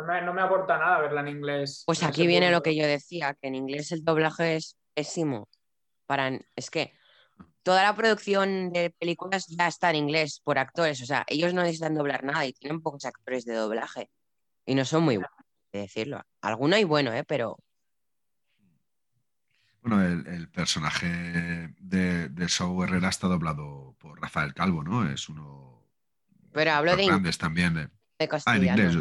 no 0.00 0.06
me, 0.06 0.22
no 0.22 0.32
me 0.34 0.42
aporta 0.42 0.78
nada 0.78 0.98
verla 1.00 1.20
en 1.20 1.28
inglés. 1.28 1.84
Pues 1.86 2.02
aquí 2.02 2.26
viene 2.26 2.50
lo 2.50 2.62
que 2.62 2.74
yo 2.76 2.86
decía, 2.86 3.34
que 3.40 3.48
en 3.48 3.54
inglés 3.54 3.92
el 3.92 4.04
doblaje 4.04 4.56
es 4.56 4.76
pésimo. 4.94 5.48
Para, 6.06 6.30
es 6.56 6.70
que 6.70 6.92
toda 7.62 7.82
la 7.82 7.94
producción 7.94 8.72
de 8.72 8.90
películas 8.90 9.46
ya 9.46 9.66
está 9.68 9.90
en 9.90 9.96
inglés 9.96 10.40
por 10.42 10.58
actores, 10.58 11.00
o 11.02 11.06
sea, 11.06 11.24
ellos 11.28 11.54
no 11.54 11.62
necesitan 11.62 11.94
doblar 11.94 12.24
nada 12.24 12.44
y 12.46 12.52
tienen 12.52 12.80
pocos 12.80 13.04
actores 13.04 13.44
de 13.44 13.54
doblaje 13.54 14.10
y 14.66 14.74
no 14.74 14.84
son 14.84 15.02
muy 15.04 15.16
buenos. 15.16 15.32
que 15.72 15.78
decirlo. 15.78 16.20
Alguno 16.40 16.74
hay 16.76 16.84
bueno, 16.84 17.12
¿eh? 17.12 17.22
Pero 17.24 17.58
Bueno, 19.82 20.04
el, 20.04 20.26
el 20.26 20.48
personaje 20.50 21.06
de, 21.78 22.28
de 22.28 22.48
Saúl 22.48 22.84
Herrera 22.88 23.08
está 23.08 23.28
doblado 23.28 23.94
por 23.98 24.20
Rafael 24.20 24.52
Calvo, 24.52 24.82
¿no? 24.82 25.08
Es 25.10 25.28
uno 25.28 25.86
Pero 26.52 26.72
hablo 26.72 26.96
de 26.96 27.04
in- 27.04 27.08
grandes 27.08 27.38
también. 27.38 27.74
de- 27.74 27.86
de 28.18 28.28
Ah, 28.44 28.56
en 28.56 28.64
inglés. 28.64 28.96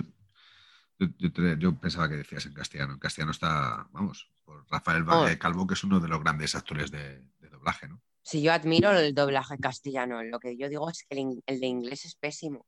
Yo, 0.99 1.07
yo- 1.07 1.13
yo 1.17 1.31
te- 1.31 1.57
yo 1.57 1.75
pensaba 1.79 2.09
que 2.09 2.17
decías 2.17 2.45
en 2.45 2.53
castellano. 2.53 2.93
En 2.93 2.99
castellano 2.99 3.31
está, 3.31 3.87
vamos, 3.91 4.29
por 4.45 4.65
Rafael 4.69 5.03
Oh. 5.03 5.05
Valle 5.23 5.39
Calvo, 5.39 5.65
que 5.65 5.73
es 5.75 5.83
uno 5.83 5.99
de 5.99 6.07
los 6.09 6.19
grandes 6.19 6.53
actores 6.55 6.91
de, 6.91 7.21
de 7.39 7.49
doblaje, 7.49 7.87
¿no? 7.87 8.01
Si 8.21 8.41
yo 8.43 8.51
admiro 8.53 8.91
el 8.91 9.15
doblaje 9.15 9.57
castellano, 9.57 10.21
lo 10.23 10.39
que 10.39 10.55
yo 10.57 10.69
digo 10.69 10.89
es 10.89 11.05
que 11.09 11.19
el, 11.19 11.41
el 11.45 11.59
de 11.59 11.67
inglés 11.67 12.05
es 12.05 12.15
pésimo. 12.15 12.65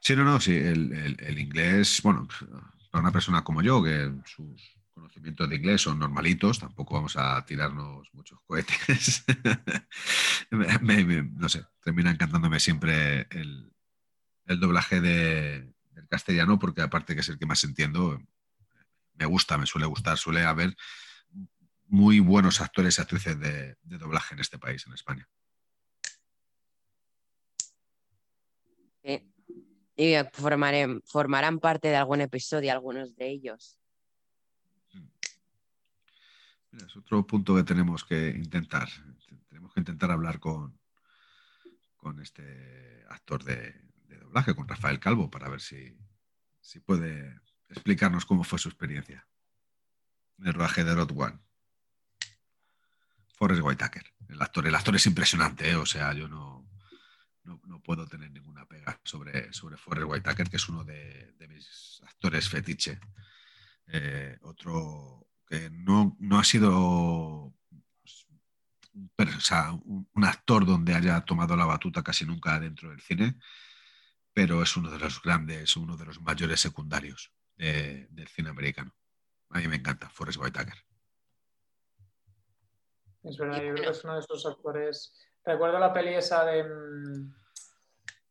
Sí, 0.00 0.14
no, 0.14 0.24
no, 0.24 0.38
sí, 0.40 0.54
el, 0.54 0.92
el- 0.92 1.16
el 1.20 1.38
inglés, 1.38 2.00
bueno, 2.04 2.28
para 2.90 3.02
una 3.02 3.10
persona 3.12 3.42
como 3.42 3.62
yo, 3.62 3.82
que 3.82 4.12
sus 4.24 4.78
conocimientos 4.94 5.48
de 5.48 5.56
inglés 5.56 5.82
son 5.82 5.98
normalitos, 5.98 6.60
tampoco 6.60 6.94
vamos 6.94 7.16
a 7.16 7.44
tirarnos 7.44 8.08
muchos 8.12 8.38
cohetes. 8.46 9.24
Me- 10.50 10.78
me- 10.78 11.04
me- 11.04 11.22
no 11.34 11.48
sé, 11.48 11.64
termina 11.82 12.10
encantándome 12.10 12.58
siempre 12.60 13.26
el, 13.30 13.70
el 14.46 14.60
doblaje 14.60 15.00
de- 15.00 15.74
castellano, 16.08 16.58
porque 16.58 16.82
aparte 16.82 17.14
que 17.14 17.20
es 17.20 17.28
el 17.28 17.38
que 17.38 17.46
más 17.46 17.62
entiendo, 17.64 18.20
me 19.14 19.26
gusta, 19.26 19.58
me 19.58 19.66
suele 19.66 19.86
gustar, 19.86 20.16
suele 20.18 20.44
haber 20.44 20.76
muy 21.86 22.20
buenos 22.20 22.60
actores 22.60 22.98
y 22.98 23.00
actrices 23.02 23.38
de, 23.40 23.76
de 23.82 23.98
doblaje 23.98 24.34
en 24.34 24.40
este 24.40 24.58
país, 24.58 24.86
en 24.86 24.92
España. 24.92 25.28
Sí. 29.02 29.32
Y 29.96 30.12
formaré- 30.32 31.02
formarán 31.06 31.58
parte 31.58 31.88
de 31.88 31.96
algún 31.96 32.20
episodio 32.20 32.72
algunos 32.72 33.16
de 33.16 33.28
ellos. 33.28 33.78
Mira, 36.70 36.86
es 36.86 36.96
otro 36.96 37.26
punto 37.26 37.56
que 37.56 37.64
tenemos 37.64 38.04
que 38.04 38.28
intentar. 38.28 38.88
Tenemos 39.48 39.72
que 39.72 39.80
intentar 39.80 40.10
hablar 40.10 40.38
con, 40.38 40.78
con 41.96 42.20
este 42.20 43.04
actor 43.08 43.42
de, 43.42 43.74
de 44.08 44.18
doblaje, 44.18 44.54
con 44.54 44.66
Rafael 44.66 44.98
Calvo, 44.98 45.30
para 45.30 45.48
ver 45.48 45.60
si, 45.60 45.96
si 46.60 46.80
puede 46.80 47.40
explicarnos 47.68 48.24
cómo 48.26 48.44
fue 48.44 48.58
su 48.58 48.68
experiencia 48.68 49.26
en 50.38 50.46
el 50.46 50.54
rodaje 50.54 50.84
de 50.84 50.94
Rod 50.94 51.12
One. 51.14 51.38
Forrest 53.34 53.62
Whitaker, 53.62 54.04
el 54.28 54.42
actor. 54.42 54.66
El 54.66 54.74
actor 54.74 54.96
es 54.96 55.06
impresionante, 55.06 55.70
¿eh? 55.70 55.76
o 55.76 55.86
sea, 55.86 56.12
yo 56.12 56.28
no, 56.28 56.68
no, 57.44 57.60
no 57.66 57.80
puedo 57.80 58.06
tener 58.06 58.30
ninguna 58.32 58.66
pega 58.66 59.00
sobre, 59.04 59.52
sobre 59.52 59.76
Forrest 59.76 60.08
Whitaker, 60.10 60.48
que 60.50 60.56
es 60.56 60.68
uno 60.68 60.82
de, 60.82 61.34
de 61.38 61.48
mis 61.48 62.02
actores 62.04 62.48
fetiche. 62.48 62.98
Eh, 63.86 64.38
otro 64.42 65.28
que 65.46 65.70
no, 65.70 66.16
no 66.18 66.38
ha 66.38 66.44
sido 66.44 67.54
pues, 68.02 68.26
un 68.92 69.08
per- 69.14 69.28
o 69.36 69.40
sea, 69.40 69.72
un 69.72 70.24
actor 70.24 70.66
donde 70.66 70.94
haya 70.94 71.20
tomado 71.22 71.56
la 71.56 71.64
batuta 71.64 72.02
casi 72.02 72.26
nunca 72.26 72.58
dentro 72.58 72.90
del 72.90 73.00
cine, 73.00 73.36
pero 74.38 74.62
es 74.62 74.76
uno 74.76 74.88
de 74.88 75.00
los 75.00 75.20
grandes, 75.20 75.76
uno 75.76 75.96
de 75.96 76.04
los 76.04 76.20
mayores 76.20 76.60
secundarios 76.60 77.32
de- 77.56 78.06
del 78.10 78.28
cine 78.28 78.50
americano. 78.50 78.94
A 79.50 79.58
mí 79.58 79.66
me 79.66 79.74
encanta 79.74 80.08
Forrest 80.10 80.38
Whitaker. 80.40 80.76
Es 83.24 83.36
verdad, 83.36 83.60
yo 83.60 83.72
creo 83.74 83.82
que 83.82 83.90
es 83.90 84.04
uno 84.04 84.14
de 84.14 84.20
esos 84.20 84.46
actores. 84.46 85.12
Recuerdo 85.44 85.80
la 85.80 85.92
peli 85.92 86.14
esa 86.14 86.44
de. 86.44 86.62
mm, 86.62 87.34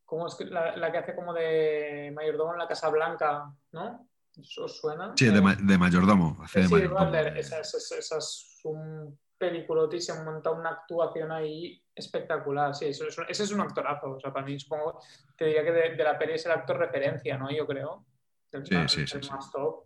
¿Cómo 0.06 0.28
es 0.28 0.36
que 0.36 0.46
la, 0.46 0.78
la 0.78 0.90
que 0.94 1.00
hace 1.00 1.14
como 1.14 1.34
de 1.34 2.14
mayordomo 2.16 2.54
en 2.54 2.60
la 2.60 2.68
Casa 2.70 2.88
Blanca, 2.88 3.54
¿no? 3.74 4.08
¿Eso 4.38 4.64
os 4.64 4.78
suena? 4.80 5.14
Sí, 5.18 5.26
de, 5.26 5.42
ma- 5.42 5.56
de 5.56 5.78
mayordomo. 5.78 6.38
Hace 6.42 6.64
Sí, 6.66 6.74
mayordomo 6.74 7.12
de- 7.12 7.38
esa- 7.38 7.60
esa- 7.60 7.98
esa 7.98 8.18
es 8.18 8.62
un 8.64 9.20
peliculote 9.38 9.98
y 9.98 10.02
se 10.02 10.14
monta 10.24 10.52
una 10.52 10.70
actuación 10.70 11.32
ahí 11.32 11.84
espectacular. 11.94 12.74
Sí, 12.76 12.86
eso 12.86 13.06
ese 13.08 13.44
es 13.44 13.52
un 13.52 13.62
actorazo. 13.62 14.12
O 14.12 14.20
sea, 14.20 14.32
para 14.34 14.46
mí, 14.46 14.60
supongo, 14.60 15.00
te 15.36 15.46
diría 15.46 15.64
que 15.64 15.72
de, 15.72 15.96
de 15.96 16.04
la 16.04 16.18
peli 16.18 16.34
es 16.34 16.46
el 16.46 16.52
actor 16.54 16.78
referencia, 16.78 17.38
¿no? 17.38 17.50
Yo 17.52 17.66
creo. 17.68 18.06
El, 18.52 18.66
Sí, 18.66 18.76
el 18.76 18.90
sí, 18.90 19.06
sí. 19.08 19.30
más 19.30 19.52
top. 19.52 19.86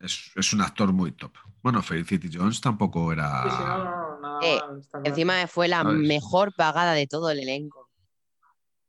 es, 0.00 0.32
es 0.34 0.52
un 0.52 0.62
actor 0.62 0.92
muy 0.92 1.12
top. 1.12 1.32
Bueno, 1.62 1.82
Felicity 1.82 2.30
Jones 2.32 2.60
tampoco 2.60 3.12
era. 3.12 3.42
Sí, 3.42 3.50
sí, 3.50 3.62
no, 3.64 3.84
no, 3.84 3.84
no, 3.84 4.20
nada 4.20 4.40
Eh, 4.42 4.58
mal, 4.60 4.78
está 4.80 4.90
claro. 4.98 5.06
Encima 5.08 5.46
fue 5.46 5.68
la 5.68 5.82
¿Sabes? 5.82 5.98
mejor 5.98 6.54
pagada 6.54 6.92
de 6.94 7.06
todo 7.06 7.30
el 7.30 7.40
elenco. 7.40 7.88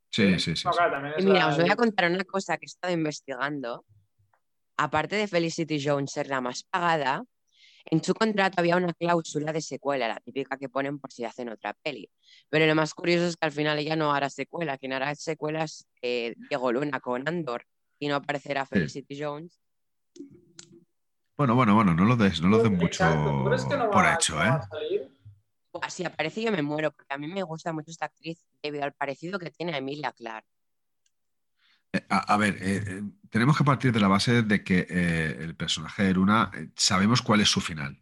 Sí, 0.10 0.40
sí, 0.40 0.56
sí. 0.56 0.66
No, 0.66 0.72
sí. 0.74 0.78
claro, 0.78 0.92
también 0.94 1.14
Y 1.18 1.24
mira, 1.24 1.40
la- 1.40 1.48
os 1.48 1.58
voy 1.58 1.70
a 1.70 1.76
contar 1.76 2.10
una 2.12 2.24
cosa 2.24 2.58
que 2.58 2.66
he 2.66 2.68
estado 2.68 2.94
investigando. 2.94 3.86
Aparte 4.78 5.16
de 5.16 5.28
Felicity 5.28 5.82
Jones 5.86 6.12
ser 6.12 6.28
la 6.28 6.42
más 6.42 6.64
pagada, 6.64 7.24
en 7.86 8.04
su 8.04 8.14
contrato 8.14 8.60
había 8.60 8.78
una 8.78 8.94
cláusula 8.94 9.52
de 9.54 9.62
secuela, 9.62 10.08
la 10.08 10.20
típica 10.20 10.58
que 10.58 10.70
ponen 10.70 11.00
por 11.00 11.12
si 11.12 11.24
hacen 11.26 11.50
otra 11.50 11.74
peli. 11.82 12.10
Pero 12.50 12.66
lo 12.66 12.76
más 12.76 12.94
curioso 12.94 13.26
es 13.28 13.36
que 13.38 13.46
al 13.46 13.52
final 13.52 13.80
ella 13.80 13.96
no 13.96 14.14
hará 14.14 14.30
secuela. 14.30 14.78
Quien 14.78 14.94
hará 14.94 15.14
secuela 15.16 15.64
es 15.64 15.88
eh, 16.02 16.36
Diego 16.50 16.72
Luna 16.72 17.00
con 17.00 17.28
Andor 17.28 17.66
y 18.00 18.08
no 18.08 18.16
aparecerá 18.16 18.66
Felicity 18.66 19.22
Jones. 19.22 19.60
Bueno, 21.38 21.56
bueno, 21.56 21.74
bueno, 21.74 21.94
no 21.96 22.06
lo 22.06 22.16
des, 22.16 22.42
no 22.42 22.50
lo 22.50 22.60
des 22.60 22.72
mucho 22.72 23.04
Exacto, 23.04 23.30
¿tú 23.32 23.46
crees 23.46 23.66
que 23.66 23.78
no 23.78 23.90
por 23.90 24.04
va- 24.06 24.14
hecho, 24.14 24.36
no 24.36 24.44
¿eh? 24.44 24.48
a 24.48 24.62
salir? 24.68 25.12
Si 25.90 26.04
aparece 26.06 26.42
yo 26.44 26.52
me 26.52 26.62
muero, 26.62 26.92
porque 26.92 27.14
a 27.14 27.18
mí 27.18 27.28
me 27.28 27.44
gusta 27.44 27.72
mucho 27.72 27.90
esta 27.92 28.06
actriz 28.06 28.46
debido 28.62 28.84
al 28.84 28.94
parecido 28.94 29.40
que 29.40 29.50
tiene 29.52 29.74
a 29.74 29.78
Emilia 29.78 30.12
Clarke. 30.12 30.48
Eh, 31.94 32.06
A, 32.10 32.34
a 32.34 32.38
ver, 32.38 32.58
eh, 32.62 32.84
eh, 32.88 33.04
tenemos 33.30 33.58
que 33.58 33.64
partir 33.64 33.92
de 33.92 34.00
la 34.00 34.08
base 34.08 34.44
de 34.44 34.64
que 34.64 34.88
eh, 34.90 35.38
el 35.42 35.56
personaje 35.56 36.04
de 36.04 36.14
Luna 36.14 36.50
eh, 36.54 36.70
sabemos 36.76 37.22
cuál 37.22 37.42
es 37.42 37.50
su 37.50 37.60
final, 37.62 38.02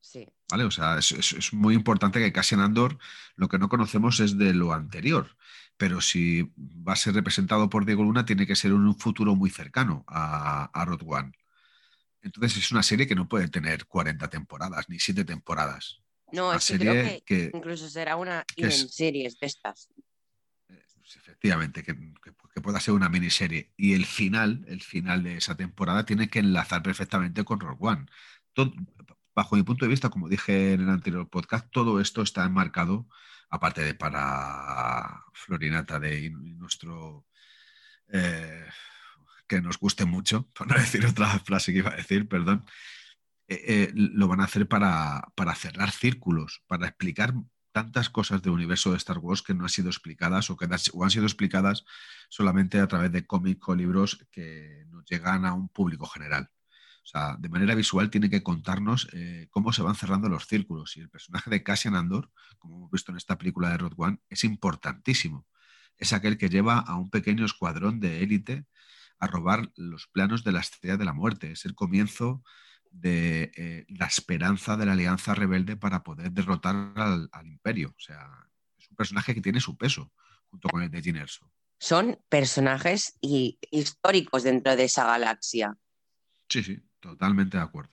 Sí. 0.00 0.26
¿vale? 0.50 0.64
O 0.64 0.70
sea, 0.70 0.98
es, 0.98 1.12
es- 1.12 1.32
es 1.34 1.52
muy 1.52 1.74
importante 1.74 2.18
que 2.18 2.32
Cassian 2.32 2.60
Andor 2.60 2.98
lo 3.36 3.48
que 3.48 3.58
no 3.58 3.68
conocemos 3.68 4.18
es 4.20 4.36
de 4.36 4.52
lo 4.54 4.72
anterior, 4.72 5.36
pero 5.76 6.00
si 6.00 6.52
va 6.58 6.94
a 6.94 6.96
ser 6.96 7.14
representado 7.14 7.70
por 7.70 7.84
Diego 7.86 8.02
Luna 8.02 8.24
tiene 8.24 8.46
que 8.46 8.56
ser 8.56 8.72
en 8.72 8.78
un 8.78 8.98
futuro 8.98 9.34
muy 9.36 9.50
cercano 9.50 10.04
a, 10.08 10.64
a 10.72 10.84
Road 10.84 11.02
One. 11.06 11.32
Entonces 12.22 12.56
es 12.58 12.70
una 12.72 12.82
serie 12.82 13.06
que 13.06 13.14
no 13.14 13.28
puede 13.28 13.48
tener 13.48 13.86
40 13.86 14.28
temporadas 14.28 14.88
ni 14.88 14.98
7 14.98 15.24
temporadas. 15.24 16.00
No, 16.32 16.48
Una 16.48 16.56
es 16.58 16.66
que 16.66 16.78
creo 16.78 16.92
que 16.92 17.22
que, 17.24 17.50
incluso 17.54 17.88
será 17.88 18.16
una 18.16 18.44
Even 18.56 18.72
series 18.88 19.38
de 19.38 19.46
estas. 19.46 19.88
Pues 20.66 21.16
efectivamente, 21.16 21.82
que, 21.82 21.94
que- 22.22 22.32
que 22.54 22.60
pueda 22.60 22.80
ser 22.80 22.94
una 22.94 23.08
miniserie. 23.08 23.72
Y 23.76 23.94
el 23.94 24.06
final, 24.06 24.64
el 24.68 24.82
final 24.82 25.22
de 25.22 25.36
esa 25.38 25.56
temporada, 25.56 26.04
tiene 26.04 26.28
que 26.28 26.40
enlazar 26.40 26.82
perfectamente 26.82 27.44
con 27.44 27.60
Rogue 27.60 27.78
One. 27.80 28.06
Todo- 28.52 28.74
bajo 29.34 29.56
mi 29.56 29.62
punto 29.62 29.84
de 29.84 29.90
vista, 29.90 30.10
como 30.10 30.28
dije 30.28 30.72
en 30.74 30.82
el 30.82 30.90
anterior 30.90 31.28
podcast, 31.30 31.68
todo 31.70 32.00
esto 32.00 32.22
está 32.22 32.44
enmarcado, 32.44 33.08
aparte 33.48 33.82
de 33.82 33.94
para 33.94 35.24
Florinata 35.32 35.98
de 36.00 36.30
nuestro 36.30 37.26
eh, 38.12 38.66
que 39.48 39.60
nos 39.62 39.78
guste 39.78 40.04
mucho, 40.04 40.48
por 40.54 40.66
no 40.68 40.74
decir 40.74 41.04
otra 41.06 41.28
frase 41.40 41.72
que 41.72 41.78
iba 41.78 41.90
a 41.90 41.96
decir, 41.96 42.28
perdón. 42.28 42.64
eh, 43.48 43.62
eh, 43.68 43.92
lo 43.94 44.28
van 44.28 44.40
a 44.40 44.44
hacer 44.44 44.68
para, 44.68 45.32
para 45.34 45.54
cerrar 45.54 45.90
círculos, 45.90 46.62
para 46.66 46.86
explicar 46.88 47.34
tantas 47.72 48.10
cosas 48.10 48.42
del 48.42 48.52
universo 48.52 48.90
de 48.90 48.96
Star 48.96 49.18
Wars 49.18 49.42
que 49.42 49.54
no 49.54 49.64
han 49.64 49.70
sido 49.70 49.88
explicadas 49.88 50.50
o 50.50 50.56
que 50.56 50.66
han 50.66 51.10
sido 51.10 51.24
explicadas 51.24 51.84
solamente 52.28 52.80
a 52.80 52.88
través 52.88 53.12
de 53.12 53.26
cómics 53.26 53.68
o 53.68 53.74
libros 53.74 54.26
que 54.30 54.84
nos 54.90 55.04
llegan 55.04 55.44
a 55.44 55.54
un 55.54 55.68
público 55.68 56.06
general. 56.06 56.50
O 57.02 57.06
sea, 57.06 57.36
de 57.38 57.48
manera 57.48 57.74
visual 57.74 58.10
tiene 58.10 58.30
que 58.30 58.42
contarnos 58.42 59.08
eh, 59.12 59.48
cómo 59.50 59.72
se 59.72 59.82
van 59.82 59.94
cerrando 59.94 60.28
los 60.28 60.46
círculos. 60.46 60.96
Y 60.96 61.00
el 61.00 61.08
personaje 61.08 61.50
de 61.50 61.62
Cassian 61.62 61.96
Andor, 61.96 62.30
como 62.58 62.76
hemos 62.76 62.90
visto 62.90 63.10
en 63.10 63.16
esta 63.16 63.38
película 63.38 63.70
de 63.70 63.78
Road 63.78 63.94
One, 63.96 64.20
es 64.28 64.44
importantísimo. 64.44 65.46
Es 65.96 66.12
aquel 66.12 66.38
que 66.38 66.48
lleva 66.48 66.78
a 66.78 66.96
un 66.96 67.10
pequeño 67.10 67.44
escuadrón 67.44 68.00
de 68.00 68.22
élite 68.22 68.66
a 69.18 69.26
robar 69.26 69.72
los 69.76 70.06
planos 70.06 70.44
de 70.44 70.52
la 70.52 70.60
estrella 70.60 70.96
de 70.96 71.04
la 71.04 71.12
muerte. 71.12 71.52
Es 71.52 71.64
el 71.64 71.74
comienzo 71.74 72.42
de 72.90 73.52
eh, 73.56 73.86
la 73.88 74.06
esperanza 74.06 74.76
de 74.76 74.84
la 74.86 74.92
alianza 74.92 75.34
rebelde 75.34 75.76
para 75.76 76.02
poder 76.02 76.32
derrotar 76.32 76.92
al, 76.96 77.28
al 77.32 77.46
imperio. 77.46 77.90
O 77.96 78.00
sea, 78.00 78.28
es 78.78 78.88
un 78.90 78.96
personaje 78.96 79.34
que 79.34 79.40
tiene 79.40 79.60
su 79.60 79.76
peso 79.76 80.10
junto 80.50 80.68
con 80.68 80.82
el 80.82 80.90
de 80.90 81.00
Jyn 81.00 81.16
Erso. 81.16 81.50
Son 81.78 82.18
personajes 82.28 83.16
y- 83.20 83.58
históricos 83.70 84.42
dentro 84.42 84.76
de 84.76 84.84
esa 84.84 85.06
galaxia. 85.06 85.76
Sí, 86.48 86.62
sí, 86.62 86.78
totalmente 86.98 87.56
de 87.56 87.62
acuerdo. 87.62 87.92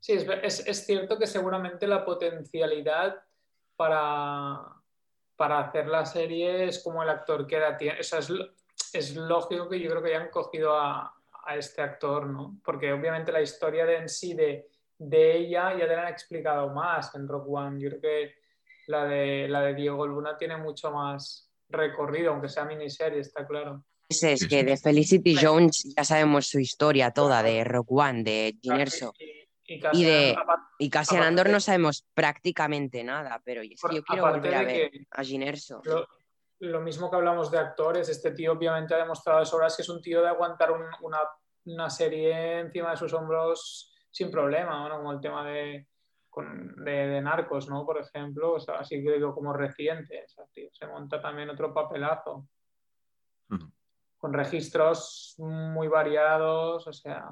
Sí, 0.00 0.12
es, 0.14 0.26
es- 0.42 0.66
es 0.66 0.86
cierto 0.86 1.18
que 1.18 1.26
seguramente 1.26 1.86
la 1.86 2.04
potencialidad 2.04 3.22
para, 3.76 4.60
para 5.36 5.58
hacer 5.60 5.86
la 5.86 6.06
serie 6.06 6.64
es 6.68 6.78
como 6.82 7.02
el 7.02 7.08
actor 7.10 7.46
que 7.46 7.56
edad 7.56 7.76
tiene. 7.76 8.00
O 8.00 8.02
sea, 8.02 8.18
es, 8.20 8.30
es 8.92 9.14
lógico 9.16 9.68
que 9.68 9.78
yo 9.80 9.90
creo 9.90 10.02
que 10.02 10.14
hayan 10.16 10.30
cogido 10.30 10.78
a, 10.78 11.14
a 11.44 11.56
este 11.56 11.82
actor, 11.82 12.26
¿no? 12.26 12.58
Porque 12.64 12.92
obviamente 12.92 13.32
la 13.32 13.40
historia 13.42 13.84
de 13.86 13.96
en 13.96 14.08
sí 14.08 14.34
de, 14.34 14.68
de 14.98 15.36
ella 15.36 15.76
ya 15.78 15.86
te 15.88 15.96
la 15.96 16.02
han 16.06 16.12
explicado 16.12 16.70
más 16.70 17.14
en 17.14 17.26
Rock 17.28 17.46
One. 17.48 17.80
Yo 17.80 17.88
creo 17.90 18.00
que 18.00 18.34
la 18.86 19.04
de, 19.04 19.48
la 19.48 19.62
de 19.62 19.74
Diego 19.74 20.06
Luna 20.06 20.36
tiene 20.36 20.56
mucho 20.56 20.90
más 20.90 21.50
recorrido, 21.68 22.32
aunque 22.32 22.48
sea 22.48 22.64
miniserie, 22.64 23.20
está 23.20 23.46
claro. 23.46 23.84
Es 24.08 24.18
Sí, 24.18 24.48
que 24.48 24.64
de 24.64 24.76
Felicity 24.76 25.36
Jones 25.40 25.94
ya 25.96 26.02
sabemos 26.02 26.48
su 26.48 26.58
historia 26.58 27.12
toda, 27.12 27.42
de 27.44 27.62
Rock 27.62 27.92
One, 27.92 28.24
de 28.24 28.56
Jyn 28.60 28.80
Erso. 28.80 29.12
Y, 29.18 29.24
y 29.74 29.74
Y 29.76 29.78
Cassian, 29.80 30.04
de- 30.10 30.36
Y 30.80 30.90
Cassian 30.90 31.22
Andor 31.22 31.48
no 31.48 31.60
sabemos 31.60 32.04
prácticamente 32.12 33.04
nada, 33.04 33.40
pero 33.44 33.62
es 33.62 33.80
que 33.80 33.94
yo 33.96 34.02
quiero 34.02 34.28
volver 34.28 34.54
a 34.54 34.62
ver 34.64 34.90
que- 34.90 35.06
a 35.12 35.22
Jyn 35.22 35.42
Erso. 35.44 35.80
Lo, 35.84 36.08
lo 36.60 36.80
mismo 36.80 37.10
que 37.10 37.16
hablamos 37.16 37.50
de 37.50 37.58
actores, 37.58 38.08
este 38.08 38.32
tío 38.32 38.52
obviamente 38.52 38.94
ha 38.94 38.98
demostrado 38.98 39.40
de 39.40 39.46
sobras 39.46 39.76
que 39.76 39.82
es 39.82 39.88
un 39.88 40.00
tío 40.00 40.20
de 40.22 40.28
aguantar 40.28 40.70
un- 40.72 40.86
una, 41.02 41.18
una 41.64 41.90
serie 41.90 42.60
encima 42.60 42.90
de 42.90 42.96
sus 42.96 43.12
hombros 43.14 43.94
sin 44.10 44.30
problema, 44.30 44.88
¿no? 44.88 44.96
como 44.96 45.12
el 45.12 45.20
tema 45.20 45.44
de, 45.44 45.86
con- 46.28 46.74
de, 46.84 46.90
de 47.08 47.20
Narcos, 47.20 47.68
¿no? 47.68 47.84
Por 47.86 47.98
ejemplo, 47.98 48.52
o 48.54 48.60
sea, 48.60 48.76
así 48.80 49.02
que 49.02 49.12
digo 49.12 49.34
como 49.34 49.52
reciente, 49.52 50.22
o 50.24 50.28
sea, 50.28 50.44
tío, 50.52 50.68
se 50.72 50.86
monta 50.86 51.20
también 51.20 51.50
otro 51.50 51.72
papelazo, 51.72 52.46
con 54.18 54.32
registros 54.34 55.34
muy 55.38 55.88
variados, 55.88 56.86
o 56.86 56.92
sea... 56.92 57.26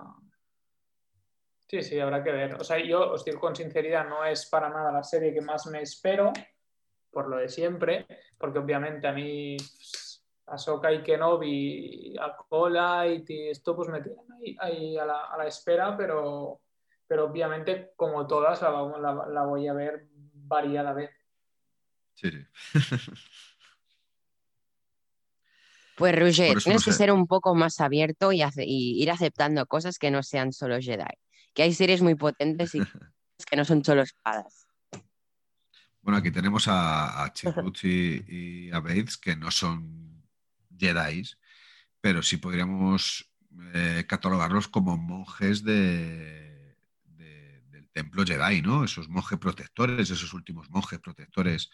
Sí, 1.66 1.83
sí, 1.83 2.01
habrá 2.01 2.24
que 2.24 2.33
ver. 2.33 2.55
O 2.55 2.64
sea, 2.64 2.79
yo 2.79 3.12
os 3.12 3.22
digo 3.26 3.39
con 3.41 3.55
sinceridad, 3.55 4.09
no 4.09 4.24
es 4.24 4.49
para 4.49 4.70
nada 4.70 4.91
la 4.91 5.03
serie 5.03 5.35
que 5.35 5.43
más 5.43 5.66
me 5.66 5.83
espero, 5.83 6.33
por 7.11 7.29
lo 7.29 7.37
de 7.39 7.49
siempre, 7.49 8.07
porque 8.39 8.59
obviamente 8.59 9.07
a 9.09 9.13
mí 9.13 9.57
pues, 9.59 10.23
Ahsoka 10.47 10.93
y 10.93 11.03
Kenobi, 11.03 12.17
Acolyte 12.21 13.33
y 13.33 13.49
esto 13.51 13.75
pues 13.77 13.89
me 13.89 14.01
tienen 14.03 14.25
ahí, 14.33 14.57
ahí 14.61 14.99
a, 14.99 15.05
la, 15.05 15.25
a 15.27 15.37
la 15.39 15.47
espera, 15.47 15.97
pero, 15.97 16.61
pero 17.07 17.25
obviamente 17.27 17.93
como 17.97 18.27
todas 18.27 18.63
la, 18.63 18.71
la- 18.71 19.27
la 19.29 19.45
voy 19.45 19.67
a 19.69 19.73
ver 19.75 20.07
variada 20.35 20.93
vez. 20.93 21.11
Sí, 22.15 22.31
sí. 22.31 22.47
Pues 25.95 26.15
Roger, 26.17 26.59
tienes 26.63 26.83
no 26.83 26.85
que 26.85 26.93
sé. 26.93 26.99
ser 26.99 27.13
un 27.13 27.27
poco 27.27 27.55
más 27.57 27.81
abierto 27.81 28.31
y, 28.31 28.43
hace- 28.43 28.65
y 28.65 29.03
ir 29.03 29.11
aceptando 29.11 29.67
cosas 29.67 29.99
que 29.99 30.11
no 30.13 30.23
sean 30.23 30.53
solo 30.53 30.79
Jedi. 30.81 31.05
Que 31.55 31.63
hay 31.65 31.75
series 31.75 32.03
muy 32.03 32.15
potentes 32.15 32.75
y 32.77 32.81
que 33.51 33.57
no 33.57 33.65
son 33.65 33.85
solo 33.85 34.03
espadas. 34.03 34.68
Bueno, 36.09 36.21
aquí 36.21 36.31
tenemos 36.31 36.67
a, 36.69 37.23
a 37.23 37.33
y, 37.83 38.25
y 38.67 38.71
a 38.73 38.81
Bates, 38.81 39.19
que 39.19 39.37
no 39.37 39.51
son 39.51 40.25
Jedi, 40.75 41.23
pero 42.01 42.23
sí 42.23 42.39
podríamos 42.39 43.31
eh, 43.75 44.07
catalogarlos 44.09 44.69
como 44.69 44.97
monjes 44.97 45.63
de, 45.63 46.79
de- 47.05 47.61
del 47.69 47.91
templo 47.91 48.25
Jedi, 48.25 48.63
¿no? 48.63 48.85
Esos 48.85 49.11
monjes 49.11 49.39
protectores, 49.39 50.09
esos 50.09 50.33
últimos 50.33 50.71
monjes 50.71 50.99
protectores 50.99 51.69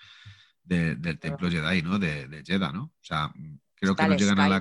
de- 0.64 0.96
del 0.96 1.20
templo 1.20 1.48
Jedi, 1.48 1.82
¿no? 1.82 2.00
De, 2.00 2.26
de 2.26 2.42
Jeddah, 2.42 2.72
¿no? 2.72 2.86
O 2.86 3.04
sea, 3.04 3.32
creo 3.76 3.94
que 3.94 4.02
no 4.02 4.14
llegan, 4.18 4.40
a 4.40 4.48
la, 4.48 4.56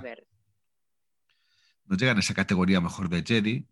no 1.86 1.98
llegan 1.98 2.18
a 2.18 2.20
esa 2.20 2.36
categoría 2.36 2.80
mejor 2.80 3.10
de 3.10 3.24
Jedi, 3.24 3.68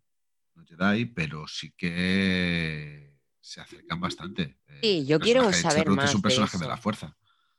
no 0.55 0.65
Jedi, 0.65 1.05
pero 1.05 1.47
sí 1.47 1.71
que 1.77 3.10
se 3.41 3.59
acercan 3.59 3.99
bastante. 3.99 4.57
Sí, 4.81 5.05
yo 5.05 5.19
quiero 5.19 5.51
saber 5.51 5.83
Chirrut 5.83 5.97
más 5.97 6.09
es 6.09 6.15
un 6.15 6.21
personaje 6.21 6.57
de, 6.57 6.67
la 6.67 6.77
fuerza. 6.77 7.17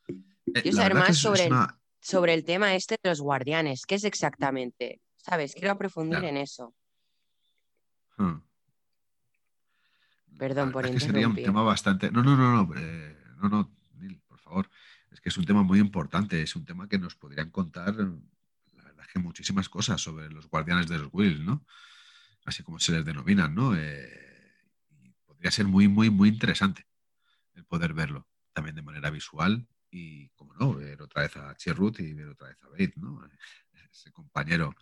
Eh, 0.08 0.14
Quiero 0.62 0.76
la 0.76 0.82
saber 0.82 0.94
más 0.94 1.16
sobre 1.18 1.44
el- 1.46 1.54
Sobre 2.00 2.34
el 2.34 2.44
tema 2.44 2.74
este 2.74 2.96
de 3.00 3.10
los 3.10 3.20
guardianes, 3.20 3.86
¿qué 3.86 3.94
es 3.94 4.02
exactamente? 4.04 5.00
¿Sabes? 5.16 5.54
Quiero 5.54 5.70
aprofundir 5.70 6.18
Claro. 6.18 6.26
en 6.28 6.36
eso. 6.36 6.74
Hmm. 8.16 8.38
Perdón 10.38 10.72
por 10.72 10.82
que 10.82 10.98
sería 10.98 11.10
un 11.10 11.16
interrumpir. 11.18 11.44
tema 11.44 11.62
bastante. 11.62 12.10
No, 12.10 12.22
no, 12.24 12.36
no, 12.36 12.64
no, 12.64 12.74
eh, 12.76 13.16
no, 13.40 13.48
no, 13.48 13.70
por 14.26 14.40
favor. 14.40 14.68
Es 15.12 15.20
que 15.20 15.28
es 15.28 15.36
un 15.36 15.44
tema 15.44 15.62
muy 15.62 15.78
importante. 15.78 16.42
Es 16.42 16.56
un 16.56 16.64
tema 16.64 16.88
que 16.88 16.98
nos 16.98 17.14
podrían 17.14 17.50
contar, 17.50 17.94
la 17.94 18.82
verdad 18.84 19.04
que 19.12 19.18
muchísimas 19.20 19.68
cosas 19.68 20.00
sobre 20.00 20.28
los 20.30 20.48
guardianes 20.48 20.88
de 20.88 20.98
los 20.98 21.08
Wills, 21.12 21.40
¿no? 21.40 21.64
Así 22.44 22.64
como 22.64 22.80
se 22.80 22.92
les 22.92 23.04
denominan, 23.04 23.54
¿no? 23.54 23.76
Eh, 23.76 24.21
podría 25.42 25.50
ser 25.56 25.66
muy, 25.66 25.88
muy, 25.88 26.08
muy 26.08 26.28
interesante 26.28 26.86
el 27.54 27.64
poder 27.64 27.94
verlo 27.94 28.28
también 28.52 28.76
de 28.76 28.82
manera 28.82 29.10
visual 29.10 29.66
y, 29.90 30.28
como 30.36 30.54
no, 30.54 30.72
ver 30.74 31.02
otra 31.02 31.22
vez 31.22 31.36
a 31.36 31.56
Chirrut 31.56 31.98
y 31.98 32.12
ver 32.12 32.28
otra 32.28 32.46
vez 32.46 32.62
a 32.62 32.68
Bate, 32.68 32.94
¿no? 32.94 33.28
Ese 33.92 34.12
compañero 34.12 34.72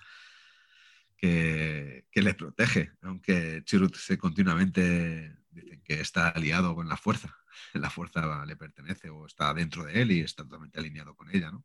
que, 1.17 2.05
que 2.11 2.21
le 2.21 2.35
protege, 2.35 2.93
aunque 3.01 3.63
Chirrut 3.65 3.97
se 3.97 4.19
continuamente 4.19 5.35
dicen 5.49 5.81
que 5.81 6.03
está 6.03 6.29
aliado 6.29 6.75
con 6.75 6.91
la 6.91 6.99
fuerza, 6.99 7.35
la 7.73 7.89
fuerza 7.89 8.45
le 8.45 8.57
pertenece 8.57 9.09
o 9.09 9.25
está 9.25 9.55
dentro 9.55 9.85
de 9.85 10.03
él 10.03 10.13
y 10.13 10.21
está 10.21 10.43
totalmente 10.43 10.79
alineado 10.79 11.15
con 11.15 11.35
ella, 11.35 11.51
¿no? 11.51 11.65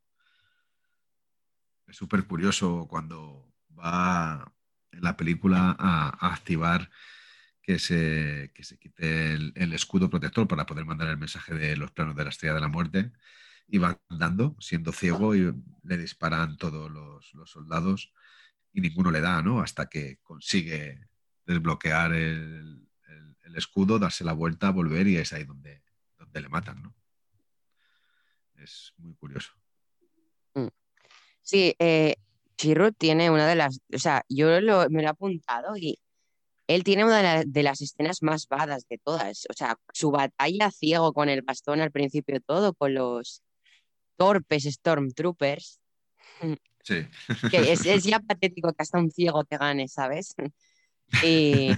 Es 1.86 1.98
súper 1.98 2.26
curioso 2.26 2.88
cuando 2.90 3.54
va 3.78 4.54
en 4.94 5.02
la 5.02 5.18
película 5.18 5.76
a, 5.78 6.28
a 6.28 6.34
activar 6.34 6.90
que 7.66 7.80
se, 7.80 8.52
que 8.54 8.64
se 8.64 8.78
quite 8.78 9.34
el, 9.34 9.74
escudo 9.74 10.08
protector 10.08 10.48
para 10.48 10.68
poder 10.68 10.86
mandar 10.86 11.10
el 11.10 11.18
mensaje 11.18 11.56
de 11.56 11.76
los 11.76 11.92
planos 11.92 12.16
de 12.16 12.24
la 12.24 12.30
estrella 12.30 12.54
de 12.54 12.62
la 12.62 12.68
muerte 12.68 13.12
y 13.68 13.80
va 13.80 14.00
andando 14.08 14.56
siendo 14.60 14.92
ciego 14.92 15.34
y 15.34 15.52
le 15.82 15.98
disparan 15.98 16.58
todos 16.58 16.92
los, 16.92 17.34
soldados 17.50 18.14
y 18.72 18.82
ninguno 18.82 19.10
le 19.10 19.20
da, 19.20 19.42
¿no? 19.42 19.62
Hasta 19.62 19.88
que 19.88 20.20
consigue 20.22 21.08
desbloquear 21.48 22.14
el, 22.14 22.88
escudo, 23.56 23.98
darse 23.98 24.26
la 24.26 24.34
vuelta, 24.34 24.70
volver 24.70 25.08
y 25.08 25.16
es 25.16 25.32
ahí 25.34 25.46
donde, 25.46 25.82
donde 26.20 26.42
le 26.42 26.50
matan, 26.50 26.84
¿no? 26.84 26.94
Es 28.58 28.94
muy 28.98 29.16
curioso. 29.16 29.54
Sí, 31.42 31.74
eh, 31.80 32.16
tiene 32.98 33.30
una 33.30 33.48
de 33.48 33.56
las, 33.56 33.80
o 33.94 33.98
sea, 33.98 34.24
yo 34.28 34.48
me 34.48 34.62
lo 34.62 34.88
he 34.90 35.08
apuntado 35.08 35.78
y 35.78 35.98
él 36.68 36.84
tiene 36.84 37.04
una 37.06 37.18
de, 37.18 37.24
la- 37.24 37.44
de 37.46 37.64
las 37.64 37.82
escenas 37.82 38.22
más 38.24 38.48
badas 38.48 38.88
de 38.90 38.98
todas. 38.98 39.46
O 39.50 39.54
sea, 39.54 39.78
su 39.94 40.12
batalla 40.12 40.72
ciego 40.72 41.14
con 41.14 41.30
el 41.30 41.42
bastón 41.42 41.82
al 41.82 41.92
principio 41.92 42.40
todo, 42.42 42.74
con 42.74 42.94
los 42.94 43.42
torpes 44.18 44.64
Stormtroopers, 44.64 45.80
Sí. 46.84 47.06
que 47.50 47.72
es, 47.72 47.86
es 47.86 48.04
ya 48.04 48.20
patético 48.20 48.70
que 48.72 48.84
hasta 48.84 49.00
un 49.00 49.10
ciego 49.12 49.44
te 49.44 49.58
gane, 49.58 49.88
¿sabes? 49.88 50.36
Y 51.24 51.70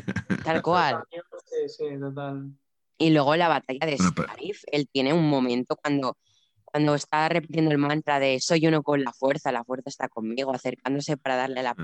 tal 0.44 0.62
cual. 0.62 1.04
Sí, 1.46 1.58
sí, 1.70 1.84
total. 2.00 2.52
Y 2.98 3.10
luego 3.12 3.36
la 3.36 3.48
batalla 3.48 3.86
de 3.86 3.96
Bueno, 3.96 4.12
pero- 4.16 4.28
Scarif, 4.28 4.64
él 4.72 4.88
tiene 4.92 5.14
un 5.14 5.30
momento 5.30 5.76
cuando, 5.76 6.18
cuando 6.66 6.96
está 6.96 7.30
repitiendo 7.30 7.72
el 7.72 7.78
mantra 7.78 8.20
de 8.20 8.40
soy 8.40 8.66
uno 8.68 8.84
con 8.84 9.04
la 9.04 9.14
fuerza, 9.14 9.52
la 9.52 9.64
fuerza 9.64 9.90
está 9.90 10.10
conmigo, 10.10 10.54
acercándose 10.54 11.16
para 11.18 11.36
darle 11.36 11.62
la 11.64 11.74
Mm. 11.74 11.82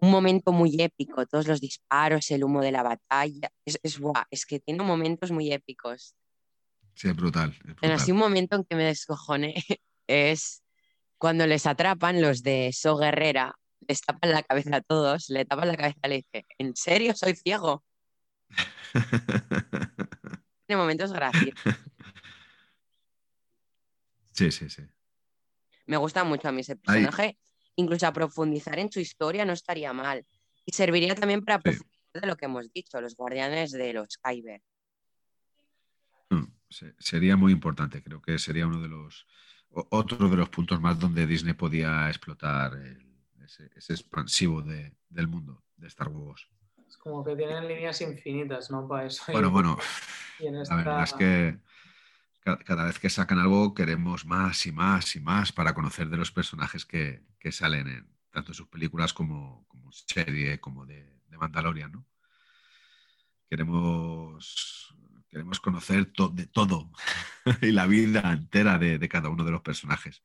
Un 0.00 0.10
momento 0.10 0.52
muy 0.52 0.80
épico, 0.80 1.26
todos 1.26 1.46
los 1.46 1.60
disparos, 1.60 2.30
el 2.30 2.44
humo 2.44 2.62
de 2.62 2.72
la 2.72 2.82
batalla. 2.82 3.50
Es, 3.64 3.78
es, 3.82 3.98
buah, 3.98 4.24
es 4.30 4.46
que 4.46 4.58
tiene 4.60 4.82
momentos 4.82 5.30
muy 5.30 5.52
épicos. 5.52 6.16
Sí, 6.94 7.08
es 7.08 7.16
brutal. 7.16 7.54
es 7.80 7.90
así 7.90 8.12
un 8.12 8.18
momento 8.18 8.56
en 8.56 8.64
que 8.64 8.76
me 8.76 8.84
descojoné 8.84 9.54
es 10.06 10.62
cuando 11.18 11.46
les 11.46 11.66
atrapan 11.66 12.20
los 12.20 12.42
de 12.42 12.70
So 12.72 12.96
Guerrera, 12.96 13.54
les 13.86 14.00
tapan 14.00 14.32
la 14.32 14.42
cabeza 14.42 14.76
a 14.76 14.80
todos, 14.80 15.28
le 15.28 15.44
tapan 15.44 15.68
la 15.68 15.76
cabeza 15.76 15.98
y 16.04 16.08
le 16.08 16.16
dice, 16.16 16.46
¿en 16.58 16.74
serio 16.76 17.14
soy 17.14 17.36
ciego? 17.36 17.84
Tiene 20.66 20.80
momentos 20.80 21.12
graciosos. 21.12 21.60
sí, 24.32 24.50
sí, 24.50 24.70
sí. 24.70 24.82
Me 25.86 25.96
gusta 25.96 26.24
mucho 26.24 26.48
a 26.48 26.52
mí 26.52 26.60
ese 26.60 26.76
personaje. 26.76 27.36
Incluso 27.80 28.06
a 28.06 28.12
profundizar 28.12 28.78
en 28.78 28.92
su 28.92 29.00
historia 29.00 29.44
no 29.46 29.54
estaría 29.54 29.92
mal. 29.94 30.26
Y 30.66 30.72
serviría 30.72 31.14
también 31.14 31.42
para 31.42 31.56
Sí. 31.56 31.62
profundizar 31.62 32.20
de 32.22 32.26
lo 32.26 32.36
que 32.36 32.44
hemos 32.44 32.70
dicho, 32.72 33.00
los 33.00 33.16
guardianes 33.16 33.72
de 33.72 33.92
los 33.94 34.18
Kyber. 34.18 34.60
Mm, 36.28 36.44
se- 36.68 36.94
Sería 36.98 37.36
muy 37.36 37.52
importante. 37.52 38.02
Creo 38.02 38.20
que 38.20 38.38
sería 38.38 38.66
uno 38.66 38.80
de 38.82 38.88
los 38.88 39.26
otro 39.90 40.28
de 40.28 40.36
los 40.36 40.48
puntos 40.50 40.80
más 40.80 40.98
donde 40.98 41.26
Disney 41.26 41.54
podía 41.54 42.08
explotar 42.08 42.74
el- 42.74 43.06
ese, 43.44 43.70
ese 43.76 43.92
expansivo 43.94 44.60
de- 44.62 44.92
del 45.08 45.28
mundo 45.28 45.62
de 45.76 45.86
Star 45.86 46.08
Wars. 46.08 46.46
Es 46.88 46.96
como 46.98 47.24
que 47.24 47.34
tienen 47.36 47.66
líneas 47.68 48.00
infinitas, 48.02 48.70
¿no? 48.70 48.86
Para 48.88 49.06
eso. 49.06 49.22
Bueno, 49.32 49.48
Y- 49.48 49.50
bueno, 49.52 49.78
y 50.40 50.46
en 50.48 50.54
la 50.64 50.76
verdad 50.76 51.04
es 51.04 51.12
que 51.14 51.58
cada 52.40 52.84
vez 52.84 52.98
que 52.98 53.10
sacan 53.10 53.38
algo 53.38 53.74
queremos 53.74 54.24
más 54.26 54.66
y 54.66 54.72
más 54.72 55.14
y 55.16 55.20
más 55.20 55.52
para 55.52 55.74
conocer 55.74 56.08
de 56.08 56.16
los 56.16 56.32
personajes 56.32 56.84
que, 56.86 57.22
que 57.38 57.52
salen 57.52 57.88
en 57.88 58.08
tanto 58.30 58.54
sus 58.54 58.68
películas 58.68 59.12
como, 59.12 59.66
como 59.68 59.90
serie, 59.92 60.60
como 60.60 60.86
de, 60.86 61.20
de 61.28 61.38
Mandalorian. 61.38 61.92
Queremos, 63.48 64.94
queremos 65.28 65.58
conocer 65.60 66.12
to- 66.12 66.28
de 66.28 66.46
todo 66.46 66.90
y 67.62 67.72
la 67.72 67.86
vida 67.86 68.32
entera 68.32 68.78
de, 68.78 68.98
de 68.98 69.08
cada 69.08 69.28
uno 69.28 69.44
de 69.44 69.50
los 69.50 69.62
personajes 69.62 70.22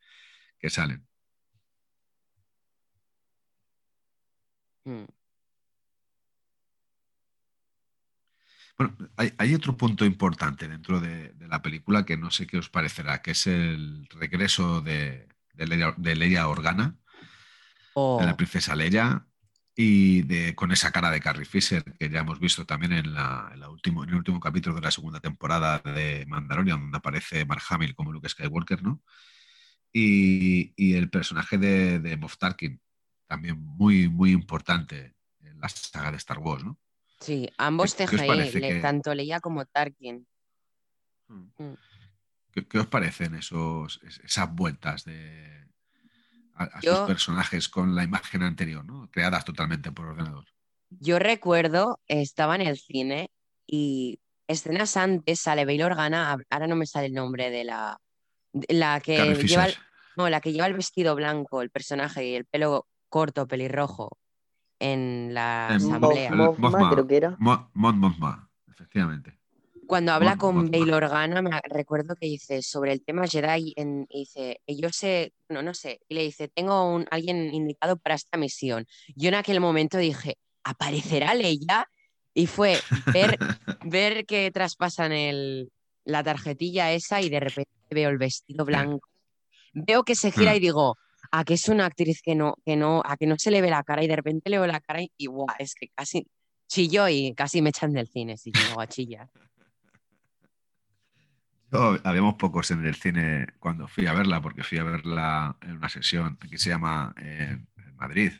que 0.59 0.69
salen. 0.69 1.07
Mm. 4.87 5.05
Bueno, 8.77 8.95
hay, 9.15 9.33
hay 9.37 9.55
otro 9.55 9.77
punto 9.77 10.05
importante 10.05 10.67
dentro 10.67 10.99
de, 10.99 11.29
de 11.29 11.47
la 11.47 11.61
película 11.61 12.05
que 12.05 12.17
no 12.17 12.29
sé 12.31 12.45
qué 12.45 12.57
os 12.57 12.69
parecerá, 12.69 13.21
que 13.21 13.31
es 13.31 13.47
el 13.47 14.07
regreso 14.09 14.81
de, 14.81 15.29
de 15.53 15.67
Leia, 15.67 15.93
de 15.97 16.15
Leia 16.15 16.47
Organa 16.47 16.97
Oh, 17.97 18.19
de 18.19 18.25
la 18.25 18.35
princesa 18.35 18.75
Leia 18.75 19.25
y 19.73 20.23
de, 20.23 20.53
con 20.53 20.73
esa 20.73 20.91
cara 20.91 21.09
de 21.11 21.21
Carrie 21.21 21.45
Fisher 21.45 21.81
que 21.97 22.09
ya 22.09 22.19
hemos 22.19 22.41
visto 22.41 22.65
también 22.65 22.91
en, 22.91 23.13
la, 23.13 23.49
en 23.53 23.61
la 23.61 23.69
último, 23.69 24.03
en 24.03 24.09
el 24.09 24.15
último 24.15 24.37
capítulo 24.41 24.75
de 24.75 24.81
la 24.81 24.91
segunda 24.91 25.21
temporada 25.21 25.79
de 25.79 26.25
Mandalorian, 26.27 26.81
donde 26.81 26.97
aparece 26.97 27.45
Mark 27.45 27.63
Hamill 27.69 27.95
como 27.95 28.11
Luke 28.11 28.27
Skywalker, 28.27 28.83
¿no? 28.83 29.01
Y, 29.93 30.73
y 30.75 30.95
el 30.95 31.09
personaje 31.09 31.57
de, 31.57 31.99
de 31.99 32.17
Moff 32.17 32.37
Tarkin, 32.37 32.81
también 33.27 33.57
muy, 33.61 34.09
muy 34.09 34.31
importante 34.31 35.15
en 35.39 35.57
la 35.61 35.69
saga 35.69 36.11
de 36.11 36.17
Star 36.17 36.39
Wars, 36.39 36.65
¿no? 36.65 36.77
Sí, 37.19 37.49
ambos 37.57 37.93
¿qué- 37.95 38.05
qué 38.05 38.15
os 38.15 38.21
CGI, 38.21 38.27
parece 38.27 38.59
le- 38.59 38.69
que- 38.69 38.79
tanto 38.81 39.13
Leia 39.15 39.39
como 39.39 39.65
Tarkin. 39.65 40.25
Mm. 41.27 41.73
¿Qué, 42.51 42.67
qué 42.67 42.79
os 42.79 42.87
parecen 42.87 43.35
esos, 43.35 43.99
es- 44.03 44.19
esas 44.19 44.53
vueltas 44.53 45.03
de, 45.05 45.67
a, 46.53 46.63
a 46.65 46.79
Yo- 46.81 46.95
sus 46.97 47.07
personajes 47.07 47.67
con 47.69 47.95
la 47.95 48.03
imagen 48.03 48.43
anterior, 48.43 48.85
¿no? 48.85 49.09
creadas 49.11 49.43
totalmente 49.45 49.91
por 49.91 50.05
ordenador? 50.07 50.45
Yo 50.89 51.19
recuerdo, 51.19 51.99
estaba 52.07 52.55
en 52.55 52.61
el 52.61 52.77
cine 52.77 53.29
y 53.67 54.19
escenas 54.47 54.95
antes 54.95 55.39
sale 55.41 55.65
Bail 55.65 55.83
Organa, 55.83 56.37
ahora 56.49 56.67
no 56.67 56.75
me 56.75 56.85
sale 56.85 57.07
el 57.07 57.13
nombre 57.13 57.49
de 57.49 57.63
la, 57.65 57.99
de 58.53 58.73
la 58.75 59.01
que 59.01 59.33
lleva, 59.35 59.65
el- 59.65 59.75
no, 60.15 60.29
la 60.29 60.39
que 60.39 60.53
lleva 60.53 60.67
el 60.67 60.75
vestido 60.75 61.15
blanco, 61.15 61.61
el 61.61 61.71
personaje 61.71 62.25
y 62.29 62.35
el 62.35 62.45
pelo 62.45 62.87
corto, 63.09 63.47
pelirrojo 63.47 64.17
en 64.79 65.33
la 65.33 65.67
En 65.71 65.75
asamblea. 65.77 66.31
Mothma. 66.31 66.89
creo 66.91 67.07
que 67.07 67.17
era. 67.17 67.37
Efectivamente. 68.69 69.37
Cuando 69.87 70.13
habla 70.13 70.31
Mon- 70.31 70.37
con. 70.37 70.71
Bail 70.71 70.91
Organa, 70.93 71.41
me 71.41 71.51
recuerdo 71.69 72.15
que 72.15 72.25
dice 72.25 72.61
sobre 72.63 72.91
el 72.91 73.03
tema 73.03 73.27
Jedi, 73.27 73.73
en, 73.75 74.07
y 74.09 74.19
dice, 74.21 74.59
yo 74.67 74.89
sé, 74.89 75.33
no, 75.49 75.61
no 75.61 75.73
sé, 75.75 75.99
y 76.09 76.15
le 76.15 76.23
dice, 76.23 76.47
tengo 76.47 76.91
un, 76.93 77.05
alguien 77.11 77.53
indicado 77.53 77.95
para 77.97 78.15
esta 78.15 78.37
misión. 78.37 78.85
Yo 79.15 79.29
en 79.29 79.35
aquel 79.35 79.59
momento 79.61 79.97
dije, 79.97 80.37
¿aparecerá 80.63 81.35
Leia? 81.35 81.87
Y 82.33 82.47
fue 82.47 82.79
ver, 83.13 83.37
ver 83.85 84.25
que 84.25 84.49
traspasan 84.51 85.11
el, 85.11 85.71
la 86.03 86.23
tarjetilla 86.23 86.91
esa 86.91 87.21
y 87.21 87.29
de 87.29 87.39
repente 87.39 87.71
veo 87.91 88.09
el 88.09 88.17
vestido 88.17 88.65
blanco. 88.65 89.07
Veo 89.73 90.03
que 90.03 90.15
se 90.15 90.31
gira 90.31 90.53
Mm. 90.53 90.55
y 90.55 90.59
digo, 90.61 90.97
a 91.39 91.43
que 91.43 91.55
es 91.55 91.67
una 91.67 91.85
actriz 91.85 92.21
que 92.21 92.33
no, 92.35 92.55
que 92.65 92.75
no, 92.75 93.01
a 93.05 93.17
que 93.17 93.27
no 93.27 93.35
se 93.37 93.51
le 93.51 93.61
ve 93.61 93.69
la 93.69 93.83
cara 93.83 94.03
y 94.03 94.07
de 94.07 94.15
repente 94.15 94.49
le 94.49 94.57
veo 94.57 94.67
la 94.67 94.79
cara 94.79 95.01
y, 95.01 95.11
y 95.17 95.25
guau, 95.27 95.47
es 95.59 95.75
que 95.75 95.89
casi 95.89 96.27
chilló 96.67 97.07
y 97.09 97.33
casi 97.35 97.61
me 97.61 97.69
echan 97.69 97.91
del 97.93 98.07
cine 98.07 98.37
si 98.37 98.51
llego 98.51 98.79
a 98.79 98.87
chillar. 98.87 99.29
Yo- 101.71 101.99
habíamos 102.03 102.35
pocos 102.35 102.71
en 102.71 102.85
el 102.85 102.95
cine 102.95 103.47
cuando 103.59 103.87
fui 103.87 104.07
a 104.07 104.13
verla, 104.13 104.41
porque 104.41 104.63
fui 104.63 104.77
a 104.77 104.83
verla 104.83 105.57
en 105.61 105.73
una 105.77 105.89
sesión, 105.89 106.37
aquí 106.41 106.57
se 106.57 106.69
llama 106.69 107.13
eh, 107.17 107.57
en 107.77 107.95
Madrid, 107.97 108.31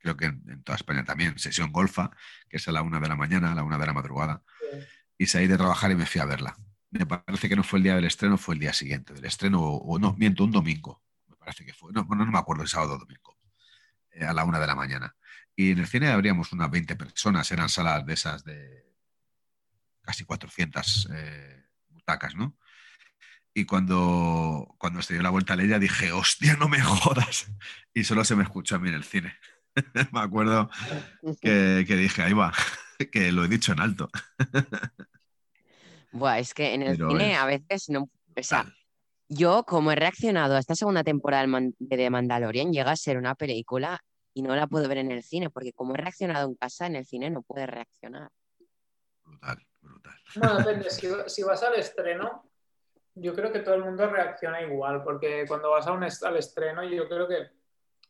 creo 0.00 0.16
que 0.16 0.24
en, 0.26 0.62
toda 0.64 0.76
España 0.76 1.04
también, 1.04 1.38
sesión 1.38 1.70
golfa, 1.70 2.10
que 2.48 2.56
es 2.56 2.66
a 2.66 2.72
la 2.72 2.82
una 2.82 2.98
de 2.98 3.08
la 3.08 3.14
mañana, 3.14 3.52
a 3.52 3.54
la 3.54 3.62
una 3.62 3.78
de 3.78 3.86
la 3.86 3.92
madrugada, 3.92 4.42
y 5.16 5.26
salí 5.26 5.46
de 5.46 5.56
trabajar 5.56 5.92
y 5.92 5.94
me 5.94 6.06
fui 6.06 6.20
a 6.20 6.24
verla. 6.24 6.56
Me 6.90 7.06
parece 7.06 7.48
que 7.48 7.54
no 7.56 7.62
fue 7.62 7.78
el 7.78 7.84
día 7.84 7.94
del 7.94 8.04
estreno, 8.06 8.36
fue 8.36 8.54
el 8.56 8.60
día 8.60 8.72
siguiente 8.72 9.14
del 9.14 9.24
estreno, 9.26 9.60
o, 9.62 9.76
o 9.76 9.98
no, 10.00 10.14
miento, 10.18 10.42
un 10.44 10.50
domingo, 10.50 11.00
parece 11.42 11.64
que 11.64 11.74
fue, 11.74 11.92
no, 11.92 12.04
bueno, 12.04 12.24
no 12.24 12.32
me 12.32 12.38
acuerdo, 12.38 12.62
el 12.62 12.68
sábado 12.68 12.94
o 12.94 12.98
domingo, 12.98 13.36
eh, 14.12 14.24
a 14.24 14.32
la 14.32 14.44
una 14.44 14.58
de 14.58 14.66
la 14.66 14.74
mañana. 14.74 15.14
Y 15.54 15.72
en 15.72 15.78
el 15.78 15.86
cine 15.86 16.08
habríamos 16.08 16.52
unas 16.52 16.70
20 16.70 16.96
personas, 16.96 17.50
eran 17.50 17.68
salas 17.68 18.06
de 18.06 18.14
esas 18.14 18.44
de 18.44 18.86
casi 20.02 20.24
400 20.24 21.08
eh, 21.12 21.64
butacas, 21.88 22.34
¿no? 22.34 22.56
Y 23.54 23.66
cuando, 23.66 24.74
cuando 24.78 25.02
se 25.02 25.14
dio 25.14 25.22
la 25.22 25.30
vuelta 25.30 25.54
a 25.54 25.62
ella 25.62 25.78
dije, 25.78 26.10
hostia, 26.12 26.56
no 26.56 26.68
me 26.68 26.80
jodas. 26.80 27.52
Y 27.92 28.04
solo 28.04 28.24
se 28.24 28.34
me 28.34 28.44
escuchó 28.44 28.76
a 28.76 28.78
mí 28.78 28.88
en 28.88 28.94
el 28.94 29.04
cine. 29.04 29.34
me 30.12 30.20
acuerdo 30.20 30.70
que, 31.40 31.84
que 31.86 31.96
dije, 31.96 32.22
ahí 32.22 32.32
va, 32.32 32.52
que 33.12 33.30
lo 33.32 33.44
he 33.44 33.48
dicho 33.48 33.72
en 33.72 33.80
alto. 33.80 34.10
Buah, 36.12 36.38
es 36.38 36.52
que 36.52 36.74
en 36.74 36.82
el 36.82 36.96
Pero 36.96 37.10
cine 37.10 37.32
es 37.32 37.38
a 37.38 37.46
veces 37.46 37.88
no. 37.88 38.10
O 38.36 38.42
sea. 38.42 38.66
Yo 39.34 39.64
como 39.64 39.92
he 39.92 39.96
reaccionado 39.96 40.56
a 40.56 40.58
esta 40.58 40.74
segunda 40.74 41.02
temporada 41.04 41.46
de 41.46 41.96
The 41.96 42.10
Mandalorian, 42.10 42.72
llega 42.72 42.90
a 42.92 42.96
ser 42.96 43.16
una 43.18 43.34
película 43.34 44.00
y 44.34 44.42
no 44.42 44.54
la 44.56 44.66
puedo 44.66 44.88
ver 44.88 44.98
en 44.98 45.10
el 45.10 45.22
cine, 45.22 45.50
porque 45.50 45.72
como 45.72 45.94
he 45.94 45.98
reaccionado 45.98 46.48
en 46.48 46.54
casa, 46.54 46.86
en 46.86 46.96
el 46.96 47.04
cine 47.04 47.30
no 47.30 47.42
puedes 47.42 47.68
reaccionar. 47.68 48.30
Brutal, 49.24 49.66
brutal. 49.80 50.14
Bueno, 50.36 50.58
depende. 50.58 50.90
Si, 50.90 51.08
si 51.26 51.42
vas 51.42 51.62
al 51.62 51.74
estreno, 51.74 52.48
yo 53.14 53.34
creo 53.34 53.52
que 53.52 53.60
todo 53.60 53.74
el 53.74 53.84
mundo 53.84 54.06
reacciona 54.08 54.62
igual, 54.62 55.02
porque 55.02 55.44
cuando 55.46 55.70
vas 55.70 55.86
a 55.86 55.92
un 55.92 56.04
est- 56.04 56.24
al 56.24 56.36
estreno, 56.36 56.82
yo 56.84 57.08
creo 57.08 57.28
que 57.28 57.50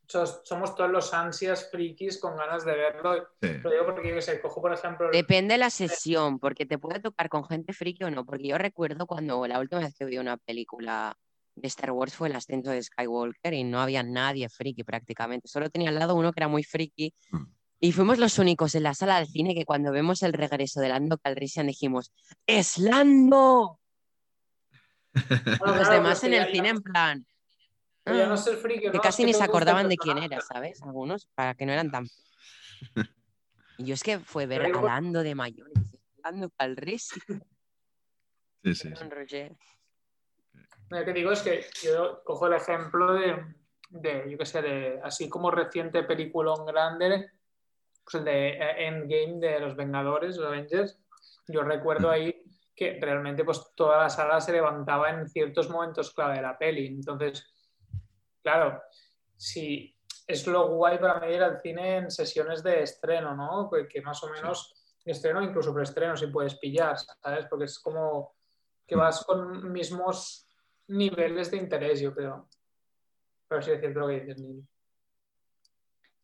somos 0.08 0.74
todos 0.74 0.90
los 0.90 1.14
ansias 1.14 1.68
frikis 1.70 2.18
con 2.18 2.36
ganas 2.36 2.64
de 2.64 2.72
verlo. 2.76 3.28
Sí. 3.40 3.48
Lo 3.62 3.70
digo 3.70 3.86
porque, 3.86 4.14
yo 4.14 4.20
sé, 4.20 4.40
cojo 4.40 4.60
por 4.60 4.72
ejemplo. 4.72 5.08
Depende 5.10 5.54
de 5.54 5.58
la 5.58 5.70
sesión, 5.70 6.38
porque 6.38 6.66
te 6.66 6.78
puede 6.78 7.00
tocar 7.00 7.28
con 7.28 7.44
gente 7.46 7.72
friki 7.72 8.04
o 8.04 8.10
no, 8.10 8.24
porque 8.26 8.48
yo 8.48 8.58
recuerdo 8.58 9.06
cuando 9.06 9.46
la 9.46 9.58
última 9.58 9.80
vez 9.80 9.94
que 9.96 10.04
vi 10.04 10.18
una 10.18 10.36
película 10.36 11.16
de 11.54 11.68
Star 11.68 11.90
Wars 11.92 12.14
fue 12.14 12.28
el 12.28 12.36
ascenso 12.36 12.70
de 12.70 12.82
Skywalker 12.82 13.52
y 13.54 13.64
no 13.64 13.80
había 13.80 14.02
nadie 14.02 14.48
friki 14.48 14.84
prácticamente, 14.84 15.48
solo 15.48 15.68
tenía 15.70 15.90
al 15.90 15.98
lado 15.98 16.14
uno 16.14 16.32
que 16.32 16.40
era 16.40 16.48
muy 16.48 16.64
friki 16.64 17.14
Mm. 17.30 17.44
y 17.80 17.92
fuimos 17.92 18.18
los 18.18 18.38
únicos 18.38 18.74
en 18.74 18.84
la 18.84 18.94
sala 18.94 19.18
del 19.18 19.26
cine 19.28 19.54
que 19.54 19.64
cuando 19.66 19.92
vemos 19.92 20.22
el 20.22 20.32
regreso 20.32 20.80
de 20.80 20.88
Lando 20.88 21.18
Calrissian 21.18 21.66
dijimos 21.66 22.10
¡Es 22.46 22.78
Lando! 22.78 23.78
Bueno, 25.58 25.76
Los 25.76 25.88
claro, 25.88 25.94
demás 25.94 26.24
en 26.24 26.34
el 26.34 26.46
cine 26.46 26.64
ya- 26.64 26.70
en 26.70 26.82
plan... 26.82 27.26
"Ah". 28.04 28.26
no 28.26 28.34
es 28.34 28.46
el 28.46 28.56
friki, 28.56 28.80
que 28.80 28.86
¿no? 28.88 28.94
Es 28.94 29.00
casi 29.00 29.22
que 29.22 29.26
ni 29.26 29.34
se 29.34 29.44
acordaban 29.44 29.88
de 29.88 29.96
quién 29.96 30.18
era, 30.18 30.40
¿sabes? 30.40 30.82
Algunos, 30.82 31.26
para 31.34 31.54
que 31.54 31.66
no 31.66 31.72
eran 31.72 31.90
tan... 31.90 32.06
Y 33.78 33.86
yo 33.86 33.94
es 33.94 34.02
que 34.02 34.18
fue 34.18 34.46
ver 34.46 34.62
Pero 34.62 34.80
a 34.80 34.82
Lando 34.82 35.22
de 35.22 35.34
mayor 35.34 35.70
Lando 36.22 36.50
Calrissian, 36.50 37.42
Sí, 38.62 38.74
sí, 38.74 38.90
sí. 39.28 39.48
Lo 40.90 41.04
que 41.04 41.12
digo 41.12 41.32
es 41.32 41.42
que 41.42 41.64
yo 41.82 42.22
cojo 42.22 42.46
el 42.46 42.52
ejemplo 42.52 43.14
de, 43.14 43.44
de, 43.90 44.30
yo 44.30 44.36
qué 44.36 44.44
sé, 44.44 44.60
de 44.60 45.00
así 45.02 45.28
como 45.28 45.50
reciente 45.50 46.02
película 46.02 46.52
grande, 46.66 47.30
pues 48.04 48.14
el 48.16 48.24
de 48.24 48.48
eh, 48.50 48.86
Endgame 48.86 49.38
de 49.40 49.60
los 49.60 49.74
Vengadores, 49.74 50.36
los 50.36 50.46
Avengers. 50.46 51.00
Yo 51.48 51.62
recuerdo 51.62 52.10
ahí 52.10 52.44
que 52.74 52.98
realmente 53.00 53.44
pues 53.44 53.72
toda 53.74 54.02
la 54.02 54.10
sala 54.10 54.40
se 54.40 54.52
levantaba 54.52 55.10
en 55.10 55.28
ciertos 55.28 55.70
momentos 55.70 56.12
clave 56.12 56.36
de 56.36 56.42
la 56.42 56.58
peli. 56.58 56.86
Entonces, 56.86 57.51
claro, 58.42 58.82
si 59.36 59.96
es 60.26 60.46
lo 60.46 60.68
guay 60.68 60.98
para 60.98 61.20
mí 61.20 61.34
ir 61.34 61.42
al 61.42 61.60
cine 61.60 61.96
en 61.96 62.10
sesiones 62.10 62.62
de 62.62 62.82
estreno, 62.82 63.34
¿no? 63.34 63.70
Que, 63.70 63.88
que 63.88 64.00
más 64.02 64.22
o 64.22 64.30
menos 64.30 64.74
estreno, 65.04 65.42
incluso 65.42 65.74
preestreno, 65.74 66.16
si 66.16 66.28
puedes 66.28 66.56
pillar, 66.56 66.96
¿sabes? 66.98 67.46
Porque 67.48 67.64
es 67.64 67.78
como 67.78 68.34
que 68.86 68.96
vas 68.96 69.24
con 69.24 69.72
mismos 69.72 70.46
niveles 70.88 71.50
de 71.50 71.56
interés, 71.56 72.00
yo 72.00 72.14
creo. 72.14 72.48
Pero 73.48 73.62
sí 73.62 73.70
es 73.72 73.80
cierto 73.80 74.00
lo 74.00 74.08
que 74.08 74.20
dices, 74.20 74.38
Neil. 74.40 74.66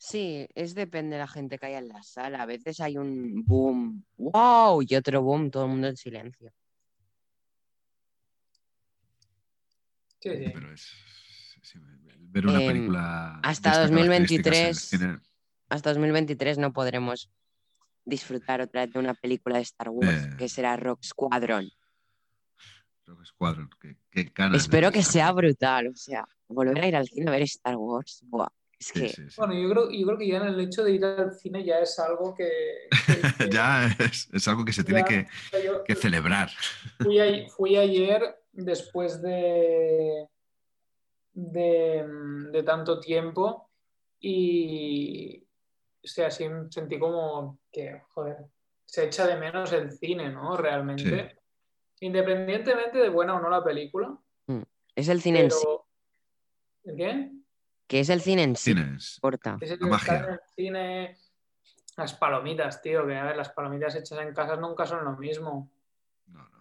Sí, 0.00 0.46
es 0.54 0.76
depende 0.76 1.16
de 1.16 1.22
la 1.22 1.28
gente 1.28 1.58
que 1.58 1.66
haya 1.66 1.78
en 1.78 1.88
la 1.88 2.02
sala. 2.04 2.42
A 2.42 2.46
veces 2.46 2.80
hay 2.80 2.96
un 2.96 3.44
boom, 3.44 4.04
wow, 4.16 4.80
y 4.80 4.94
otro 4.94 5.22
boom, 5.22 5.50
todo 5.50 5.64
el 5.64 5.70
mundo 5.70 5.88
en 5.88 5.96
silencio. 5.96 6.52
Sí, 10.20 10.30
sí. 10.36 10.50
Pero 10.54 10.72
es. 10.72 10.92
sí, 11.62 11.78
ver 12.31 12.47
una 12.47 12.61
Em, 12.62 12.66
película. 12.72 13.41
hasta 13.43 13.70
estas 13.70 13.91
2023 13.91 14.43
características 14.45 14.93
en 15.03 15.09
el 15.11 15.16
cine, 15.16 15.29
Hasta 15.70 15.91
2023 15.91 16.59
no 16.59 16.72
podremos 16.72 17.31
disfrutar 18.05 18.61
otra 18.62 18.85
vez 18.87 18.93
de 18.95 18.99
una 18.99 19.14
película 19.14 19.57
de 19.57 19.62
Star 19.62 19.89
Wars, 19.91 20.24
Eh. 20.24 20.37
que 20.39 20.49
será 20.49 20.76
Rock 20.76 21.03
Squadron. 21.05 21.68
Rogue 23.07 23.24
Squadron, 23.26 23.70
qué, 23.81 23.97
qué 24.11 24.31
ganas 24.35 24.62
Espero 24.62 24.91
que 24.93 25.03
sea 25.03 25.33
brutal, 25.33 25.89
o 25.89 25.95
sea, 25.97 26.26
volver 26.49 26.83
a 26.85 26.87
ir 26.89 26.97
al 26.97 27.07
cine 27.07 27.29
a 27.29 27.33
ver 27.33 27.43
Star 27.43 27.76
Wars. 27.76 28.22
Buah, 28.26 28.49
es 28.79 28.93
que 28.93 29.09
sí, 29.09 29.22
sí. 29.29 29.35
Bueno, 29.37 29.55
yo 29.55 29.70
creo, 29.70 29.91
yo 29.91 30.07
creo 30.07 30.18
que 30.18 30.29
ya 30.29 30.37
en 30.39 30.47
el 30.49 30.61
hecho 30.61 30.85
de 30.85 30.93
ir 30.93 31.05
al 31.05 31.33
cine 31.35 31.64
ya 31.64 31.79
es 31.81 31.99
algo 31.99 32.35
que... 32.35 32.49
que- 33.07 33.20
que- 33.51 33.51
ya 33.51 33.87
es, 33.99 34.29
es 34.33 34.49
algo 34.49 34.64
que 34.64 34.72
se 34.72 34.85
tiene 34.85 35.01
ya- 35.01 35.07
que, 35.07 35.26
yo 35.64 35.83
celebrar. 36.01 36.51
fui, 37.01 37.18
a- 37.18 37.49
fui 37.49 37.76
ayer 37.76 38.22
después 38.53 39.20
de, 39.22 40.26
de, 41.41 42.05
de 42.51 42.62
tanto 42.64 42.99
tiempo 42.99 43.70
y 44.20 45.45
o 46.03 46.07
sea, 46.09 46.30
sí 46.30 46.47
sentí 46.70 46.99
como 46.99 47.59
que, 47.70 48.03
joder, 48.11 48.47
se 48.84 49.05
echa 49.05 49.26
de 49.26 49.36
menos 49.36 49.72
el 49.72 49.93
cine, 49.93 50.30
¿no? 50.30 50.57
Realmente. 50.57 51.39
Independientemente 52.01 52.99
de 52.99 53.09
buena 53.09 53.36
o 53.36 53.41
no 53.41 53.51
la 53.51 53.62
película. 53.62 54.16
es 54.95 55.09
el 55.09 55.20
cine 55.20 55.41
en 55.43 55.51
sí, 55.51 55.59
Pero... 55.62 55.84
¿El 56.84 56.97
qué? 56.97 57.30
que 57.86 58.01
es 58.01 58.09
el 58.11 58.20
cine 58.20 58.43
en 58.43 58.55
sí, 58.57 58.74
Cines. 58.74 59.18
Es 59.61 59.70
el 59.70 59.80
La 59.80 59.86
magia. 59.86 60.16
el 60.30 60.41
cine, 60.55 61.18
las 61.97 62.14
palomitas, 62.14 62.82
tío, 62.82 63.07
que 63.07 63.16
a 63.16 63.24
ver, 63.24 63.36
las 63.36 63.49
palomitas 63.51 63.95
hechas 63.95 64.18
en 64.20 64.34
casa 64.34 64.57
nunca 64.57 64.84
son 64.86 65.05
lo 65.05 65.16
mismo. 65.16 65.70
No, 66.26 66.49
no. 66.51 66.57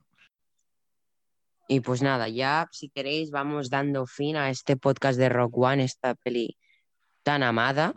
Y 1.68 1.82
pues 1.82 2.02
nada, 2.02 2.30
ya 2.30 2.70
si 2.72 2.90
queréis 2.90 3.30
vamos 3.30 3.70
dando 3.70 4.06
fin 4.06 4.38
a 4.38 4.50
este 4.50 4.78
podcast 4.78 5.20
de 5.20 5.28
Rock 5.28 5.58
One, 5.58 5.84
esta 5.84 6.16
peli 6.16 6.58
tan 7.24 7.44
amada. 7.44 7.94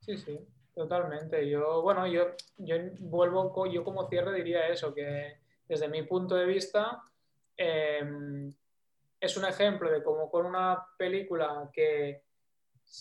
Sí, 0.00 0.16
sí, 0.16 0.38
totalmente. 0.74 1.48
Yo, 1.48 1.82
bueno, 1.82 2.06
yo, 2.08 2.30
yo 2.56 2.76
vuelvo, 2.98 3.66
yo 3.66 3.84
como 3.84 4.08
cierre 4.08 4.34
diría 4.34 4.66
eso, 4.66 4.92
que 4.92 5.38
desde 5.68 5.86
mi 5.86 6.02
punto 6.02 6.34
de 6.34 6.46
vista 6.46 7.02
em, 7.56 8.52
es 9.20 9.36
un 9.36 9.44
ejemplo 9.44 9.92
de 9.92 10.02
cómo 10.02 10.30
con 10.30 10.46
una 10.46 10.84
película 10.96 11.70
que 11.72 12.24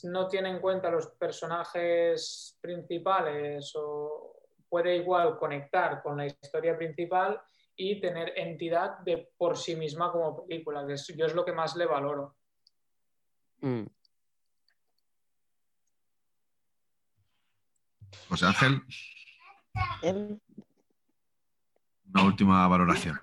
no 0.04 0.28
tiene 0.28 0.50
en 0.50 0.60
cuenta 0.60 0.92
los 0.92 1.08
personajes 1.08 2.58
principales 2.62 3.72
o 3.76 4.27
puede 4.70 4.97
igual 4.97 5.38
conectar 5.38 6.01
con 6.01 6.18
la 6.18 6.26
historia 6.26 6.78
principal 6.78 7.41
y 7.76 8.01
tener 8.01 8.34
entidad 8.36 8.99
de 8.99 9.30
por 9.38 9.57
sí 9.57 9.76
misma 9.76 10.11
como 10.11 10.45
película, 10.45 10.86
que 10.86 10.95
yo 11.15 11.26
es 11.26 11.36
lo 11.36 11.45
que 11.45 11.53
más 11.53 11.76
le 11.76 11.86
valoro. 11.86 12.36
Mm. 13.61 13.86
José 18.30 18.45
Ángel. 18.45 18.82
Em. 20.01 20.39
Una 22.13 22.24
última 22.26 22.68
valoración. 22.68 23.20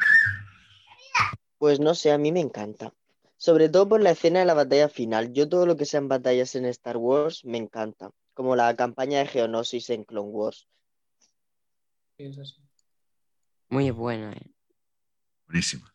Pues 1.59 1.80
no 1.80 1.95
sé, 1.95 2.12
a 2.12 2.18
mí 2.18 2.32
me 2.32 2.40
encanta. 2.40 2.92
Sobre 3.36 3.68
todo 3.68 3.88
por 3.88 4.01
la 4.01 4.11
escena 4.11 4.40
de 4.40 4.45
la 4.45 4.55
batalla 4.55 4.88
final. 4.88 5.32
Yo 5.32 5.49
todo 5.49 5.66
lo 5.66 5.76
que 5.76 5.84
sean 5.84 6.09
batallas 6.09 6.55
en 6.55 6.64
Star 6.66 6.97
Wars 6.97 7.45
me 7.45 7.59
encanta. 7.59 8.11
Como 8.34 8.57
la 8.57 8.74
campaña 8.76 9.18
de 9.18 9.26
Geonosis 9.26 9.90
en 9.90 10.05
Clone 10.05 10.30
Wars. 10.30 10.68
Muy 13.69 13.91
buena, 13.91 14.33
eh. 14.33 14.53
Buenísima. 15.47 15.93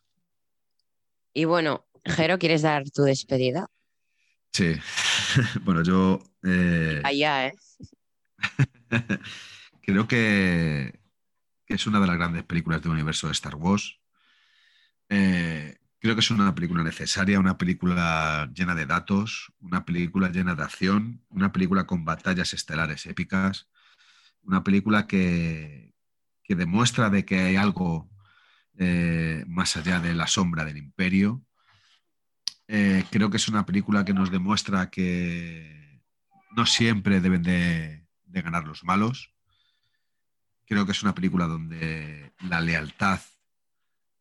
Y 1.33 1.45
bueno, 1.45 1.85
Jero, 2.03 2.37
¿quieres 2.37 2.61
dar 2.61 2.89
tu 2.89 3.03
despedida? 3.03 3.69
Sí. 4.51 4.73
bueno, 5.63 5.83
yo. 5.83 6.19
Eh, 6.43 7.01
Allá, 7.03 7.47
¿eh? 7.47 7.53
creo 9.81 10.07
que, 10.07 10.99
es 11.67 11.87
una 11.87 11.99
de 11.99 12.07
las 12.07 12.17
grandes 12.17 12.43
películas 12.43 12.81
del 12.81 12.91
universo 12.91 13.27
de 13.27 13.33
Star 13.33 13.55
Wars. 13.55 13.99
Eh, 15.09 15.77
creo 15.99 16.15
que 16.15 16.21
es 16.21 16.31
una 16.31 16.53
película 16.53 16.83
necesaria, 16.83 17.39
una 17.39 17.57
película 17.57 18.51
llena 18.53 18.75
de 18.75 18.85
datos, 18.85 19.53
una 19.59 19.85
película 19.85 20.29
llena 20.29 20.55
de 20.55 20.63
acción, 20.63 21.23
una 21.29 21.51
película 21.51 21.85
con 21.85 22.05
batallas 22.05 22.53
estelares 22.53 23.05
épicas, 23.05 23.69
una 24.43 24.63
película 24.63 25.07
que, 25.07 25.93
que 26.49 26.55
demuestra 26.55 27.11
de 27.11 27.25
que 27.25 27.39
hay 27.41 27.57
algo 27.57 28.09
eh, 28.79 29.43
más 29.45 29.77
allá 29.77 29.99
de 29.99 30.15
la 30.15 30.25
sombra 30.25 30.65
del 30.65 30.77
imperio. 30.77 31.43
Eh, 32.67 33.05
creo 33.11 33.29
que 33.29 33.37
es 33.37 33.47
una 33.47 33.67
película 33.67 34.03
que 34.03 34.15
nos 34.15 34.31
demuestra 34.31 34.89
que 34.89 36.01
no 36.55 36.65
siempre 36.65 37.21
deben 37.21 37.43
de, 37.43 38.07
ganar 38.25 38.65
los 38.65 38.83
malos. 38.83 39.31
Creo 40.65 40.87
que 40.87 40.91
es 40.93 41.03
una 41.03 41.13
película 41.13 41.45
donde 41.45 42.33
la 42.39 42.61
lealtad 42.61 43.19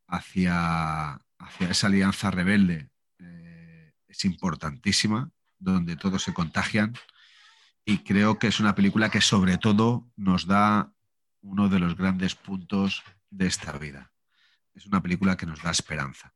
hacia, 0.05 1.13
hacia 1.39 1.69
esa 1.71 1.87
alianza 1.87 2.29
rebelde 2.29 2.91
eh, 3.17 3.91
es 4.07 4.23
importantísima, 4.23 5.31
donde 5.57 5.95
todos 5.95 6.21
se 6.21 6.33
contagian. 6.35 6.93
Y 7.85 8.03
creo 8.03 8.37
que 8.37 8.49
es 8.49 8.59
una 8.59 8.75
película 8.75 9.09
que 9.09 9.19
sobre 9.19 9.57
todo 9.57 10.07
nos 10.15 10.45
da 10.45 10.93
uno 11.41 11.69
de 11.69 11.79
los 11.79 11.95
grandes 11.95 12.35
puntos 12.35 13.03
de 13.29 13.47
esta 13.47 13.77
vida. 13.77 14.11
Es 14.73 14.85
una 14.85 15.01
película 15.01 15.37
que 15.37 15.45
nos 15.45 15.61
da 15.61 15.71
esperanza. 15.71 16.33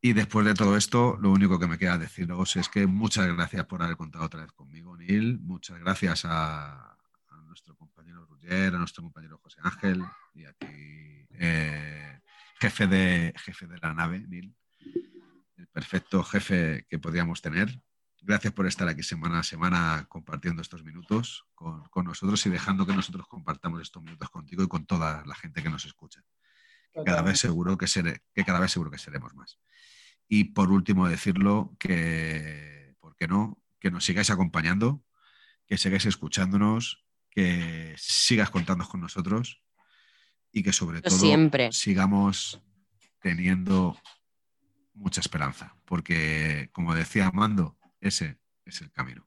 Y 0.00 0.12
después 0.12 0.46
de 0.46 0.54
todo 0.54 0.76
esto, 0.76 1.16
lo 1.20 1.32
único 1.32 1.58
que 1.58 1.66
me 1.66 1.76
queda 1.76 1.98
deciros 1.98 2.54
es 2.56 2.68
que 2.68 2.86
muchas 2.86 3.26
gracias 3.34 3.66
por 3.66 3.82
haber 3.82 3.96
contado 3.96 4.24
otra 4.24 4.42
vez 4.42 4.52
conmigo, 4.52 4.96
Neil. 4.96 5.40
Muchas 5.40 5.78
gracias 5.80 6.24
a, 6.24 6.96
nuestro 7.46 7.74
compañero 7.74 8.24
Rugger, 8.26 8.74
a 8.74 8.78
nuestro 8.78 9.02
compañero 9.02 9.40
José 9.42 9.58
Ángel 9.62 10.04
y 10.34 10.44
a 10.44 10.52
ti, 10.52 11.26
eh, 11.30 12.20
jefe, 12.60 12.86
de, 12.86 13.34
jefe 13.36 13.66
de 13.66 13.78
la 13.78 13.94
nave, 13.94 14.20
Neil. 14.28 14.54
El 15.56 15.66
perfecto 15.66 16.22
jefe 16.22 16.86
que 16.88 17.00
podíamos 17.00 17.42
tener. 17.42 17.80
Gracias 18.28 18.52
por 18.52 18.66
estar 18.66 18.86
aquí 18.86 19.02
semana 19.02 19.38
a 19.38 19.42
semana 19.42 20.04
compartiendo 20.06 20.60
estos 20.60 20.84
minutos 20.84 21.46
con, 21.54 22.04
nosotros 22.04 22.44
y 22.44 22.50
dejando 22.50 22.84
que 22.84 22.92
nosotros 22.92 23.26
compartamos 23.26 23.80
estos 23.80 24.02
minutos 24.02 24.28
contigo 24.28 24.62
y 24.62 24.68
con 24.68 24.84
toda 24.84 25.24
la 25.24 25.34
gente 25.34 25.62
que 25.62 25.70
nos 25.70 25.86
escucha. 25.86 26.22
cada 27.06 27.22
vez 27.22 27.40
seguro 27.40 27.78
que, 27.78 27.86
que 28.34 28.44
cada 28.44 28.60
vez 28.60 28.70
seguro 28.70 28.90
que 28.90 28.98
seremos 28.98 29.34
más. 29.34 29.58
Y 30.28 30.52
por 30.52 30.70
último 30.70 31.08
decirlo 31.08 31.74
que, 31.78 32.94
¿por 33.00 33.16
qué 33.16 33.26
no? 33.26 33.62
Que 33.80 33.90
nos 33.90 34.04
sigáis 34.04 34.28
acompañando, 34.28 35.02
que 35.66 35.78
sigáis 35.78 36.04
escuchándonos, 36.04 37.06
que 37.30 37.94
sigas 37.96 38.50
contando 38.50 38.86
con 38.86 39.00
nosotros 39.00 39.62
y 40.52 40.62
que 40.62 40.74
sobre 40.74 41.00
todo 41.00 41.72
sigamos 41.72 42.60
teniendo 43.20 43.98
mucha 44.92 45.22
esperanza. 45.22 45.74
Porque, 45.86 46.68
como 46.74 46.94
decía 46.94 47.28
Amando, 47.28 47.77
ese 48.00 48.38
es 48.64 48.80
el 48.82 48.90
camino. 48.90 49.24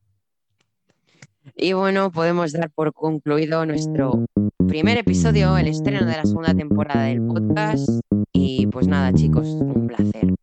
Y 1.56 1.74
bueno, 1.74 2.12
podemos 2.12 2.52
dar 2.54 2.70
por 2.72 2.94
concluido 2.94 3.66
nuestro 3.66 4.26
primer 4.68 4.98
episodio, 4.98 5.58
el 5.58 5.68
estreno 5.68 6.06
de 6.06 6.18
la 6.18 6.26
segunda 6.26 6.54
temporada 6.54 7.06
del 7.06 7.22
podcast. 7.22 7.90
Y 8.32 8.68
pues 8.68 8.88
nada, 8.88 9.12
chicos, 9.14 9.48
un 9.48 9.88
placer. 9.88 10.36